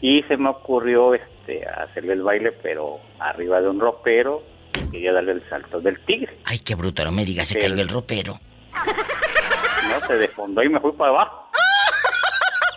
y 0.00 0.22
se 0.24 0.36
me 0.36 0.48
ocurrió 0.50 1.14
este 1.14 1.66
hacerle 1.66 2.14
el 2.14 2.22
baile, 2.22 2.52
pero 2.52 2.98
arriba 3.18 3.60
de 3.60 3.68
un 3.68 3.80
ropero, 3.80 4.42
y 4.74 4.90
quería 4.90 5.12
darle 5.12 5.32
el 5.32 5.48
salto 5.48 5.80
del 5.80 5.98
tigre. 6.04 6.36
Ay, 6.44 6.58
qué 6.60 6.74
bruto, 6.74 7.04
no 7.04 7.12
me 7.12 7.24
digas, 7.24 7.48
se 7.48 7.54
Pero- 7.54 7.68
cayó 7.70 7.82
el 7.82 7.88
ropero. 7.88 8.40
No, 8.74 10.06
se 10.06 10.16
desfondó 10.16 10.62
y 10.62 10.68
me 10.68 10.80
fui 10.80 10.92
para 10.92 11.10
abajo. 11.10 11.48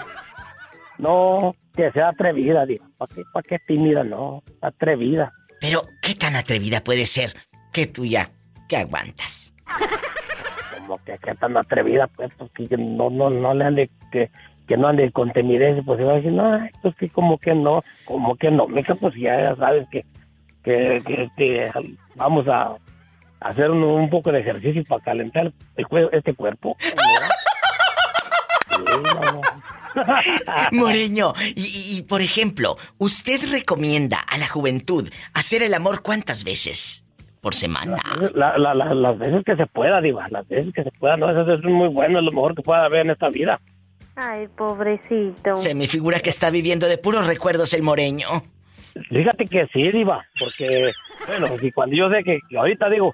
No, 0.97 1.55
que 1.75 1.91
sea 1.91 2.09
atrevida, 2.09 2.65
digo. 2.65 2.85
¿Para 2.97 3.13
qué, 3.13 3.23
pa' 3.31 3.41
qué 3.43 3.59
tímida? 3.59 4.03
No, 4.03 4.43
atrevida. 4.61 5.31
Pero, 5.59 5.83
¿qué 6.01 6.15
tan 6.15 6.35
atrevida 6.35 6.83
puede 6.83 7.05
ser 7.05 7.33
que 7.71 7.87
tú 7.87 8.05
ya, 8.05 8.29
que 8.67 8.77
aguantas? 8.77 9.53
Como 10.79 10.97
que, 11.03 11.17
que 11.17 11.35
tan 11.35 11.57
atrevida, 11.57 12.07
pues, 12.07 12.31
pues 12.37 12.51
que 12.51 12.77
no, 12.77 13.09
no, 13.09 13.29
no 13.29 13.53
le 13.53 13.65
ande, 13.65 13.89
que, 14.11 14.29
que 14.67 14.77
no 14.77 14.87
ande 14.87 15.11
con 15.11 15.31
timidez, 15.33 15.83
pues 15.85 15.97
se 15.99 16.03
va 16.05 16.13
a 16.13 16.15
decir, 16.15 16.31
no, 16.31 16.67
pues 16.81 16.95
que 16.95 17.09
como 17.09 17.37
que 17.37 17.53
no, 17.53 17.83
como 18.05 18.35
que 18.35 18.51
no, 18.51 18.67
mija, 18.67 18.95
pues 18.95 19.13
ya 19.15 19.55
sabes 19.55 19.87
que, 19.89 20.05
que, 20.63 21.01
que, 21.05 21.29
que 21.35 21.71
vamos 22.15 22.47
a 22.47 22.75
hacer 23.39 23.69
un, 23.71 23.83
un 23.83 24.09
poco 24.09 24.31
de 24.31 24.39
ejercicio 24.39 24.83
para 24.85 25.03
calentar 25.03 25.51
el, 25.75 26.09
este 26.11 26.33
cuerpo. 26.33 26.75
Sí, 28.69 28.83
no, 29.03 29.31
no. 29.31 29.41
Moreño, 30.71 31.33
y, 31.55 31.97
y- 31.97 32.01
por 32.03 32.21
ejemplo, 32.21 32.77
¿usted 32.97 33.39
recomienda 33.51 34.19
a 34.19 34.37
la 34.37 34.47
juventud 34.47 35.09
hacer 35.33 35.63
el 35.63 35.73
amor 35.73 36.01
cuántas 36.01 36.43
veces 36.43 37.03
por 37.41 37.55
semana? 37.55 37.97
La- 38.33 38.57
la- 38.57 38.73
la- 38.73 38.93
las 38.93 39.17
veces 39.17 39.43
que 39.45 39.55
se 39.55 39.65
pueda, 39.67 40.01
Diva, 40.01 40.27
las 40.29 40.47
veces 40.47 40.73
que 40.73 40.83
se 40.83 40.91
pueda, 40.91 41.17
no, 41.17 41.29
eso 41.29 41.53
es 41.53 41.63
muy 41.63 41.87
bueno, 41.89 42.19
es 42.19 42.25
lo 42.25 42.31
mejor 42.31 42.55
que 42.55 42.61
pueda 42.61 42.85
haber 42.85 43.01
en 43.01 43.11
esta 43.11 43.29
vida. 43.29 43.59
Ay, 44.15 44.47
pobrecito. 44.55 45.55
Se 45.55 45.75
me 45.75 45.87
figura 45.87 46.19
que 46.19 46.29
está 46.29 46.49
viviendo 46.49 46.87
de 46.87 46.97
puros 46.97 47.27
recuerdos 47.27 47.73
el 47.73 47.83
moreño. 47.83 48.27
Fíjate 49.09 49.45
que 49.45 49.67
sí, 49.71 49.91
Diva, 49.91 50.25
porque, 50.39 50.91
bueno, 51.27 51.47
si 51.59 51.71
cuando 51.71 51.95
yo 51.95 52.09
sé 52.09 52.23
que, 52.23 52.39
que 52.49 52.57
ahorita 52.57 52.89
digo, 52.89 53.13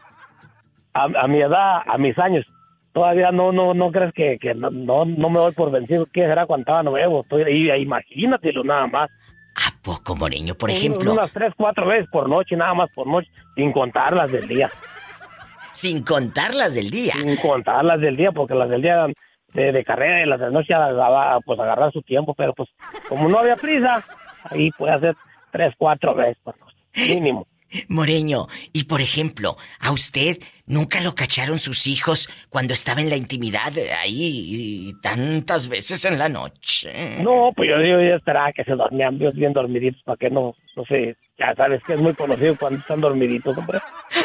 a, 0.93 1.03
a 1.03 1.27
mi 1.27 1.41
edad, 1.41 1.81
a 1.85 1.97
mis 1.97 2.17
años, 2.17 2.45
todavía 2.93 3.31
no 3.31 3.51
no 3.51 3.73
no 3.73 3.91
crees 3.91 4.13
que, 4.13 4.37
que 4.39 4.53
no, 4.53 4.69
no 4.69 5.05
no 5.05 5.29
me 5.29 5.39
doy 5.39 5.51
por 5.53 5.71
vencido. 5.71 6.05
¿Qué 6.13 6.21
será 6.21 6.45
cuando 6.45 6.61
estaba 6.61 6.83
nuevo? 6.83 7.21
Estoy 7.21 7.43
ahí, 7.43 7.81
imagínatelo 7.81 8.63
nada 8.63 8.87
más. 8.87 9.09
¿A 9.55 9.71
poco, 9.83 10.15
Moreño? 10.15 10.55
Por 10.55 10.69
ejemplo, 10.71 11.13
Unas 11.13 11.31
tres, 11.31 11.53
cuatro 11.55 11.87
veces 11.87 12.07
por 12.11 12.27
noche, 12.29 12.55
nada 12.55 12.73
más 12.73 12.89
por 12.95 13.05
noche, 13.05 13.29
sin 13.55 13.71
contar 13.71 14.13
las 14.15 14.31
del 14.31 14.47
día. 14.47 14.69
sin 15.73 16.03
contar 16.03 16.53
las 16.55 16.75
del 16.75 16.89
día. 16.89 17.13
Sin 17.13 17.35
contar 17.37 17.83
las 17.83 17.99
del 17.99 18.15
día, 18.15 18.31
porque 18.31 18.53
las 18.55 18.69
del 18.69 18.81
día 18.81 18.93
eran 18.93 19.13
de, 19.53 19.71
de 19.71 19.83
carrera 19.83 20.23
y 20.23 20.25
las 20.27 20.39
de 20.39 20.51
noche 20.51 20.73
agarraba, 20.73 21.39
pues 21.41 21.59
agarrar 21.59 21.91
su 21.91 22.01
tiempo, 22.01 22.33
pero 22.33 22.53
pues 22.53 22.69
como 23.09 23.29
no 23.29 23.39
había 23.39 23.55
prisa, 23.55 24.03
ahí 24.49 24.71
puede 24.71 24.93
hacer 24.93 25.15
tres, 25.51 25.73
cuatro 25.77 26.15
veces 26.15 26.37
por 26.43 26.57
noche, 26.59 26.75
mínimo. 27.13 27.45
Moreño, 27.87 28.47
y 28.71 28.85
por 28.85 29.01
ejemplo, 29.01 29.57
¿a 29.79 29.91
usted 29.91 30.37
nunca 30.65 31.01
lo 31.01 31.15
cacharon 31.15 31.59
sus 31.59 31.87
hijos 31.87 32.29
cuando 32.49 32.73
estaba 32.73 33.01
en 33.01 33.09
la 33.09 33.15
intimidad 33.15 33.73
ahí 34.01 34.45
y 34.47 35.01
tantas 35.01 35.67
veces 35.69 36.05
en 36.05 36.17
la 36.19 36.29
noche? 36.29 37.17
No, 37.21 37.51
pues 37.55 37.69
yo 37.69 37.79
digo, 37.79 37.99
yo 37.99 38.15
esperaba 38.15 38.51
que 38.53 38.63
se 38.63 38.73
dormían 38.73 39.17
bien, 39.17 39.31
bien 39.35 39.53
dormiditos, 39.53 40.01
para 40.03 40.17
que 40.17 40.29
no, 40.29 40.55
no 40.75 40.85
sé, 40.85 41.15
ya 41.37 41.53
sabes 41.55 41.81
que 41.83 41.93
es 41.93 42.01
muy 42.01 42.13
conocido 42.13 42.55
cuando 42.57 42.79
están 42.79 43.01
dormiditos, 43.01 43.57
hombre. 43.57 43.79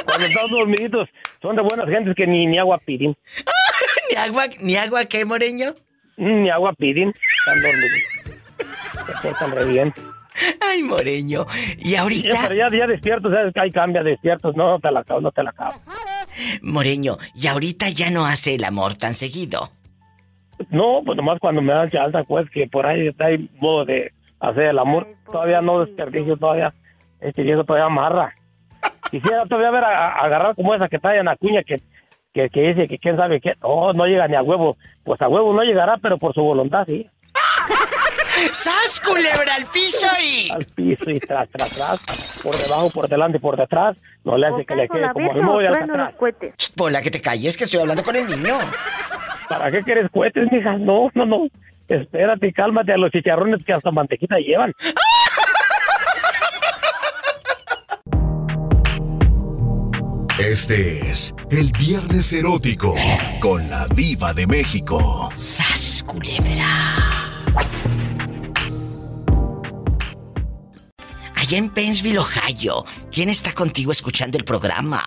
Cuando 0.04 0.26
están 0.26 0.50
dormiditos, 0.50 1.08
son 1.40 1.56
de 1.56 1.62
buenas 1.62 1.88
gentes 1.88 2.14
que 2.14 2.26
ni, 2.26 2.46
ni 2.46 2.58
agua 2.58 2.78
piden. 2.78 3.16
¿Ni 4.10 4.16
agua, 4.16 4.46
ni 4.60 4.76
agua 4.76 5.04
qué, 5.04 5.24
Moreño? 5.24 5.74
Ni 6.16 6.50
agua 6.50 6.72
piden, 6.74 7.08
están 7.10 7.62
dormiditos. 7.62 8.38
Se 9.06 9.28
portan 9.28 9.52
re 9.52 9.64
bien. 9.64 9.94
Ay, 10.60 10.82
Moreño. 10.82 11.46
Y 11.78 11.90
Ya, 11.92 12.02
ahorita, 12.02 12.28
pero 12.48 12.54
ya, 12.54 12.76
ya 12.76 12.86
despiertos, 12.86 13.32
sabes 13.32 13.52
que 13.52 13.60
ahí 13.60 13.70
cambia, 13.72 14.02
despiertos, 14.02 14.56
no, 14.56 14.70
no 14.70 14.78
te 14.80 14.90
la 14.90 15.00
acabo, 15.00 15.20
no 15.20 15.30
te 15.30 15.42
la 15.42 15.50
acabo. 15.50 15.74
Moreño, 16.62 17.16
y 17.34 17.46
ahorita 17.46 17.88
ya 17.90 18.10
no 18.10 18.26
hace 18.26 18.54
el 18.54 18.64
amor 18.64 18.94
tan 18.94 19.14
seguido. 19.14 19.70
No, 20.70 21.02
pues 21.04 21.16
nomás 21.16 21.38
cuando 21.38 21.62
me 21.62 21.72
dan 21.72 21.90
chance, 21.90 22.18
pues 22.26 22.48
que 22.50 22.66
por 22.66 22.86
ahí 22.86 23.08
está 23.08 23.26
hay 23.26 23.48
modo 23.60 23.84
de 23.84 24.12
hacer 24.40 24.64
el 24.64 24.78
amor. 24.78 25.06
Todavía 25.30 25.60
no 25.60 25.84
desperdicio, 25.84 26.36
todavía, 26.36 26.74
este 27.20 27.42
viejo 27.42 27.64
todavía 27.64 27.86
amarra. 27.86 28.34
Quisiera 29.10 29.46
todavía 29.46 29.70
ver 29.70 29.84
a, 29.84 30.08
a 30.14 30.24
agarrar 30.26 30.54
como 30.54 30.74
esa 30.74 30.88
que 30.88 30.96
está 30.96 31.16
en 31.16 31.26
la 31.26 31.36
cuña 31.36 31.62
que, 31.62 31.80
que, 32.34 32.50
que 32.50 32.60
dice 32.60 32.88
que 32.88 32.98
quién 32.98 33.16
sabe 33.16 33.40
qué. 33.40 33.54
No, 33.62 33.92
no 33.92 34.06
llega 34.06 34.28
ni 34.28 34.34
a 34.36 34.42
huevo. 34.42 34.76
Pues 35.04 35.22
a 35.22 35.28
huevo 35.28 35.52
no 35.54 35.62
llegará, 35.62 35.96
pero 35.98 36.18
por 36.18 36.34
su 36.34 36.42
voluntad 36.42 36.84
sí. 36.86 37.06
¡Sas, 38.52 39.00
culebra 39.00 39.54
al 39.54 39.66
piso 39.66 40.06
y... 40.22 40.50
Al 40.50 40.64
piso 40.64 41.10
y 41.10 41.18
tras, 41.20 41.48
tras, 41.50 41.76
tras. 41.76 42.40
Por 42.42 42.56
debajo, 42.56 42.90
por 42.90 43.08
delante 43.08 43.38
y 43.38 43.40
por 43.40 43.56
detrás. 43.56 43.96
No 44.24 44.36
le 44.36 44.46
hace 44.46 44.64
que 44.64 44.76
le 44.76 44.88
quede 44.88 45.12
como 45.12 45.32
no 45.34 45.52
voy 45.52 45.66
a 45.66 45.70
atrás. 45.70 46.14
Pola, 46.76 47.02
que 47.02 47.10
te 47.10 47.20
calles, 47.20 47.56
que 47.56 47.64
estoy 47.64 47.80
hablando 47.80 48.02
con 48.02 48.16
el 48.16 48.26
niño. 48.26 48.58
¿Para 49.48 49.70
qué 49.70 49.82
quieres 49.82 50.10
cohetes, 50.10 50.50
mija? 50.52 50.76
No, 50.78 51.10
no, 51.14 51.24
no. 51.26 51.48
Espérate, 51.88 52.52
cálmate 52.52 52.92
a 52.92 52.98
los 52.98 53.10
chicharrones 53.10 53.64
que 53.64 53.72
hasta 53.72 53.90
mantequita 53.90 54.36
llevan. 54.38 54.72
Este 60.38 61.10
es 61.10 61.34
el 61.50 61.72
Viernes 61.78 62.32
Erótico 62.32 62.94
con 63.40 63.68
la 63.68 63.86
Diva 63.88 64.32
de 64.32 64.46
México. 64.46 65.30
¡Sas, 65.34 66.04
culebra! 66.06 67.17
Allá 71.48 71.56
en 71.56 71.70
Pennsville, 71.70 72.18
Ohio, 72.18 72.84
¿quién 73.10 73.30
está 73.30 73.54
contigo 73.54 73.90
escuchando 73.90 74.36
el 74.36 74.44
programa? 74.44 75.02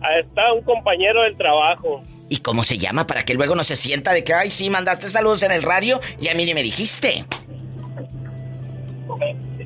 Ahí 0.00 0.20
está 0.22 0.50
un 0.54 0.62
compañero 0.62 1.20
del 1.24 1.36
trabajo. 1.36 2.02
¿Y 2.30 2.38
cómo 2.38 2.64
se 2.64 2.78
llama 2.78 3.06
para 3.06 3.22
que 3.26 3.34
luego 3.34 3.54
no 3.54 3.64
se 3.64 3.76
sienta 3.76 4.14
de 4.14 4.24
que, 4.24 4.32
ay, 4.32 4.50
sí, 4.50 4.70
mandaste 4.70 5.10
saludos 5.10 5.42
en 5.42 5.50
el 5.50 5.62
radio 5.62 6.00
y 6.18 6.28
a 6.28 6.34
mí 6.34 6.46
ni 6.46 6.54
me 6.54 6.62
dijiste? 6.62 7.26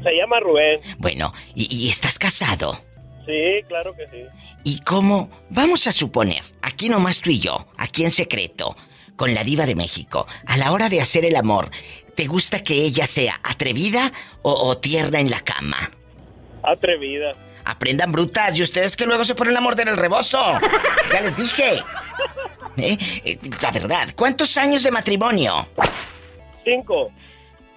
Se 0.03 0.11
llama 0.11 0.41
Rubén. 0.41 0.81
Bueno, 0.99 1.33
¿y, 1.55 1.73
y 1.73 1.89
estás 1.89 2.19
casado? 2.19 2.77
Sí, 3.25 3.63
claro 3.69 3.95
que 3.95 4.09
sí. 4.09 4.25
¿Y 4.65 4.81
cómo? 4.81 5.31
Vamos 5.51 5.87
a 5.87 5.93
suponer, 5.93 6.43
aquí 6.63 6.89
nomás 6.89 7.21
tú 7.21 7.31
y 7.31 7.39
yo, 7.39 7.69
aquí 7.77 8.05
en 8.05 8.11
secreto, 8.11 8.77
con 9.15 9.35
la 9.35 9.45
diva 9.45 9.67
de 9.67 9.77
México, 9.77 10.27
a 10.47 10.57
la 10.57 10.73
hora 10.73 10.89
de 10.89 11.01
hacer 11.01 11.25
el 11.25 11.37
amor, 11.37 11.71
¿te 12.19 12.27
gusta 12.27 12.65
que 12.65 12.75
ella 12.75 13.07
sea 13.07 13.39
atrevida 13.45 14.11
o, 14.43 14.51
o 14.53 14.77
tierna 14.79 15.21
en 15.21 15.31
la 15.31 15.41
cama? 15.41 15.89
Atrevida. 16.65 17.33
Aprendan 17.65 18.11
brutas 18.11 18.59
y 18.59 18.63
ustedes 18.65 18.97
que 18.97 19.07
luego 19.07 19.23
se 19.23 19.37
ponen 19.37 19.57
a 19.57 19.61
morder 19.61 19.87
el 19.89 19.97
rebozo. 19.97 20.59
Ya 21.13 21.21
les 21.21 21.37
dije. 21.37 21.77
¿Eh? 22.77 22.99
Eh, 23.25 23.39
La 23.63 23.71
verdad, 23.71 24.09
¿cuántos 24.17 24.57
años 24.57 24.83
de 24.83 24.91
matrimonio? 24.91 25.69
Cinco. 26.65 27.13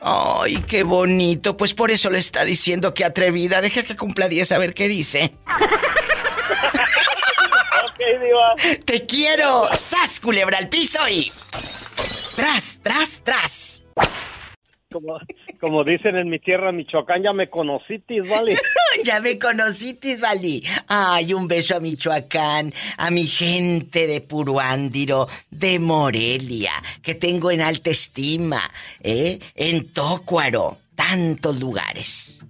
Ay, 0.02 0.56
qué 0.68 0.82
bonito. 0.82 1.56
Pues 1.56 1.76
por 1.76 1.92
eso 1.92 2.10
le 2.10 2.18
está 2.18 2.44
diciendo 2.44 2.96
que 2.96 3.06
atrevida. 3.06 3.62
Deja 3.62 3.84
que 3.84 3.96
cumpla 3.96 4.28
10 4.28 4.54
a 4.54 4.58
ver 4.58 4.74
qué 4.74 4.88
dice. 4.88 5.36
Ok, 7.84 7.98
diva. 8.22 8.78
¡Te 8.86 9.06
quiero! 9.06 9.70
¡Sas, 9.76 10.20
culebra 10.20 10.58
al 10.58 10.70
piso 10.70 11.00
y... 11.08 11.32
¡Tras, 12.36 12.80
tras, 12.82 13.22
tras! 13.24 13.84
Como, 14.92 15.20
como 15.60 15.84
dicen 15.84 16.18
en 16.18 16.30
mi 16.30 16.40
tierra, 16.40 16.72
Michoacán, 16.72 17.24
ya 17.24 17.34
me 17.34 17.50
conocitis, 17.50 18.28
¿vale? 18.30 18.56
ya 19.04 19.20
me 19.22 19.40
conocitis, 19.40 20.20
Vali. 20.20 20.64
Ay, 20.88 21.34
un 21.34 21.48
beso 21.48 21.78
a 21.78 21.80
Michoacán, 21.80 22.74
a 22.98 23.10
mi 23.10 23.26
gente 23.26 24.06
de 24.06 24.22
Puruándiro, 24.22 25.28
de 25.50 25.80
Morelia, 25.80 26.74
que 27.02 27.16
tengo 27.16 27.52
en 27.52 27.62
alta 27.62 27.90
estima, 27.90 28.62
¿eh? 29.02 29.40
En 29.56 29.94
Tócuaro, 29.94 30.78
tantos 30.96 31.58
lugares. 31.60 32.42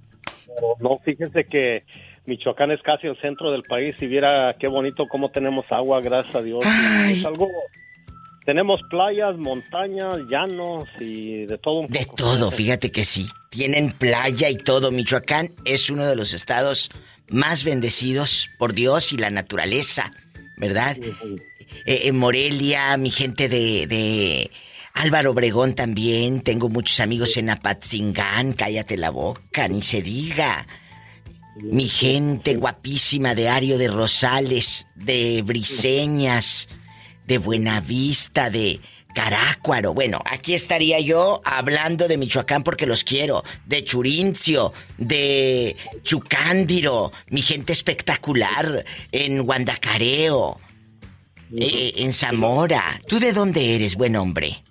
No, 0.80 1.00
fíjense 1.04 1.46
que 1.46 1.84
Michoacán 2.26 2.72
es 2.72 2.82
casi 2.82 3.08
el 3.08 3.20
centro 3.20 3.52
del 3.52 3.64
país 3.64 3.96
y 4.00 4.08
viera 4.08 4.56
qué 4.60 4.68
bonito 4.68 5.06
cómo 5.08 5.30
tenemos 5.30 5.66
agua, 5.72 6.02
gracias 6.02 6.36
a 6.36 6.42
Dios. 6.42 6.66
Y 6.66 7.20
Es 7.20 7.26
algo... 7.26 7.48
Tenemos 8.46 8.80
playas, 8.90 9.38
montañas, 9.38 10.18
llanos 10.30 10.90
y 11.00 11.46
de 11.46 11.58
todo 11.60 11.82
un 11.82 11.88
De 11.88 12.06
poco. 12.06 12.16
todo, 12.16 12.52
fíjate 12.52 12.92
que 12.92 13.06
sí. 13.06 13.28
Tienen 13.52 13.92
playa 13.94 14.50
y 14.50 14.58
todo. 14.58 14.92
Michoacán 14.92 15.54
es 15.64 15.90
uno 15.90 16.06
de 16.06 16.16
los 16.16 16.34
estados 16.34 16.90
más 17.30 17.64
bendecidos 17.64 18.50
por 18.58 18.74
Dios 18.74 19.14
y 19.14 19.18
la 19.18 19.30
naturaleza, 19.30 20.12
¿verdad? 20.58 20.98
Eh, 21.86 22.02
en 22.06 22.18
Morelia, 22.18 22.98
mi 22.98 23.12
gente 23.12 23.48
de, 23.48 23.86
de 23.88 24.52
Álvaro 24.96 25.32
Obregón 25.32 25.76
también. 25.76 26.42
Tengo 26.42 26.68
muchos 26.68 27.00
amigos 27.00 27.38
en 27.38 27.52
Apatzingán. 27.52 28.54
Cállate 28.54 28.98
la 28.98 29.12
boca, 29.12 29.68
ni 29.68 29.84
se 29.84 30.02
diga. 30.02 30.68
Mi 31.62 31.88
gente 31.88 32.56
guapísima 32.56 33.36
de 33.36 33.50
Ario 33.50 33.78
de 33.78 33.88
Rosales, 33.88 34.88
de 34.96 35.44
Briseñas, 35.44 36.68
de 37.32 37.38
Buenavista, 37.38 38.50
de 38.50 38.82
Carácuaro. 39.16 39.94
Bueno, 39.94 40.20
aquí 40.30 40.54
estaría 40.54 41.00
yo 41.00 41.42
hablando 41.46 42.10
de 42.10 42.18
Michoacán 42.18 42.62
porque 42.62 42.86
los 42.86 43.06
quiero. 43.06 43.44
De 43.66 43.86
Churincio, 43.86 44.74
de 44.98 45.78
Chucándiro, 46.04 47.14
mi 47.30 47.42
gente 47.42 47.72
espectacular, 47.72 48.84
en 49.14 49.44
Guandacareo, 49.44 50.60
eh, 51.56 51.94
en 51.96 52.12
Zamora. 52.12 53.00
¿Tú 53.08 53.22
de 53.22 53.32
dónde 53.32 53.78
eres, 53.78 53.96
buen 53.96 54.18
hombre? 54.18 54.62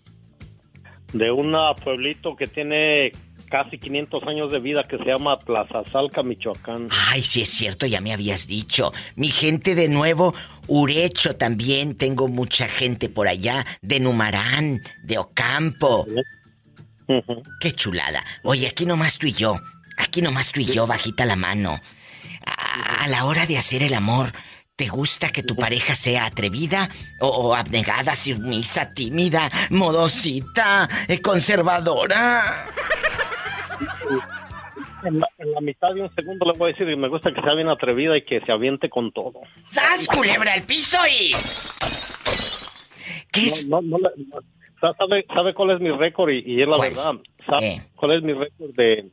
De 1.14 1.30
un 1.30 1.56
pueblito 1.82 2.36
que 2.36 2.46
tiene 2.46 3.12
casi 3.50 3.78
500 3.78 4.22
años 4.26 4.50
de 4.50 4.60
vida 4.60 4.84
que 4.84 4.96
se 4.96 5.04
llama 5.04 5.38
Plaza 5.38 5.82
Salca, 5.90 6.22
Michoacán. 6.22 6.88
Ay, 7.08 7.22
sí 7.22 7.42
es 7.42 7.50
cierto, 7.50 7.84
ya 7.84 8.00
me 8.00 8.12
habías 8.14 8.46
dicho. 8.46 8.92
Mi 9.16 9.28
gente 9.28 9.74
de 9.74 9.88
nuevo, 9.88 10.32
Urecho 10.68 11.36
también, 11.36 11.96
tengo 11.96 12.28
mucha 12.28 12.68
gente 12.68 13.08
por 13.08 13.28
allá, 13.28 13.66
de 13.82 14.00
Numarán, 14.00 14.82
de 15.02 15.18
Ocampo. 15.18 16.06
Qué 17.60 17.72
chulada. 17.72 18.24
Oye, 18.44 18.68
aquí 18.68 18.86
nomás 18.86 19.18
tú 19.18 19.26
y 19.26 19.32
yo, 19.32 19.56
aquí 19.98 20.22
nomás 20.22 20.52
tú 20.52 20.60
y 20.60 20.66
yo, 20.66 20.86
bajita 20.86 21.26
la 21.26 21.36
mano. 21.36 21.80
A, 22.46 23.04
a 23.04 23.08
la 23.08 23.24
hora 23.24 23.46
de 23.46 23.58
hacer 23.58 23.82
el 23.82 23.94
amor, 23.94 24.32
¿te 24.76 24.86
gusta 24.86 25.30
que 25.30 25.42
tu 25.42 25.56
pareja 25.56 25.94
sea 25.96 26.26
atrevida 26.26 26.88
o, 27.20 27.28
o 27.28 27.54
abnegada, 27.54 28.14
sumisa, 28.14 28.94
tímida, 28.94 29.50
modosita, 29.70 30.88
eh, 31.08 31.20
conservadora? 31.20 32.66
En 35.04 35.18
la, 35.18 35.26
en 35.38 35.52
la 35.52 35.60
mitad 35.60 35.94
de 35.94 36.02
un 36.02 36.14
segundo 36.14 36.44
le 36.50 36.58
voy 36.58 36.70
a 36.70 36.72
decir 36.72 36.86
que 36.86 36.96
me 36.96 37.08
gusta 37.08 37.32
que 37.32 37.40
sea 37.40 37.54
bien 37.54 37.68
atrevida 37.68 38.16
y 38.16 38.22
que 38.24 38.40
se 38.40 38.52
aviente 38.52 38.88
con 38.90 39.12
todo. 39.12 39.40
¡Sas, 39.62 40.06
culebra 40.08 40.52
al 40.52 40.62
piso 40.62 40.98
y... 41.08 41.30
¿Qué 43.32 43.40
es? 43.46 43.66
No, 43.68 43.80
no, 43.80 43.98
no 43.98 43.98
le- 43.98 44.24
no. 44.26 44.38
Sa- 44.80 44.94
¿Sabe, 44.94 45.24
sabe 45.34 45.54
cuál 45.54 45.70
es 45.72 45.80
mi 45.80 45.90
récord? 45.90 46.30
Y, 46.30 46.42
y 46.46 46.62
es 46.62 46.68
la 46.68 46.76
¿Cuál? 46.76 46.88
verdad. 46.90 47.12
¿Sabe 47.46 47.82
cuál 47.96 48.12
es 48.12 48.22
mi 48.22 48.32
récord 48.32 48.74
de... 48.74 49.10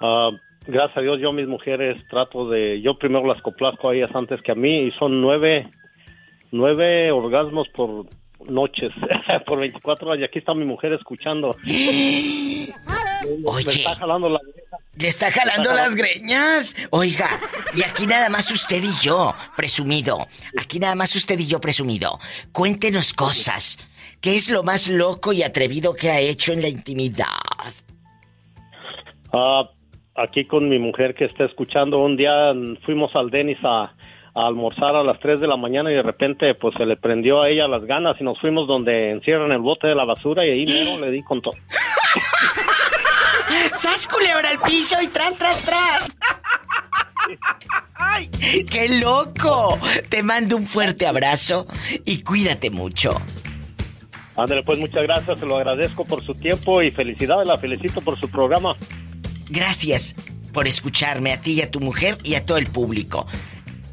ah, 0.00 0.30
gracias 0.66 0.96
a 0.98 1.00
Dios, 1.02 1.20
yo 1.20 1.32
mis 1.32 1.46
mujeres 1.46 1.96
trato 2.10 2.48
de... 2.48 2.80
Yo 2.82 2.98
primero 2.98 3.26
las 3.26 3.40
complazco 3.42 3.88
a 3.90 3.94
ellas 3.94 4.10
antes 4.14 4.40
que 4.42 4.52
a 4.52 4.56
mí 4.56 4.86
y 4.88 4.90
son 4.92 5.20
nueve... 5.20 5.70
nueve 6.50 7.10
orgasmos 7.12 7.68
por 7.68 8.06
noches, 8.48 8.92
por 9.46 9.58
24 9.58 10.08
horas. 10.08 10.20
Y 10.20 10.24
aquí 10.24 10.38
está 10.38 10.54
mi 10.54 10.64
mujer 10.64 10.92
escuchando. 10.92 11.56
Oye. 11.64 12.74
Me 13.66 13.72
está 13.72 13.94
jalando 13.96 14.28
la... 14.28 14.40
Le 14.98 15.08
está 15.08 15.30
jalando 15.30 15.74
las 15.74 15.94
greñas. 15.94 16.74
Oiga, 16.90 17.28
y 17.74 17.82
aquí 17.82 18.06
nada 18.06 18.30
más 18.30 18.50
usted 18.50 18.82
y 18.82 19.04
yo, 19.04 19.34
presumido. 19.56 20.26
Aquí 20.58 20.78
nada 20.78 20.94
más 20.94 21.14
usted 21.14 21.38
y 21.38 21.46
yo, 21.46 21.60
presumido. 21.60 22.18
Cuéntenos 22.52 23.12
cosas. 23.12 23.78
¿Qué 24.20 24.36
es 24.36 24.50
lo 24.50 24.62
más 24.62 24.88
loco 24.88 25.32
y 25.32 25.42
atrevido 25.42 25.94
que 25.94 26.10
ha 26.10 26.20
hecho 26.20 26.52
en 26.52 26.62
la 26.62 26.68
intimidad? 26.68 27.26
Ah, 29.32 29.68
aquí 30.14 30.46
con 30.46 30.68
mi 30.68 30.78
mujer 30.78 31.14
que 31.14 31.26
está 31.26 31.44
escuchando, 31.44 31.98
un 31.98 32.16
día 32.16 32.54
fuimos 32.84 33.14
al 33.14 33.30
Denis 33.30 33.58
a, 33.62 33.94
a 34.36 34.46
almorzar 34.46 34.94
a 34.94 35.02
las 35.02 35.18
3 35.18 35.40
de 35.40 35.46
la 35.46 35.56
mañana 35.56 35.90
y 35.90 35.94
de 35.94 36.02
repente 36.02 36.54
pues 36.54 36.74
se 36.76 36.84
le 36.84 36.98
prendió 36.98 37.40
a 37.40 37.48
ella 37.48 37.66
las 37.66 37.86
ganas 37.86 38.20
y 38.20 38.24
nos 38.24 38.38
fuimos 38.38 38.68
donde 38.68 39.10
encierran 39.10 39.50
el 39.50 39.60
bote 39.60 39.88
de 39.88 39.94
la 39.94 40.04
basura 40.04 40.46
y 40.46 40.50
ahí 40.50 40.66
mero 40.66 41.00
le 41.00 41.10
di 41.10 41.22
con 41.22 41.40
todo. 41.40 41.56
¡Sas 43.74 44.06
culebra 44.06 44.50
al 44.50 44.60
piso 44.60 44.96
y 45.02 45.06
tras, 45.06 45.38
tras, 45.38 45.64
tras! 45.64 46.16
¡Ay! 47.94 48.28
¡Qué 48.70 49.00
loco! 49.00 49.78
Te 50.10 50.22
mando 50.22 50.56
un 50.56 50.66
fuerte 50.66 51.06
abrazo 51.06 51.66
y 52.04 52.22
cuídate 52.22 52.68
mucho. 52.68 53.18
Ándale, 54.36 54.62
pues 54.64 54.78
muchas 54.78 55.02
gracias, 55.04 55.40
se 55.40 55.46
lo 55.46 55.56
agradezco 55.56 56.04
por 56.04 56.22
su 56.22 56.34
tiempo 56.34 56.82
y 56.82 56.90
felicidades, 56.90 57.46
la 57.46 57.56
felicito 57.56 58.02
por 58.02 58.20
su 58.20 58.28
programa. 58.28 58.72
Gracias 59.48 60.14
por 60.52 60.66
escucharme 60.66 61.32
a 61.32 61.40
ti 61.40 61.54
y 61.54 61.62
a 61.62 61.70
tu 61.70 61.80
mujer 61.80 62.18
y 62.22 62.34
a 62.34 62.44
todo 62.44 62.58
el 62.58 62.66
público. 62.66 63.26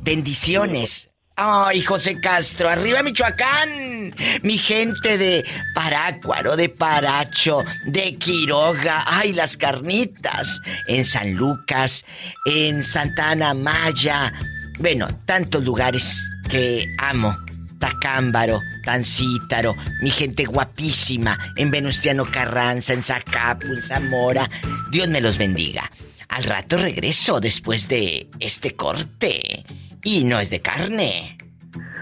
Bendiciones. 0.03 1.09
Ay, 1.35 1.81
José 1.81 2.19
Castro, 2.19 2.69
arriba 2.69 3.01
Michoacán. 3.01 4.13
Mi 4.43 4.57
gente 4.57 5.17
de 5.17 5.45
Parácuaro, 5.73 6.57
de 6.57 6.67
Paracho, 6.67 7.63
de 7.85 8.17
Quiroga. 8.17 9.03
Ay, 9.07 9.31
las 9.31 9.55
carnitas. 9.55 10.59
En 10.87 11.05
San 11.05 11.33
Lucas, 11.33 12.05
en 12.45 12.83
Santa 12.83 13.31
Ana 13.31 13.53
Maya. 13.53 14.33
Bueno, 14.77 15.07
tantos 15.25 15.63
lugares 15.63 16.21
que 16.49 16.85
amo. 16.99 17.37
Tacámbaro, 17.79 18.61
Tancítaro, 18.81 19.75
mi 20.01 20.09
gente 20.09 20.45
guapísima, 20.45 21.37
en 21.57 21.69
Venustiano 21.69 22.23
Carranza, 22.23 22.93
en 22.93 23.03
Zacapu, 23.03 23.67
en 23.67 23.83
Zamora. 23.83 24.49
Dios 24.89 25.09
me 25.09 25.19
los 25.19 25.37
bendiga. 25.37 25.91
Al 26.35 26.45
rato 26.45 26.77
regreso 26.77 27.39
después 27.39 27.87
de 27.87 28.27
este 28.39 28.75
corte. 28.75 29.63
Y 30.03 30.23
no 30.23 30.39
es 30.39 30.49
de 30.49 30.61
carne. 30.61 31.37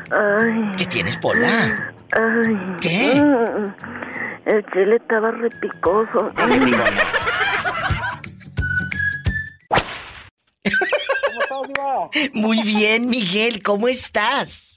Ay. 0.09 0.71
¿Qué 0.77 0.85
tienes, 0.85 1.17
Pola? 1.17 1.93
Ay. 2.13 2.57
¿Qué? 2.79 3.15
Mm, 3.15 3.73
El 4.45 4.65
chile 4.71 4.95
estaba 4.95 5.31
repicoso. 5.31 6.31
¿Cómo 6.33 6.53
estás? 6.53 6.93
Muy 12.33 12.61
bien, 12.63 13.09
Miguel, 13.09 13.61
¿cómo 13.61 13.89
estás? 13.89 14.70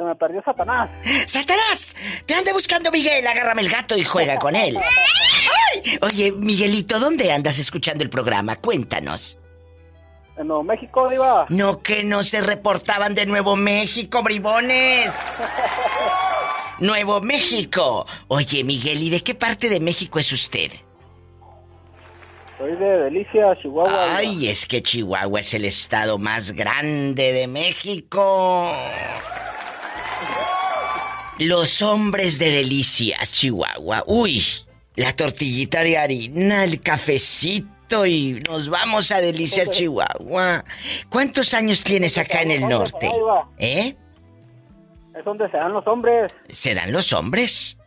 Se 0.00 0.04
me 0.04 0.14
perdió 0.14 0.42
Satanás. 0.42 0.88
¡Satanás! 1.26 1.94
Te 2.24 2.32
anda 2.32 2.54
buscando 2.54 2.90
Miguel, 2.90 3.26
agárrame 3.26 3.60
el 3.60 3.68
gato 3.68 3.98
y 3.98 4.02
juega 4.02 4.38
con 4.38 4.56
él. 4.56 4.78
¡Ay! 5.74 5.98
Oye, 6.00 6.32
Miguelito, 6.32 6.98
¿dónde 6.98 7.30
andas 7.30 7.58
escuchando 7.58 8.02
el 8.02 8.08
programa? 8.08 8.56
Cuéntanos. 8.56 9.38
En 10.38 10.46
Nuevo 10.46 10.62
México, 10.62 11.06
Diva. 11.06 11.44
No 11.50 11.82
que 11.82 12.02
no 12.02 12.22
se 12.22 12.40
reportaban 12.40 13.14
de 13.14 13.26
Nuevo 13.26 13.56
México, 13.56 14.22
bribones. 14.22 15.12
Nuevo 16.78 17.20
México. 17.20 18.06
Oye, 18.28 18.64
Miguel, 18.64 19.02
¿y 19.02 19.10
de 19.10 19.22
qué 19.22 19.34
parte 19.34 19.68
de 19.68 19.80
México 19.80 20.18
es 20.18 20.32
usted? 20.32 20.70
Soy 22.56 22.74
de 22.74 23.00
Delicia, 23.00 23.54
Chihuahua. 23.60 23.90
Diva. 23.90 24.16
Ay, 24.16 24.48
es 24.48 24.64
que 24.64 24.82
Chihuahua 24.82 25.40
es 25.40 25.52
el 25.52 25.66
estado 25.66 26.16
más 26.16 26.52
grande 26.52 27.34
de 27.34 27.46
México. 27.48 28.72
Los 31.40 31.80
hombres 31.80 32.38
de 32.38 32.50
delicias, 32.50 33.32
Chihuahua. 33.32 34.04
Uy, 34.06 34.44
la 34.96 35.16
tortillita 35.16 35.82
de 35.82 35.96
harina, 35.96 36.64
el 36.64 36.82
cafecito 36.82 38.04
y 38.04 38.42
nos 38.46 38.68
vamos 38.68 39.10
a 39.10 39.22
Delicias, 39.22 39.70
Chihuahua. 39.70 40.62
¿Cuántos 41.08 41.54
años 41.54 41.82
tienes 41.82 42.18
acá 42.18 42.42
en 42.42 42.50
el 42.50 42.68
norte? 42.68 43.10
¿Eh? 43.56 43.96
Es 45.18 45.24
donde 45.24 45.50
se 45.50 45.56
dan 45.56 45.72
los 45.72 45.86
hombres. 45.86 46.30
¿Se 46.50 46.74
dan 46.74 46.92
los 46.92 47.10
hombres? 47.14 47.78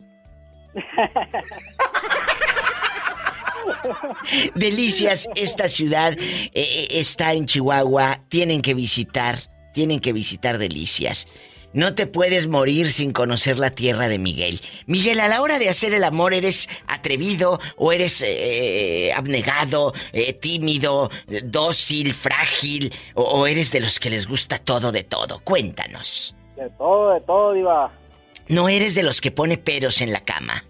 Delicias, 4.56 5.28
esta 5.36 5.68
ciudad 5.68 6.18
eh, 6.18 6.50
eh, 6.54 6.88
está 6.90 7.34
en 7.34 7.46
Chihuahua. 7.46 8.18
Tienen 8.28 8.62
que 8.62 8.74
visitar, 8.74 9.36
tienen 9.72 10.00
que 10.00 10.12
visitar 10.12 10.58
Delicias. 10.58 11.28
No 11.74 11.94
te 11.94 12.06
puedes 12.06 12.46
morir 12.46 12.90
sin 12.92 13.12
conocer 13.12 13.58
la 13.58 13.70
tierra 13.70 14.08
de 14.08 14.18
Miguel. 14.18 14.60
Miguel, 14.86 15.18
a 15.20 15.28
la 15.28 15.42
hora 15.42 15.58
de 15.58 15.68
hacer 15.68 15.92
el 15.92 16.04
amor, 16.04 16.32
¿eres 16.32 16.68
atrevido 16.86 17.60
o 17.76 17.92
eres 17.92 18.22
eh, 18.26 19.12
abnegado, 19.14 19.92
eh, 20.12 20.32
tímido, 20.34 21.10
eh, 21.28 21.42
dócil, 21.44 22.14
frágil? 22.14 22.92
O, 23.14 23.22
o 23.24 23.46
eres 23.48 23.72
de 23.72 23.80
los 23.80 23.98
que 24.00 24.08
les 24.08 24.26
gusta 24.28 24.58
todo 24.58 24.92
de 24.92 25.02
todo? 25.02 25.40
Cuéntanos. 25.40 26.34
De 26.56 26.70
todo, 26.78 27.12
de 27.12 27.20
todo, 27.22 27.52
Diva. 27.52 27.92
No 28.46 28.68
eres 28.68 28.94
de 28.94 29.02
los 29.02 29.20
que 29.20 29.32
pone 29.32 29.58
peros 29.58 30.00
en 30.00 30.12
la 30.12 30.20
cama. 30.24 30.64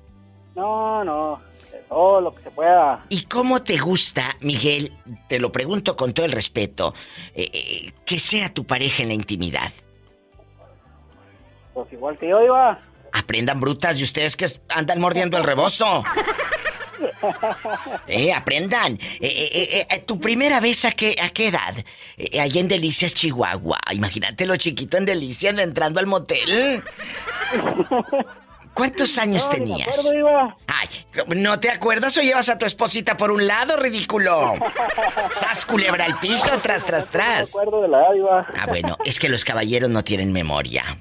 No, 0.56 1.04
no. 1.04 1.42
De 1.70 1.78
todo 1.88 2.20
lo 2.22 2.34
que 2.34 2.44
se 2.44 2.50
pueda. 2.50 3.04
¿Y 3.10 3.22
cómo 3.24 3.62
te 3.62 3.76
gusta, 3.76 4.36
Miguel? 4.40 4.90
Te 5.28 5.38
lo 5.38 5.52
pregunto 5.52 5.96
con 5.96 6.14
todo 6.14 6.24
el 6.24 6.32
respeto. 6.32 6.94
eh, 7.34 7.50
eh, 7.52 7.92
que 8.06 8.18
sea 8.18 8.54
tu 8.54 8.64
pareja 8.64 9.02
en 9.02 9.08
la 9.08 9.14
intimidad. 9.14 9.70
Pues 11.74 11.92
igual 11.92 12.16
que 12.18 12.28
yo, 12.28 12.40
Diva. 12.40 12.78
Aprendan 13.12 13.60
brutas 13.60 13.98
y 13.98 14.04
ustedes 14.04 14.36
que 14.36 14.46
andan 14.70 15.00
mordiendo 15.00 15.36
el 15.38 15.44
rebozo. 15.44 16.02
Eh, 18.06 18.32
aprendan. 18.32 18.94
Eh, 19.20 19.50
eh, 19.52 19.86
eh, 19.90 19.98
¿Tu 20.06 20.18
primera 20.20 20.60
vez 20.60 20.84
a 20.84 20.92
qué, 20.92 21.16
a 21.22 21.28
qué 21.30 21.48
edad? 21.48 21.74
Allá 22.40 22.60
en 22.60 22.68
Delicias, 22.68 23.14
Chihuahua. 23.14 23.78
Imagínate 23.92 24.46
lo 24.46 24.56
chiquito 24.56 24.96
en 24.96 25.04
Delicias 25.04 25.56
entrando 25.58 26.00
al 26.00 26.06
motel. 26.06 26.82
¿Cuántos 28.74 29.18
años 29.18 29.46
No, 29.46 29.52
ni 29.52 29.58
me 29.60 29.66
tenías? 29.66 29.98
acuerdo, 29.98 30.10
Diva. 30.16 30.56
Ay, 30.66 30.88
¿no 31.36 31.60
te 31.60 31.70
acuerdas 31.70 32.16
o 32.18 32.22
llevas 32.22 32.48
a 32.48 32.58
tu 32.58 32.66
esposita 32.66 33.16
por 33.16 33.30
un 33.30 33.46
lado, 33.46 33.76
ridículo? 33.76 34.54
¡Sas 35.32 35.64
culebra 35.64 36.04
al 36.06 36.18
piso, 36.18 36.50
tras, 36.62 36.84
tras, 36.84 37.04
Me 37.06 37.10
tras! 37.12 37.54
acuerdo 37.54 37.82
de 37.82 37.88
la 37.88 37.98
edad. 38.12 38.46
Ah, 38.58 38.66
bueno, 38.66 38.96
es 39.04 39.20
que 39.20 39.28
los 39.28 39.44
caballeros 39.44 39.90
no 39.90 40.02
tienen 40.02 40.32
memoria. 40.32 40.98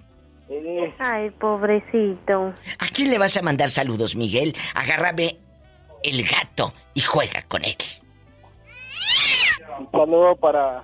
Sí. 0.48 0.56
Ay, 1.00 1.30
pobrecito. 1.32 2.54
¿A 2.80 2.88
quién 2.94 3.10
le 3.10 3.18
vas 3.18 3.38
a 3.38 3.42
mandar 3.42 3.70
saludos, 3.70 4.16
Miguel? 4.16 4.56
Agárrame 4.76 5.38
el 6.04 6.24
gato 6.28 6.74
y 6.94 7.02
juega 7.02 7.44
con 7.44 7.64
él. 7.64 7.76
Un 9.80 9.90
saludo 9.92 10.36
para 10.36 10.84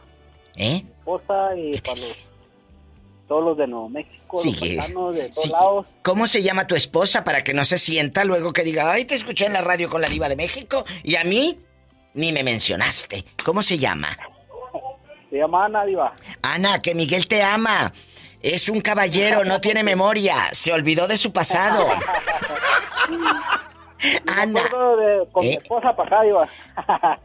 ¿Eh? 0.55 0.82
mi 0.84 0.89
esposa 0.89 1.55
y 1.55 1.78
para 1.80 1.95
los, 1.99 2.18
todos 3.28 3.43
los 3.43 3.57
de 3.57 3.68
Nuevo 3.68 3.89
México, 3.89 4.39
Sí, 4.39 4.51
los 4.93 5.16
de 5.16 5.30
todos 5.30 5.43
sí. 5.43 5.49
lados. 5.51 5.86
¿Cómo 6.03 6.26
se 6.28 6.41
llama 6.41 6.66
tu 6.66 6.76
esposa 6.76 7.24
para 7.24 7.43
que 7.43 7.53
no 7.53 7.66
se 7.66 7.78
sienta 7.78 8.24
luego 8.26 8.53
que 8.53 8.64
diga, 8.64 8.91
ay, 8.91 9.05
te 9.05 9.16
escuché 9.16 9.45
en 9.45 9.53
la 9.53 9.62
radio 9.62 9.89
con 9.89 10.01
la 10.01 10.07
diva 10.10 10.28
de 10.30 10.36
México 10.36 10.86
y 11.03 11.16
a 11.16 11.24
mí 11.24 11.60
ni 12.16 12.32
me 12.32 12.43
mencionaste? 12.43 13.24
¿Cómo 13.43 13.62
se 13.62 13.78
llama? 13.78 14.18
Se 15.30 15.38
llama 15.38 15.66
Ana, 15.66 15.86
Diva. 15.86 16.16
Ana, 16.41 16.82
que 16.82 16.95
Miguel 16.95 17.28
te 17.28 17.43
ama. 17.43 17.93
Es 18.41 18.69
un 18.69 18.81
caballero, 18.81 19.43
no 19.43 19.59
tiene 19.59 19.83
memoria. 19.83 20.49
Se 20.53 20.71
olvidó 20.71 21.07
de 21.07 21.17
su 21.17 21.33
pasado. 21.33 21.85
Ana. 24.27 24.45
Me 24.45 24.59
acuerdo 24.61 24.97
de, 24.97 25.27
con 25.31 25.45
mi 25.45 25.53
¿Eh? 25.53 25.59
esposa 25.61 25.95
para 25.95 26.21
acá. 26.21 27.19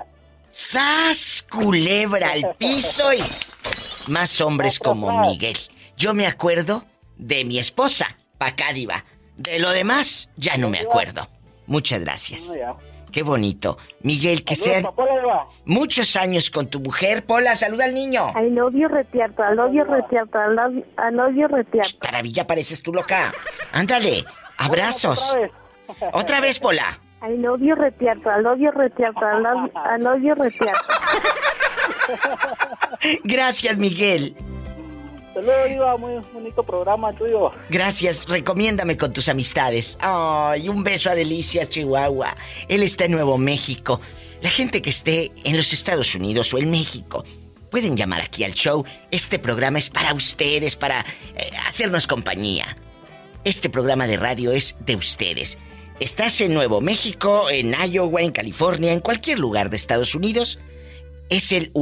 ¡Sas! 0.50 1.46
Culebra 1.50 2.32
al 2.32 2.54
piso 2.56 3.12
y. 3.12 3.18
Más 4.10 4.40
hombres 4.40 4.78
como 4.78 5.20
Miguel. 5.26 5.58
Yo 5.96 6.14
me 6.14 6.26
acuerdo 6.26 6.84
de 7.16 7.44
mi 7.44 7.58
esposa, 7.58 8.16
Pacádiva. 8.38 9.04
De 9.36 9.58
lo 9.58 9.70
demás, 9.70 10.28
ya 10.36 10.56
no 10.56 10.68
me 10.68 10.80
acuerdo. 10.80 11.28
Muchas 11.66 12.00
gracias. 12.00 12.52
Qué 13.14 13.22
bonito. 13.22 13.78
Miguel, 14.00 14.44
que 14.44 14.56
sean 14.56 14.84
muchos 15.64 16.16
años 16.16 16.50
con 16.50 16.66
tu 16.66 16.80
mujer. 16.80 17.24
Pola, 17.24 17.54
saluda 17.54 17.84
al 17.84 17.94
niño. 17.94 18.32
I 18.36 18.50
love 18.50 18.74
you 18.74 18.88
retierto, 18.88 19.44
I 19.48 19.54
love 19.54 19.72
you 19.72 19.84
retierto, 19.84 20.36
I 20.36 20.52
love, 20.52 20.74
you- 20.74 20.84
I 20.98 21.12
love 21.14 21.32
you 21.36 21.46
retierto. 21.46 21.96
Maravilla, 22.02 22.44
pareces 22.44 22.82
tú 22.82 22.92
loca. 22.92 23.32
Ándale, 23.70 24.24
abrazos. 24.58 25.30
Otra 25.30 25.40
vez. 25.40 25.50
Otra 26.12 26.40
vez, 26.40 26.58
Pola. 26.58 26.98
I 27.22 27.36
love 27.38 27.60
you 27.62 27.76
retierto, 27.76 28.28
I 28.36 28.42
love 28.42 28.58
you 28.58 28.72
retierto, 28.72 29.20
I 29.20 29.40
love, 29.40 29.70
I 29.76 30.00
love 30.02 30.20
you 30.20 30.34
retierto. 30.34 30.80
Gracias, 33.22 33.76
Miguel. 33.76 34.34
Hasta 35.35 35.47
luego, 35.47 35.66
Diva. 35.66 35.97
Muy 35.97 36.12
bonito 36.32 36.62
programa 36.62 37.12
tuyo. 37.12 37.51
Gracias, 37.68 38.24
recomiéndame 38.28 38.97
con 38.97 39.12
tus 39.12 39.28
amistades. 39.28 39.99
Ay, 40.01 40.68
un 40.68 40.85
beso 40.85 41.11
a 41.11 41.16
Delicias, 41.16 41.68
Chihuahua. 41.70 42.37
Él 42.68 42.85
está 42.85 43.07
en 43.07 43.11
Nuevo 43.11 43.37
México. 43.37 44.01
La 44.43 44.49
gente 44.49 44.80
que 44.80 44.91
esté 44.91 45.32
en 45.43 45.57
los 45.57 45.72
Estados 45.72 46.14
Unidos 46.14 46.55
o 46.55 46.59
en 46.59 46.70
México, 46.70 47.24
pueden 47.68 47.97
llamar 47.97 48.20
aquí 48.20 48.45
al 48.45 48.55
show. 48.55 48.85
Este 49.11 49.41
programa 49.41 49.80
es 49.80 49.91
para 49.91 50.14
ustedes, 50.14 50.76
para 50.76 51.01
eh, 51.35 51.51
hacernos 51.66 52.07
compañía. 52.07 52.76
Este 53.43 53.68
programa 53.68 54.07
de 54.07 54.16
radio 54.16 54.53
es 54.53 54.76
de 54.87 54.95
ustedes. 54.95 55.59
Estás 55.99 56.41
en 56.43 56.55
Nuevo 56.55 56.80
México, 56.80 57.51
en 57.51 57.74
Iowa, 57.74 58.22
en 58.22 58.30
California, 58.30 58.93
en 58.93 59.01
cualquier 59.01 59.41
lugar 59.41 59.68
de 59.68 59.74
Estados 59.74 60.14
Unidos. 60.14 60.61
Es 61.28 61.51
el 61.51 61.72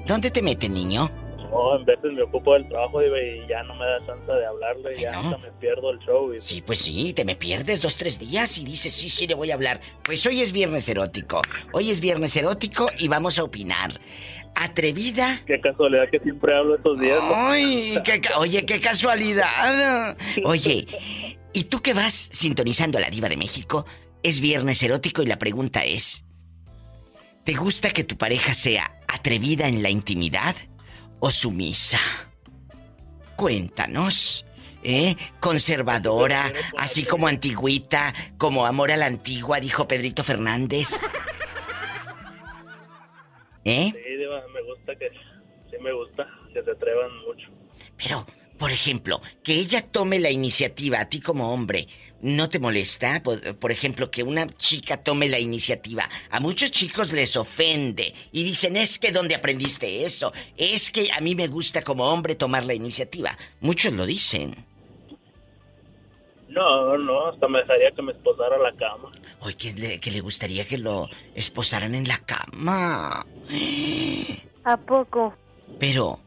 ¿Dónde 0.08 0.32
te 0.32 0.42
meten, 0.42 0.74
niño? 0.74 1.10
No, 1.52 1.76
en 1.76 1.86
veces 1.86 2.14
me 2.14 2.22
ocupo 2.22 2.54
del 2.54 2.68
trabajo 2.68 3.02
y 3.04 3.48
ya 3.48 3.64
no 3.64 3.74
me 3.76 3.86
da 3.86 4.06
chance 4.06 4.32
de 4.32 4.46
hablarle, 4.46 4.98
y 4.98 5.02
ya 5.02 5.20
hasta 5.20 5.38
me 5.38 5.52
pierdo 5.54 5.92
el 5.92 6.00
show. 6.00 6.34
Y... 6.34 6.42
Sí, 6.42 6.62
pues 6.62 6.80
sí, 6.80 7.14
te 7.14 7.26
me 7.26 7.36
pierdes 7.36 7.82
dos, 7.82 7.98
tres 7.98 8.20
días 8.20 8.58
y 8.60 8.66
dices, 8.66 8.94
sí, 8.94 9.10
sí, 9.10 9.28
le 9.28 9.34
voy 9.34 9.52
a 9.52 9.56
hablar. 9.56 9.82
Pues 10.04 10.26
hoy 10.26 10.42
es 10.42 10.52
viernes 10.52 10.88
erótico. 10.90 11.42
Hoy 11.74 11.90
es 11.90 12.02
viernes 12.02 12.36
erótico 12.36 12.88
y 12.98 13.08
vamos 13.08 13.40
a 13.40 13.44
opinar. 13.44 14.00
Atrevida. 14.56 15.42
Qué 15.46 15.60
casualidad 15.60 16.10
que 16.10 16.20
siempre 16.20 16.56
hablo 16.56 16.76
estos 16.76 17.00
días. 17.00 17.20
¿no? 17.22 17.36
Ay, 17.36 18.00
qué 18.04 18.22
oye, 18.38 18.66
qué 18.66 18.80
casualidad. 18.80 20.18
Oye, 20.44 20.88
¿y 21.54 21.64
tú 21.66 21.82
que 21.82 21.94
vas 21.94 22.30
sintonizando 22.32 22.98
a 22.98 23.02
la 23.02 23.10
diva 23.10 23.30
de 23.30 23.38
México? 23.38 23.86
Es 24.22 24.40
viernes 24.40 24.84
erótico 24.84 25.22
y 25.24 25.28
la 25.28 25.38
pregunta 25.38 25.86
es, 25.86 26.26
¿te 27.50 27.56
gusta 27.56 27.90
que 27.90 28.04
tu 28.04 28.16
pareja 28.16 28.54
sea 28.54 28.92
atrevida 29.08 29.68
en 29.68 29.82
la 29.82 29.90
intimidad 29.90 30.56
o 31.20 31.32
sumisa? 31.32 31.98
Cuéntanos. 33.36 34.46
¿Eh? 34.84 35.16
Conservadora, 35.40 36.54
así 36.78 37.06
como 37.06 37.28
antigüita, 37.28 38.14
como 38.38 38.68
amor 38.68 38.92
a 38.92 38.98
la 38.98 39.08
antigua, 39.08 39.60
dijo 39.60 39.88
Pedrito 39.88 40.24
Fernández. 40.24 40.90
¿Eh? 43.66 43.94
Sí, 43.94 44.54
me 44.54 44.62
gusta 44.62 44.96
que... 44.96 45.10
Sí 45.72 45.78
me 45.82 45.92
gusta 45.92 46.28
que 46.54 46.64
se 46.64 46.70
atrevan 46.70 47.18
mucho. 47.26 47.48
Pero, 47.98 48.28
por 48.60 48.72
ejemplo, 48.72 49.22
que 49.42 49.54
ella 49.54 49.82
tome 49.82 50.20
la 50.20 50.30
iniciativa 50.30 51.00
a 51.00 51.08
ti 51.08 51.22
como 51.22 51.54
hombre, 51.54 51.88
¿no 52.22 52.50
te 52.50 52.60
molesta? 52.60 53.24
Por, 53.24 53.58
por 53.58 53.72
ejemplo, 53.72 54.12
que 54.12 54.22
una 54.22 54.46
chica 54.48 55.02
tome 55.02 55.30
la 55.30 55.40
iniciativa. 55.40 56.08
A 56.30 56.42
muchos 56.42 56.70
chicos 56.70 57.14
les 57.14 57.38
ofende 57.38 58.14
y 58.34 58.44
dicen, 58.44 58.76
es 58.76 59.00
que 59.00 59.14
¿dónde 59.14 59.34
aprendiste 59.34 60.04
eso? 60.04 60.34
Es 60.58 60.92
que 60.92 61.10
a 61.14 61.22
mí 61.22 61.36
me 61.36 61.48
gusta 61.48 61.84
como 61.84 62.04
hombre 62.12 62.36
tomar 62.36 62.66
la 62.66 62.74
iniciativa. 62.74 63.36
Muchos 63.62 63.94
lo 63.94 64.06
dicen. 64.06 64.66
No, 66.50 66.98
no, 66.98 67.28
hasta 67.28 67.48
me 67.48 67.60
dejaría 67.60 67.92
que 67.92 68.02
me 68.02 68.12
esposara 68.12 68.58
a 68.58 68.60
la 68.60 68.74
cama. 68.76 69.10
Oye, 69.40 69.74
le, 69.76 70.00
que 70.00 70.12
le 70.12 70.20
gustaría 70.20 70.68
que 70.68 70.78
lo 70.78 71.08
esposaran 71.34 71.96
en 71.96 72.08
la 72.10 72.18
cama. 72.18 73.26
¿A 74.66 74.78
poco? 74.78 75.34
Pero, 75.80 76.20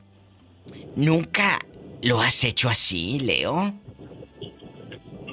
¿nunca 0.96 1.58
lo 2.02 2.20
has 2.20 2.44
hecho 2.44 2.68
así, 2.68 3.20
Leo? 3.20 3.72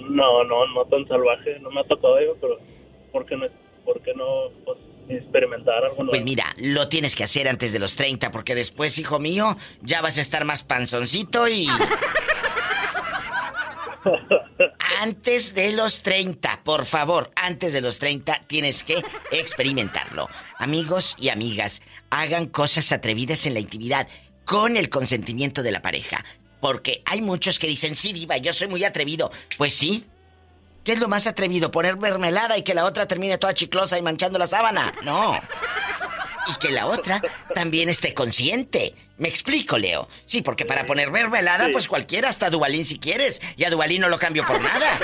No, 0.10 0.44
no, 0.44 0.68
no 0.74 0.86
tan 0.86 1.08
salvaje, 1.08 1.60
no 1.60 1.70
me 1.72 1.82
ha 1.82 1.84
tocado 1.84 2.18
digo, 2.18 2.36
pero 2.42 2.58
¿por 3.12 3.26
qué 3.26 3.36
no, 3.36 3.46
por 3.86 4.02
qué 4.02 4.14
no 4.16 4.50
pues, 4.66 4.78
experimentar 5.08 5.84
algo 5.84 5.98
nuevo? 5.98 6.12
Pues 6.12 6.24
mira, 6.24 6.46
lo 6.58 6.88
tienes 6.90 7.16
que 7.16 7.24
hacer 7.24 7.48
antes 7.48 7.74
de 7.74 7.80
los 7.80 7.96
30, 7.96 8.32
porque 8.32 8.56
después, 8.56 8.98
hijo 8.98 9.20
mío, 9.20 9.56
ya 9.82 10.02
vas 10.02 10.18
a 10.18 10.22
estar 10.22 10.46
más 10.46 10.64
panzoncito 10.64 11.48
y... 11.48 11.68
Antes 15.02 15.54
de 15.54 15.74
los 15.74 16.02
30, 16.02 16.62
por 16.64 16.86
favor, 16.86 17.32
antes 17.36 17.74
de 17.74 17.82
los 17.82 18.00
30 18.00 18.42
tienes 18.48 18.84
que 18.84 19.04
experimentarlo. 19.32 20.30
Amigos 20.58 21.16
y 21.20 21.30
amigas, 21.30 21.82
hagan 22.10 22.48
cosas 22.48 22.92
atrevidas 22.92 23.46
en 23.46 23.54
la 23.54 23.60
intimidad 23.60 24.08
con 24.46 24.78
el 24.78 24.90
consentimiento 24.90 25.64
de 25.64 25.72
la 25.72 25.82
pareja. 25.82 26.24
Porque 26.60 27.01
hay 27.05 27.22
muchos 27.22 27.60
que 27.60 27.68
dicen, 27.68 27.95
sí, 27.95 28.14
diva, 28.14 28.38
yo 28.38 28.53
soy 28.53 28.68
muy 28.68 28.84
atrevido. 28.84 29.32
Pues 29.57 29.74
sí. 29.74 30.05
¿Qué 30.84 30.93
es 30.93 30.99
lo 30.99 31.07
más 31.07 31.28
atrevido? 31.28 31.72
¿Poner 31.72 31.97
mermelada 31.97 32.57
y 32.57 32.64
que 32.64 32.74
la 32.74 32.86
otra 32.86 33.07
termine 33.07 33.38
toda 33.38 33.53
chiclosa 33.53 33.97
y 33.97 34.01
manchando 34.01 34.39
la 34.39 34.47
sábana? 34.47 34.93
No. 35.03 35.39
Y 36.47 36.57
que 36.60 36.72
la 36.72 36.88
otra 36.88 37.22
también 37.53 37.89
esté 37.89 38.14
consciente. 38.14 38.95
¿Me 39.18 39.28
explico, 39.28 39.78
Leo? 39.78 40.07
Sí, 40.26 40.41
porque 40.41 40.66
para 40.66 40.86
poner 40.86 41.12
mermelada, 41.12 41.70
pues 41.72 41.88
cualquiera, 41.88 42.30
hasta 42.30 42.49
Dubalín 42.49 42.86
si 42.86 42.97
quieres. 42.97 43.41
Y 43.57 43.66
a 43.66 43.70
Dubalín 43.70 44.01
no 44.01 44.10
lo 44.10 44.18
cambio 44.18 44.45
por 44.45 44.62
nada. 44.62 44.97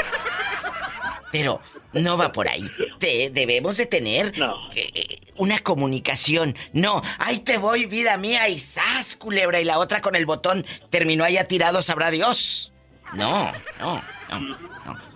Pero 1.38 1.60
no 1.92 2.18
va 2.18 2.32
por 2.32 2.48
ahí. 2.48 2.66
Te- 2.98 3.30
debemos 3.30 3.76
de 3.76 3.86
tener 3.88 4.28
eh, 4.74 4.90
eh, 4.94 5.20
una 5.36 5.60
comunicación. 5.60 6.56
No, 6.72 7.02
ahí 7.20 7.40
te 7.40 7.58
voy, 7.58 7.88
vida 7.88 8.16
mía, 8.18 8.48
y 8.48 8.58
¡zas, 8.58 9.18
culebra! 9.18 9.60
Y 9.60 9.66
la 9.66 9.80
otra 9.80 10.02
con 10.02 10.16
el 10.16 10.26
botón 10.26 10.66
terminó 10.90 11.26
allá 11.26 11.46
tirado, 11.48 11.82
sabrá 11.82 12.10
Dios. 12.10 12.72
No, 13.14 13.52
no, 13.80 14.02
no, 14.30 14.40
no. 14.40 14.58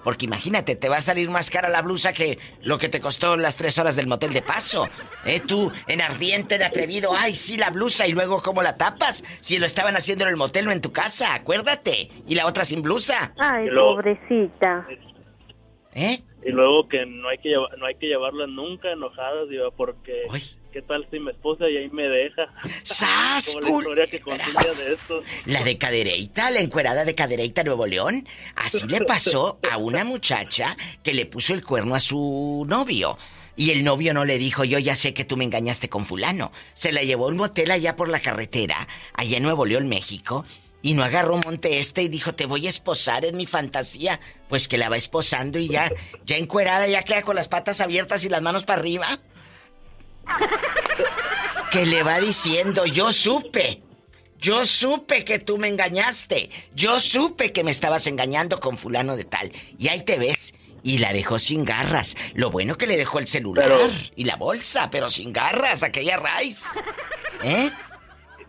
Porque 0.04 0.26
imagínate, 0.26 0.76
te 0.76 0.90
va 0.90 0.98
a 0.98 1.02
salir 1.02 1.30
más 1.30 1.50
cara 1.50 1.68
la 1.70 1.82
blusa 1.82 2.14
que 2.14 2.40
lo 2.62 2.78
que 2.78 2.88
te 2.90 3.00
costó 3.00 3.36
las 3.38 3.56
tres 3.58 3.78
horas 3.78 3.96
del 3.96 4.08
motel 4.08 4.32
de 4.34 4.42
paso. 4.42 4.88
¿Eh? 5.26 5.42
Tú, 5.42 5.72
en 5.88 6.02
ardiente, 6.02 6.56
en 6.56 6.64
atrevido, 6.64 7.12
ay, 7.16 7.36
sí, 7.36 7.58
la 7.58 7.70
blusa, 7.70 8.08
y 8.08 8.12
luego, 8.14 8.42
¿cómo 8.42 8.62
la 8.62 8.78
tapas? 8.78 9.24
Si 9.42 9.58
lo 9.60 9.66
estaban 9.66 9.96
haciendo 9.98 10.24
en 10.26 10.32
el 10.32 10.38
motel, 10.38 10.66
no 10.66 10.72
en 10.72 10.82
tu 10.82 10.92
casa, 10.92 11.34
acuérdate. 11.34 12.10
Y 12.28 12.36
la 12.36 12.46
otra 12.46 12.64
sin 12.66 12.82
blusa. 12.82 13.34
Ay, 13.38 13.68
pobrecita. 13.70 14.86
¿Eh? 16.00 16.24
Y 16.46 16.52
luego 16.52 16.88
que 16.88 17.06
no 17.06 17.28
hay 17.28 17.38
que 17.40 17.54
no 17.78 17.86
hay 17.86 17.96
que 17.96 18.08
llevarlas 18.08 18.48
nunca 18.48 18.90
enojadas, 18.94 19.50
digo, 19.50 19.70
porque 19.76 20.24
¿qué 20.72 20.82
tal 20.82 21.06
si 21.12 21.20
mi 21.20 21.32
esposa 21.32 21.70
y 21.70 21.76
ahí 21.76 21.90
me 21.90 22.04
deja? 22.04 22.48
¡Sas, 22.84 23.58
Como 23.62 23.82
la 23.82 24.06
historia 24.06 24.08
que 24.08 24.20
de 24.20 24.94
esto. 24.94 25.22
La 25.46 25.64
de 25.66 25.78
Cadereyta, 25.78 26.50
la 26.52 26.62
encuerada 26.62 27.04
de 27.04 27.16
Cadereyta, 27.16 27.66
Nuevo 27.66 27.86
León. 27.86 28.26
Así 28.56 28.88
le 28.88 29.02
pasó 29.02 29.60
a 29.70 29.78
una 29.78 30.06
muchacha 30.06 30.78
que 31.04 31.14
le 31.14 31.26
puso 31.26 31.54
el 31.54 31.66
cuerno 31.66 31.96
a 31.96 32.00
su 32.00 32.66
novio. 32.66 33.18
Y 33.58 33.72
el 33.72 33.84
novio 33.84 34.14
no 34.14 34.24
le 34.24 34.38
dijo, 34.38 34.64
yo 34.64 34.80
ya 34.80 34.96
sé 34.96 35.14
que 35.14 35.26
tú 35.26 35.36
me 35.36 35.44
engañaste 35.44 35.90
con 35.90 36.06
fulano. 36.06 36.54
Se 36.74 36.94
la 36.94 37.04
llevó 37.04 37.26
a 37.26 37.28
un 37.28 37.36
motel 37.36 37.72
allá 37.72 37.98
por 37.98 38.08
la 38.08 38.22
carretera, 38.22 38.88
allá 39.14 39.36
en 39.36 39.44
Nuevo 39.44 39.66
León, 39.66 39.90
México. 39.90 40.46
Y 40.82 40.94
no 40.94 41.04
agarró 41.04 41.38
monte 41.38 41.80
este 41.80 42.04
y 42.04 42.08
dijo, 42.08 42.34
te 42.34 42.46
voy 42.46 42.66
a 42.66 42.70
esposar 42.70 43.26
en 43.26 43.36
mi 43.36 43.46
fantasía. 43.46 44.20
Pues 44.48 44.68
que 44.68 44.78
la 44.78 44.90
va 44.90 44.98
esposando 44.98 45.60
y 45.60 45.68
ya, 45.68 45.92
ya 46.26 46.38
encuerada, 46.38 46.88
ya 46.88 47.04
queda 47.04 47.22
con 47.22 47.36
las 47.36 47.48
patas 47.48 47.82
abiertas 47.82 48.24
y 48.24 48.30
las 48.30 48.42
manos 48.42 48.64
para 48.64 48.80
arriba. 48.80 49.20
Que 51.72 51.86
le 51.86 52.04
va 52.04 52.20
diciendo, 52.20 52.86
yo 52.86 53.12
supe. 53.12 53.84
Yo 54.40 54.66
supe 54.66 55.26
que 55.26 55.40
tú 55.40 55.58
me 55.58 55.68
engañaste. 55.68 56.50
Yo 56.74 57.00
supe 57.00 57.52
que 57.52 57.66
me 57.66 57.72
estabas 57.72 58.08
engañando 58.08 58.60
con 58.60 58.78
fulano 58.78 59.18
de 59.18 59.26
tal. 59.26 59.52
Y 59.78 59.90
ahí 59.90 60.02
te 60.02 60.18
ves. 60.18 60.54
Y 60.82 61.00
la 61.00 61.12
dejó 61.12 61.40
sin 61.40 61.66
garras. 61.66 62.16
Lo 62.34 62.50
bueno 62.50 62.78
que 62.78 62.88
le 62.88 62.96
dejó 62.96 63.20
el 63.20 63.28
celular 63.28 63.70
y 64.16 64.24
la 64.24 64.38
bolsa, 64.38 64.90
pero 64.90 65.10
sin 65.10 65.34
garras, 65.34 65.84
aquella 65.84 66.18
raíz. 66.18 66.62
¿Eh? 67.44 67.70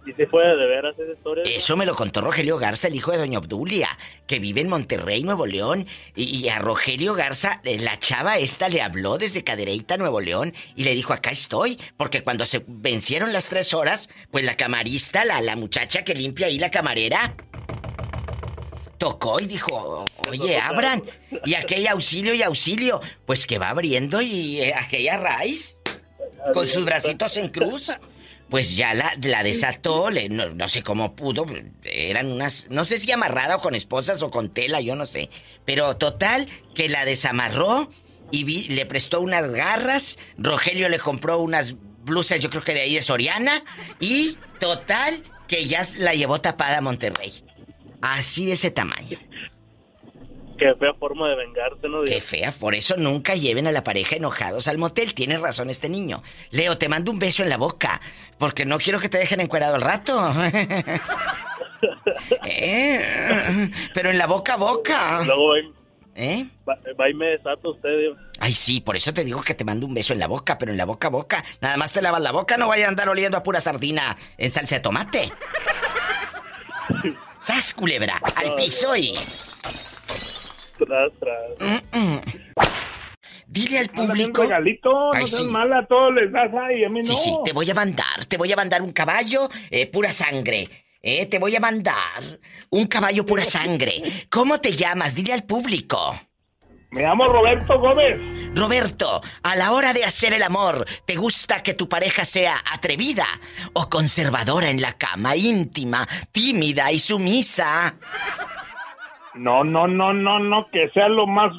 ¿Y 0.06 0.12
si 0.14 0.24
fue 0.26 0.42
de 0.46 0.66
veras 0.66 0.98
esa 0.98 1.12
historia? 1.12 1.44
Eso 1.44 1.76
me 1.76 1.84
lo 1.84 1.94
contó 1.94 2.22
Rogelio 2.22 2.56
Garza, 2.56 2.88
el 2.88 2.94
hijo 2.94 3.12
de 3.12 3.18
Doña 3.18 3.38
Obdulia, 3.38 3.88
que 4.26 4.38
vive 4.38 4.62
en 4.62 4.68
Monterrey, 4.68 5.22
Nuevo 5.22 5.44
León. 5.44 5.86
Y, 6.16 6.24
y 6.38 6.48
a 6.48 6.58
Rogelio 6.58 7.12
Garza, 7.14 7.60
eh, 7.64 7.78
la 7.78 7.98
chava 7.98 8.38
esta 8.38 8.70
le 8.70 8.80
habló 8.80 9.18
desde 9.18 9.44
Cadereyta, 9.44 9.98
Nuevo 9.98 10.20
León, 10.20 10.54
y 10.74 10.84
le 10.84 10.94
dijo, 10.94 11.12
acá 11.12 11.30
estoy. 11.30 11.78
Porque 11.98 12.22
cuando 12.22 12.46
se 12.46 12.64
vencieron 12.66 13.32
las 13.34 13.48
tres 13.48 13.74
horas, 13.74 14.08
pues 14.30 14.44
la 14.44 14.56
camarista, 14.56 15.24
la, 15.26 15.40
la 15.42 15.54
muchacha 15.56 16.02
que 16.02 16.14
limpia 16.14 16.46
ahí 16.46 16.58
la 16.58 16.70
camarera, 16.70 17.36
tocó 18.96 19.38
y 19.38 19.46
dijo, 19.46 20.04
oye, 20.28 20.58
abran. 20.58 21.02
Y 21.44 21.54
aquella 21.54 21.92
auxilio 21.92 22.32
y 22.34 22.42
auxilio, 22.42 23.00
pues 23.26 23.46
que 23.46 23.58
va 23.58 23.68
abriendo 23.68 24.22
y 24.22 24.60
eh, 24.60 24.74
aquella 24.74 25.18
raíz. 25.18 25.78
con 26.54 26.66
sus 26.66 26.84
bracitos 26.86 27.36
en 27.36 27.48
cruz. 27.48 27.90
Pues 28.50 28.76
ya 28.76 28.92
la, 28.94 29.14
la 29.22 29.42
desató, 29.44 30.10
le- 30.10 30.28
no, 30.28 30.50
no 30.50 30.68
sé 30.68 30.82
cómo 30.82 31.14
pudo, 31.14 31.46
eran 31.84 32.32
unas, 32.32 32.66
no 32.70 32.82
sé 32.84 32.98
si 32.98 33.12
amarrada 33.12 33.56
o 33.56 33.60
con 33.60 33.74
esposas 33.76 34.22
o 34.22 34.30
con 34.30 34.52
tela, 34.52 34.80
yo 34.80 34.96
no 34.96 35.06
sé. 35.06 35.30
Pero 35.64 35.96
total, 35.96 36.48
que 36.74 36.88
la 36.88 37.04
desamarró 37.04 37.90
y 38.32 38.42
vi- 38.44 38.68
le 38.68 38.86
prestó 38.86 39.20
unas 39.20 39.48
garras, 39.50 40.18
Rogelio 40.36 40.88
le 40.88 40.98
compró 40.98 41.38
unas 41.38 41.74
blusas, 42.02 42.40
yo 42.40 42.50
creo 42.50 42.62
que 42.64 42.74
de 42.74 42.80
ahí 42.82 42.94
de 42.96 43.02
Soriana, 43.02 43.62
y 44.00 44.36
total, 44.58 45.22
que 45.46 45.66
ya 45.66 45.82
la 45.98 46.14
llevó 46.14 46.40
tapada 46.40 46.78
a 46.78 46.80
Monterrey. 46.80 47.32
Así 48.02 48.46
de 48.46 48.52
ese 48.54 48.70
tamaño. 48.70 49.18
Qué 50.60 50.74
fea 50.78 50.92
forma 50.94 51.28
de 51.30 51.36
vengarte, 51.36 51.88
¿no? 51.88 52.02
Qué 52.04 52.20
fea, 52.20 52.52
por 52.52 52.74
eso 52.74 52.96
nunca 52.98 53.34
lleven 53.34 53.66
a 53.66 53.72
la 53.72 53.82
pareja 53.82 54.16
enojados 54.16 54.68
al 54.68 54.76
motel. 54.78 55.14
Tiene 55.14 55.38
razón 55.38 55.70
este 55.70 55.88
niño. 55.88 56.22
Leo, 56.50 56.76
te 56.78 56.88
mando 56.88 57.10
un 57.10 57.18
beso 57.18 57.42
en 57.42 57.48
la 57.48 57.56
boca, 57.56 58.00
porque 58.38 58.66
no 58.66 58.78
quiero 58.78 59.00
que 59.00 59.08
te 59.08 59.18
dejen 59.18 59.40
encuerado 59.40 59.74
al 59.76 59.80
rato. 59.82 60.32
Eh, 62.44 63.70
pero 63.94 64.10
en 64.10 64.18
la 64.18 64.26
boca 64.26 64.54
a 64.54 64.56
boca. 64.56 65.22
Luego 65.24 65.48
va, 65.48 65.58
y- 65.60 65.72
¿Eh? 66.14 66.46
va, 66.68 66.76
va 67.00 67.08
y 67.08 67.14
me 67.14 67.26
desata 67.28 67.66
usted, 67.68 67.88
Diva. 67.98 68.16
Ay, 68.38 68.52
sí, 68.52 68.80
por 68.82 68.96
eso 68.96 69.14
te 69.14 69.24
digo 69.24 69.40
que 69.40 69.54
te 69.54 69.64
mando 69.64 69.86
un 69.86 69.94
beso 69.94 70.12
en 70.12 70.18
la 70.18 70.26
boca, 70.26 70.58
pero 70.58 70.72
en 70.72 70.76
la 70.78 70.84
boca 70.84 71.08
a 71.08 71.10
boca. 71.10 71.42
Nada 71.62 71.78
más 71.78 71.92
te 71.92 72.02
lavas 72.02 72.20
la 72.20 72.32
boca, 72.32 72.58
no 72.58 72.68
vaya 72.68 72.84
a 72.84 72.88
andar 72.88 73.08
oliendo 73.08 73.38
a 73.38 73.42
pura 73.42 73.60
sardina 73.60 74.18
en 74.36 74.50
salsa 74.50 74.74
de 74.76 74.80
tomate. 74.82 75.32
¡Sas, 77.38 77.72
culebra! 77.72 78.20
¡Al 78.36 78.54
piso 78.56 78.94
y... 78.94 79.14
Tras, 80.86 81.12
tras. 81.18 81.82
Dile 83.46 83.78
al 83.80 83.86
Mándame 83.86 84.26
un 84.26 84.32
público... 84.32 84.42
regalito, 84.42 85.14
Ay, 85.14 85.22
no 85.22 85.26
seas 85.26 85.42
sí. 85.42 85.48
mala, 85.48 85.78
a 85.80 85.86
todos 85.86 86.14
les 86.14 86.32
das 86.32 86.50
ahí, 86.54 86.84
a 86.84 86.88
mí 86.88 87.00
no. 87.00 87.06
Sí, 87.06 87.16
sí, 87.16 87.36
te 87.44 87.52
voy 87.52 87.68
a 87.70 87.74
mandar, 87.74 88.24
te 88.28 88.36
voy 88.36 88.52
a 88.52 88.56
mandar 88.56 88.80
un 88.80 88.92
caballo, 88.92 89.48
eh, 89.70 89.86
pura 89.86 90.12
sangre. 90.12 90.68
Eh, 91.02 91.26
te 91.26 91.38
voy 91.38 91.56
a 91.56 91.60
mandar 91.60 92.38
un 92.70 92.86
caballo 92.86 93.24
pura 93.24 93.42
sangre. 93.44 94.02
¿Cómo 94.30 94.60
te 94.60 94.72
llamas? 94.72 95.14
Dile 95.14 95.32
al 95.32 95.44
público. 95.44 96.20
Me 96.90 97.02
llamo 97.02 97.26
Roberto 97.26 97.78
Gómez. 97.78 98.20
Roberto, 98.54 99.20
a 99.42 99.56
la 99.56 99.72
hora 99.72 99.92
de 99.92 100.04
hacer 100.04 100.32
el 100.32 100.42
amor, 100.42 100.84
¿te 101.06 101.14
gusta 101.14 101.62
que 101.62 101.74
tu 101.74 101.88
pareja 101.88 102.24
sea 102.24 102.56
atrevida 102.72 103.26
o 103.74 103.88
conservadora 103.88 104.68
en 104.68 104.80
la 104.80 104.94
cama, 104.98 105.36
íntima, 105.36 106.06
tímida 106.32 106.90
y 106.90 106.98
sumisa? 106.98 107.94
No, 109.34 109.64
no, 109.64 109.86
no, 109.86 110.12
no, 110.12 110.38
no, 110.38 110.66
que 110.70 110.88
sea 110.90 111.08
lo 111.08 111.26
más 111.26 111.52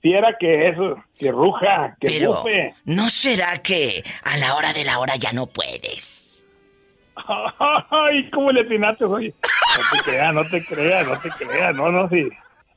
fiera 0.00 0.36
que 0.38 0.68
eso, 0.68 1.02
que 1.18 1.32
ruja, 1.32 1.96
que 2.00 2.08
Pero, 2.08 2.36
bufe. 2.36 2.74
¿no 2.84 3.08
será 3.10 3.58
que 3.62 4.04
a 4.22 4.36
la 4.36 4.54
hora 4.54 4.72
de 4.72 4.84
la 4.84 4.98
hora 4.98 5.16
ya 5.16 5.32
no 5.32 5.46
puedes? 5.46 6.46
Ay, 7.90 8.30
¿cómo 8.30 8.52
le 8.52 8.60
atinaste, 8.60 9.04
oye? 9.04 9.34
No 9.42 9.84
te 9.92 10.04
creas, 10.04 10.34
no 10.34 10.44
te 10.44 10.64
creas, 10.64 11.08
no 11.08 11.18
te 11.18 11.30
creas, 11.30 11.74
no, 11.74 11.90
no, 11.90 12.08
sí. 12.08 12.28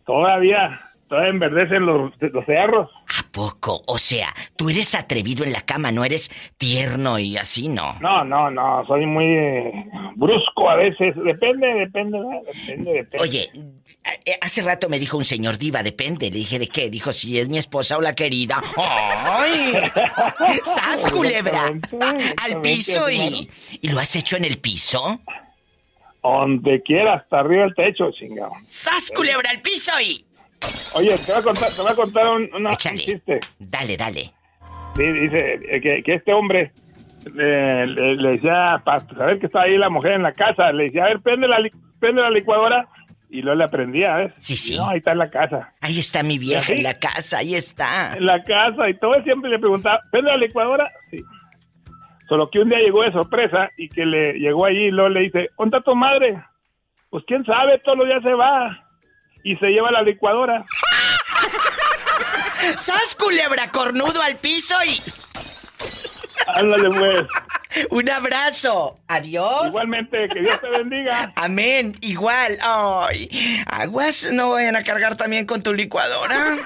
Todavía, 0.05 0.81
todavía 1.09 1.31
enverdecen 1.31 1.85
los, 1.85 2.11
los 2.21 2.45
cerros. 2.45 2.89
¿A 3.17 3.31
poco? 3.31 3.81
O 3.87 3.97
sea, 3.97 4.33
tú 4.55 4.69
eres 4.69 4.95
atrevido 4.95 5.43
en 5.43 5.51
la 5.51 5.61
cama, 5.61 5.91
no 5.91 6.05
eres 6.05 6.31
tierno 6.57 7.19
y 7.19 7.35
así, 7.35 7.67
¿no? 7.67 7.95
No, 7.99 8.23
no, 8.23 8.49
no, 8.49 8.85
soy 8.85 9.05
muy 9.05 9.25
eh, 9.25 9.85
brusco 10.15 10.69
a 10.69 10.75
veces. 10.75 11.15
Depende, 11.15 11.67
depende, 11.67 12.19
depende, 12.45 12.93
depende. 12.93 13.17
Oye, 13.19 13.49
eh, 14.25 14.37
hace 14.39 14.61
rato 14.61 14.87
me 14.87 14.99
dijo 14.99 15.17
un 15.17 15.25
señor 15.25 15.57
diva, 15.57 15.83
depende. 15.83 16.29
Le 16.29 16.37
dije, 16.37 16.59
¿de 16.59 16.67
qué? 16.67 16.89
Dijo, 16.89 17.11
si 17.11 17.39
es 17.39 17.49
mi 17.49 17.57
esposa 17.57 17.97
o 17.97 18.01
la 18.01 18.13
querida. 18.15 18.61
¡Ay! 18.77 19.73
¡Sas, 20.63 21.11
culebra! 21.11 21.73
Al 22.43 22.61
piso 22.61 23.09
y... 23.09 23.49
¿Y 23.81 23.89
lo 23.89 23.99
has 23.99 24.15
hecho 24.15 24.37
en 24.37 24.45
el 24.45 24.59
piso? 24.59 25.19
Donde 26.21 26.81
quiera, 26.83 27.15
hasta 27.15 27.39
arriba 27.39 27.63
del 27.63 27.75
techo, 27.75 28.11
chingado. 28.11 28.51
¡Sas, 28.65 29.11
culebra, 29.15 29.49
al 29.49 29.61
piso 29.61 29.91
y... 29.99 30.25
Oye, 30.97 31.09
te 31.09 31.31
voy 31.31 31.41
a 31.41 31.43
contar, 31.43 31.69
te 31.75 31.81
voy 31.81 31.91
a 31.91 31.95
contar 31.95 32.27
un, 32.29 32.49
una- 32.55 32.69
un 32.71 32.75
chiste. 32.97 33.39
Dale, 33.59 33.95
dale. 33.97 34.31
Sí, 34.95 35.03
dice 35.03 35.59
eh, 35.69 35.81
que, 35.81 36.03
que 36.03 36.13
este 36.15 36.33
hombre 36.33 36.71
eh, 37.39 37.85
le, 37.87 38.15
le 38.15 38.29
decía, 38.31 38.81
para 38.83 38.99
saber 39.01 39.39
que 39.39 39.45
estaba 39.45 39.65
ahí 39.65 39.77
la 39.77 39.89
mujer 39.89 40.13
en 40.13 40.23
la 40.23 40.33
casa, 40.33 40.71
le 40.71 40.85
decía, 40.85 41.03
a 41.05 41.07
ver, 41.09 41.21
prende 41.21 41.47
la, 41.47 41.57
prende 41.99 42.21
la 42.21 42.29
licuadora. 42.31 42.87
Y 43.31 43.43
luego 43.43 43.59
le 43.59 43.63
aprendía, 43.65 44.15
¿ves? 44.15 44.33
Sí, 44.39 44.57
sí. 44.57 44.75
No, 44.75 44.89
ahí 44.89 44.97
está 44.97 45.11
en 45.11 45.19
la 45.19 45.29
casa. 45.29 45.71
Ahí 45.81 45.99
está 45.99 46.23
mi 46.23 46.39
vieja 46.39 46.73
en 46.73 46.81
la 46.81 46.95
casa, 46.95 47.37
ahí 47.37 47.53
está. 47.53 48.15
En 48.15 48.25
la 48.25 48.43
casa 48.43 48.89
y 48.89 48.97
todo, 48.97 49.21
siempre 49.23 49.51
le 49.51 49.59
preguntaba, 49.59 49.99
¿prende 50.11 50.31
la 50.31 50.37
licuadora? 50.37 50.91
Sí. 51.11 51.21
Solo 52.27 52.49
que 52.49 52.57
un 52.59 52.69
día 52.69 52.79
llegó 52.79 53.03
de 53.03 53.11
sorpresa 53.11 53.69
y 53.77 53.87
que 53.89 54.03
le 54.03 54.33
llegó 54.33 54.65
allí 54.65 54.85
y 54.85 54.91
luego 54.91 55.09
le 55.09 55.19
dice, 55.21 55.49
¿dónde 55.59 55.77
está 55.77 55.91
tu 55.91 55.95
madre? 55.95 56.43
Pues 57.11 57.23
quién 57.27 57.45
sabe, 57.45 57.77
todos 57.85 57.99
los 57.99 58.07
días 58.07 58.23
se 58.23 58.33
va 58.33 58.83
y 59.43 59.55
se 59.57 59.67
lleva 59.67 59.91
la 59.91 60.01
licuadora. 60.01 60.65
¡Sas, 62.77 63.15
culebra, 63.15 63.71
cornudo 63.71 64.21
al 64.21 64.37
piso 64.37 64.75
y... 64.85 64.99
Ándale, 66.47 66.89
pues. 66.89 67.23
Un 67.91 68.09
abrazo. 68.09 68.99
Adiós. 69.07 69.67
Igualmente, 69.67 70.27
que 70.29 70.41
Dios 70.41 70.59
te 70.59 70.69
bendiga. 70.69 71.31
Amén. 71.35 71.97
Igual. 72.01 72.57
Ay, 72.61 73.29
aguas, 73.67 74.29
no 74.31 74.49
vayan 74.49 74.75
a 74.75 74.83
cargar 74.83 75.15
también 75.15 75.45
con 75.45 75.61
tu 75.61 75.73
licuadora. 75.73 76.57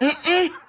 Mm, 0.00 0.06
mm. 0.06 0.61